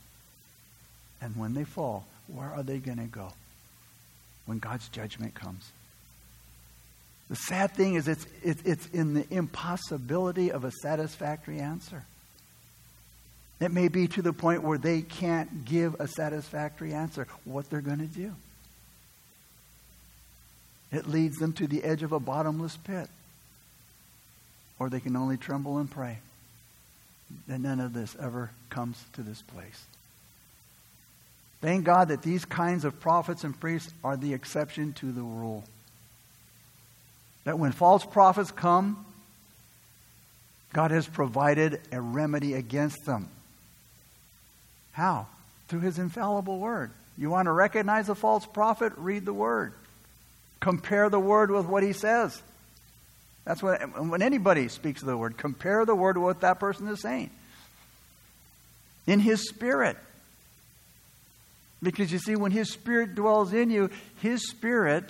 And 1.21 1.35
when 1.35 1.53
they 1.53 1.63
fall, 1.63 2.05
where 2.27 2.49
are 2.49 2.63
they 2.63 2.77
going 2.77 2.97
to 2.97 3.03
go 3.03 3.31
when 4.45 4.59
God's 4.59 4.87
judgment 4.89 5.35
comes? 5.35 5.71
The 7.29 7.35
sad 7.35 7.73
thing 7.73 7.93
is, 7.93 8.07
it's, 8.07 8.25
it's 8.43 8.87
in 8.87 9.13
the 9.13 9.25
impossibility 9.29 10.51
of 10.51 10.63
a 10.63 10.71
satisfactory 10.71 11.59
answer. 11.59 12.03
It 13.59 13.71
may 13.71 13.87
be 13.87 14.07
to 14.07 14.21
the 14.21 14.33
point 14.33 14.63
where 14.63 14.77
they 14.77 15.01
can't 15.01 15.65
give 15.65 15.95
a 15.99 16.07
satisfactory 16.07 16.93
answer 16.93 17.27
what 17.43 17.69
they're 17.69 17.81
going 17.81 17.99
to 17.99 18.05
do. 18.05 18.33
It 20.91 21.07
leads 21.07 21.37
them 21.37 21.53
to 21.53 21.67
the 21.67 21.83
edge 21.83 22.01
of 22.01 22.13
a 22.13 22.19
bottomless 22.19 22.77
pit. 22.77 23.07
Or 24.79 24.89
they 24.89 25.01
can 25.01 25.15
only 25.15 25.37
tremble 25.37 25.77
and 25.77 25.91
pray 25.91 26.19
that 27.47 27.59
none 27.59 27.79
of 27.79 27.93
this 27.93 28.15
ever 28.19 28.51
comes 28.69 29.03
to 29.13 29.21
this 29.21 29.41
place. 29.41 29.85
Thank 31.61 31.83
God 31.83 32.07
that 32.07 32.21
these 32.21 32.45
kinds 32.45 32.85
of 32.85 32.99
prophets 32.99 33.43
and 33.43 33.59
priests 33.59 33.93
are 34.03 34.15
the 34.15 34.33
exception 34.33 34.93
to 34.93 35.11
the 35.11 35.21
rule. 35.21 35.63
That 37.43 37.59
when 37.59 37.71
false 37.71 38.05
prophets 38.05 38.51
come, 38.51 39.05
God 40.71 40.91
has 40.91 41.07
provided 41.07 41.81
a 41.91 41.99
remedy 41.99 42.53
against 42.53 43.05
them. 43.05 43.27
How? 44.93 45.27
Through 45.67 45.81
his 45.81 45.99
infallible 45.99 46.59
word. 46.59 46.91
You 47.17 47.29
want 47.29 47.47
to 47.47 47.51
recognize 47.51 48.07
a 48.07 48.15
false 48.15 48.45
prophet? 48.45 48.93
Read 48.95 49.25
the 49.25 49.33
word. 49.33 49.73
Compare 50.59 51.09
the 51.09 51.19
word 51.19 51.51
with 51.51 51.65
what 51.65 51.83
he 51.83 51.93
says. 51.93 52.41
That's 53.49 53.63
what, 53.63 53.79
when 53.99 54.21
anybody 54.21 54.67
speaks 54.67 55.01
the 55.01 55.17
word, 55.17 55.35
compare 55.35 55.83
the 55.83 55.95
word 55.95 56.17
with 56.19 56.23
what 56.23 56.41
that 56.41 56.59
person 56.59 56.87
is 56.87 57.01
saying. 57.01 57.31
In 59.07 59.19
his 59.19 59.49
spirit. 59.49 59.97
Because 61.81 62.11
you 62.11 62.19
see, 62.19 62.35
when 62.35 62.51
his 62.51 62.71
spirit 62.71 63.15
dwells 63.15 63.51
in 63.51 63.71
you, 63.71 63.89
his 64.21 64.47
spirit 64.47 65.09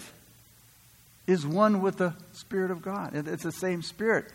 is 1.28 1.46
one 1.46 1.82
with 1.82 1.98
the 1.98 2.14
Spirit 2.32 2.72
of 2.72 2.82
God. 2.82 3.14
It's 3.14 3.44
the 3.44 3.52
same 3.52 3.82
Spirit. 3.82 4.32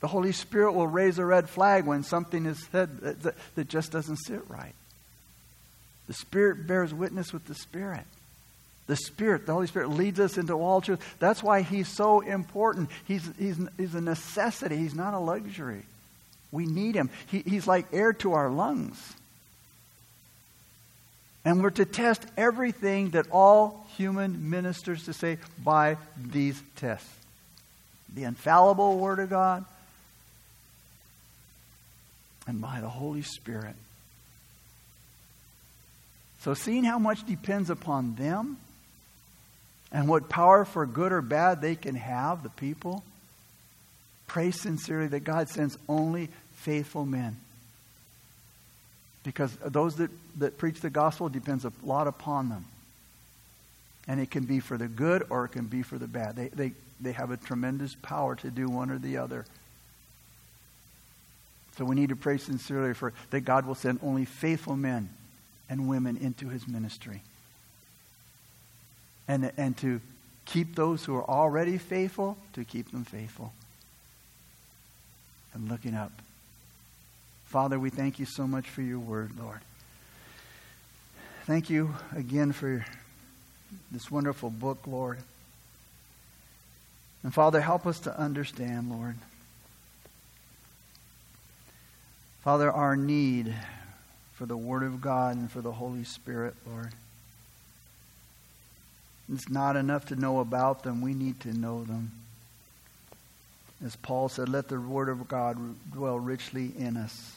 The 0.00 0.08
Holy 0.08 0.32
Spirit 0.32 0.72
will 0.72 0.86
raise 0.86 1.18
a 1.18 1.24
red 1.24 1.48
flag 1.48 1.86
when 1.86 2.02
something 2.02 2.44
is 2.44 2.68
said 2.70 3.00
that 3.54 3.68
just 3.68 3.92
doesn't 3.92 4.18
sit 4.18 4.42
right. 4.50 4.74
The 6.06 6.12
Spirit 6.12 6.66
bears 6.66 6.92
witness 6.92 7.32
with 7.32 7.46
the 7.46 7.54
Spirit. 7.54 8.04
The 8.86 8.96
Spirit, 8.96 9.46
the 9.46 9.52
Holy 9.52 9.66
Spirit 9.66 9.90
leads 9.90 10.20
us 10.20 10.36
into 10.36 10.54
all 10.54 10.80
truth. 10.80 11.00
That's 11.18 11.42
why 11.42 11.62
He's 11.62 11.88
so 11.88 12.20
important. 12.20 12.90
He's, 13.06 13.28
he's, 13.38 13.58
he's 13.78 13.94
a 13.94 14.00
necessity, 14.00 14.76
He's 14.76 14.94
not 14.94 15.14
a 15.14 15.18
luxury. 15.18 15.82
We 16.52 16.66
need 16.66 16.94
Him. 16.94 17.10
He, 17.26 17.40
he's 17.40 17.66
like 17.66 17.86
air 17.92 18.12
to 18.14 18.34
our 18.34 18.50
lungs. 18.50 19.14
And 21.44 21.62
we're 21.62 21.70
to 21.70 21.84
test 21.84 22.24
everything 22.36 23.10
that 23.10 23.26
all 23.30 23.86
human 23.96 24.50
ministers 24.50 25.04
to 25.04 25.12
say 25.12 25.38
by 25.62 25.98
these 26.16 26.60
tests 26.76 27.08
the 28.14 28.24
infallible 28.24 28.98
Word 28.98 29.18
of 29.18 29.28
God, 29.28 29.64
and 32.46 32.60
by 32.60 32.80
the 32.80 32.88
Holy 32.88 33.22
Spirit. 33.22 33.74
So, 36.40 36.54
seeing 36.54 36.84
how 36.84 36.98
much 36.98 37.26
depends 37.26 37.70
upon 37.70 38.14
them 38.14 38.58
and 39.94 40.08
what 40.08 40.28
power 40.28 40.64
for 40.64 40.84
good 40.86 41.12
or 41.12 41.22
bad 41.22 41.62
they 41.62 41.76
can 41.76 41.94
have, 41.94 42.42
the 42.42 42.50
people, 42.50 43.04
pray 44.26 44.50
sincerely 44.50 45.06
that 45.06 45.20
God 45.20 45.48
sends 45.48 45.78
only 45.88 46.30
faithful 46.54 47.06
men. 47.06 47.36
Because 49.22 49.56
those 49.64 49.96
that, 49.96 50.10
that 50.38 50.58
preach 50.58 50.80
the 50.80 50.90
gospel 50.90 51.28
depends 51.28 51.64
a 51.64 51.72
lot 51.84 52.08
upon 52.08 52.48
them. 52.48 52.64
And 54.08 54.20
it 54.20 54.32
can 54.32 54.44
be 54.44 54.58
for 54.58 54.76
the 54.76 54.88
good 54.88 55.26
or 55.30 55.44
it 55.44 55.50
can 55.50 55.66
be 55.66 55.82
for 55.82 55.96
the 55.96 56.08
bad. 56.08 56.34
They, 56.34 56.48
they, 56.48 56.72
they 57.00 57.12
have 57.12 57.30
a 57.30 57.36
tremendous 57.36 57.94
power 57.94 58.34
to 58.34 58.50
do 58.50 58.68
one 58.68 58.90
or 58.90 58.98
the 58.98 59.18
other. 59.18 59.46
So 61.78 61.84
we 61.84 61.94
need 61.94 62.08
to 62.08 62.16
pray 62.16 62.38
sincerely 62.38 62.94
for 62.94 63.12
that 63.30 63.42
God 63.42 63.64
will 63.64 63.76
send 63.76 64.00
only 64.02 64.24
faithful 64.24 64.76
men 64.76 65.08
and 65.70 65.88
women 65.88 66.16
into 66.16 66.48
his 66.48 66.66
ministry. 66.66 67.22
And, 69.26 69.52
and 69.56 69.76
to 69.78 70.00
keep 70.44 70.74
those 70.74 71.04
who 71.04 71.16
are 71.16 71.28
already 71.28 71.78
faithful, 71.78 72.36
to 72.52 72.64
keep 72.64 72.90
them 72.90 73.04
faithful. 73.04 73.52
And 75.54 75.68
looking 75.68 75.94
up. 75.94 76.12
Father, 77.46 77.78
we 77.78 77.90
thank 77.90 78.18
you 78.18 78.26
so 78.26 78.46
much 78.46 78.68
for 78.68 78.82
your 78.82 78.98
word, 78.98 79.32
Lord. 79.38 79.60
Thank 81.46 81.70
you 81.70 81.94
again 82.16 82.52
for 82.52 82.84
this 83.92 84.10
wonderful 84.10 84.50
book, 84.50 84.86
Lord. 84.86 85.18
And 87.22 87.32
Father, 87.32 87.60
help 87.60 87.86
us 87.86 88.00
to 88.00 88.18
understand, 88.18 88.90
Lord. 88.90 89.16
Father, 92.42 92.70
our 92.70 92.96
need 92.96 93.54
for 94.34 94.44
the 94.44 94.56
Word 94.56 94.82
of 94.82 95.00
God 95.00 95.36
and 95.36 95.50
for 95.50 95.62
the 95.62 95.72
Holy 95.72 96.04
Spirit, 96.04 96.54
Lord. 96.66 96.92
It's 99.32 99.48
not 99.48 99.76
enough 99.76 100.06
to 100.06 100.16
know 100.16 100.40
about 100.40 100.82
them, 100.82 101.00
we 101.00 101.14
need 101.14 101.40
to 101.40 101.52
know 101.52 101.84
them. 101.84 102.12
As 103.84 103.96
Paul 103.96 104.28
said, 104.28 104.48
let 104.48 104.68
the 104.68 104.80
Word 104.80 105.08
of 105.08 105.28
God 105.28 105.58
dwell 105.92 106.18
richly 106.18 106.72
in 106.76 106.96
us. 106.96 107.36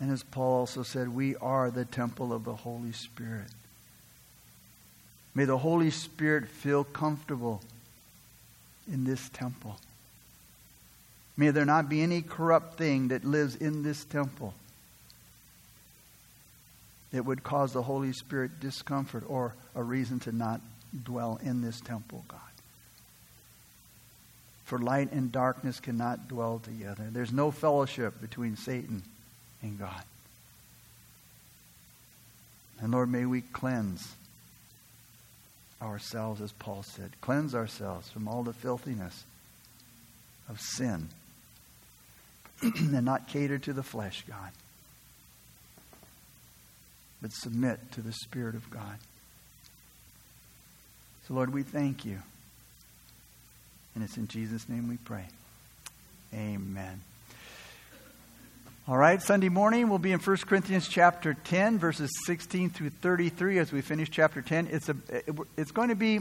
And 0.00 0.10
as 0.10 0.22
Paul 0.22 0.60
also 0.60 0.82
said, 0.82 1.08
we 1.08 1.36
are 1.36 1.70
the 1.70 1.84
temple 1.84 2.32
of 2.32 2.44
the 2.44 2.54
Holy 2.54 2.92
Spirit. 2.92 3.48
May 5.34 5.44
the 5.44 5.58
Holy 5.58 5.90
Spirit 5.90 6.48
feel 6.48 6.84
comfortable 6.84 7.62
in 8.90 9.04
this 9.04 9.28
temple. 9.30 9.78
May 11.36 11.50
there 11.50 11.64
not 11.64 11.88
be 11.88 12.02
any 12.02 12.22
corrupt 12.22 12.78
thing 12.78 13.08
that 13.08 13.24
lives 13.24 13.56
in 13.56 13.82
this 13.82 14.04
temple 14.04 14.54
that 17.14 17.24
would 17.24 17.44
cause 17.44 17.72
the 17.72 17.82
Holy 17.82 18.12
Spirit 18.12 18.58
discomfort 18.58 19.22
or 19.28 19.54
a 19.76 19.82
reason 19.84 20.18
to 20.18 20.32
not 20.32 20.60
dwell 21.04 21.38
in 21.44 21.62
this 21.62 21.80
temple, 21.80 22.24
God. 22.26 22.40
For 24.64 24.80
light 24.80 25.12
and 25.12 25.30
darkness 25.30 25.78
cannot 25.78 26.26
dwell 26.26 26.58
together. 26.58 27.06
There's 27.12 27.32
no 27.32 27.52
fellowship 27.52 28.20
between 28.20 28.56
Satan 28.56 29.04
and 29.62 29.78
God. 29.78 30.02
And 32.80 32.90
Lord, 32.90 33.08
may 33.08 33.26
we 33.26 33.42
cleanse 33.42 34.12
ourselves, 35.80 36.40
as 36.40 36.50
Paul 36.50 36.82
said. 36.82 37.12
Cleanse 37.20 37.54
ourselves 37.54 38.10
from 38.10 38.26
all 38.26 38.42
the 38.42 38.52
filthiness 38.52 39.22
of 40.48 40.60
sin 40.60 41.10
and 42.62 43.04
not 43.04 43.28
cater 43.28 43.58
to 43.58 43.72
the 43.72 43.84
flesh, 43.84 44.24
God, 44.28 44.50
but 47.24 47.32
submit 47.32 47.80
to 47.92 48.02
the 48.02 48.12
Spirit 48.12 48.54
of 48.54 48.68
God. 48.68 48.98
So, 51.26 51.32
Lord, 51.32 51.54
we 51.54 51.62
thank 51.62 52.04
you. 52.04 52.18
And 53.94 54.04
it's 54.04 54.18
in 54.18 54.28
Jesus' 54.28 54.68
name 54.68 54.90
we 54.90 54.98
pray. 54.98 55.24
Amen. 56.34 57.00
All 58.86 58.98
right, 58.98 59.22
Sunday 59.22 59.48
morning 59.48 59.88
we'll 59.88 59.98
be 59.98 60.12
in 60.12 60.20
1 60.20 60.36
Corinthians 60.46 60.86
chapter 60.86 61.32
10, 61.32 61.78
verses 61.78 62.10
16 62.26 62.68
through 62.68 62.90
33 62.90 63.58
as 63.58 63.72
we 63.72 63.80
finish 63.80 64.10
chapter 64.10 64.42
10. 64.42 64.68
It's, 64.70 64.90
a, 64.90 64.96
it's 65.56 65.70
going 65.70 65.88
to 65.88 65.94
be, 65.94 66.20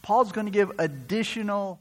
Paul's 0.00 0.32
going 0.32 0.46
to 0.46 0.50
give 0.50 0.72
additional 0.78 1.80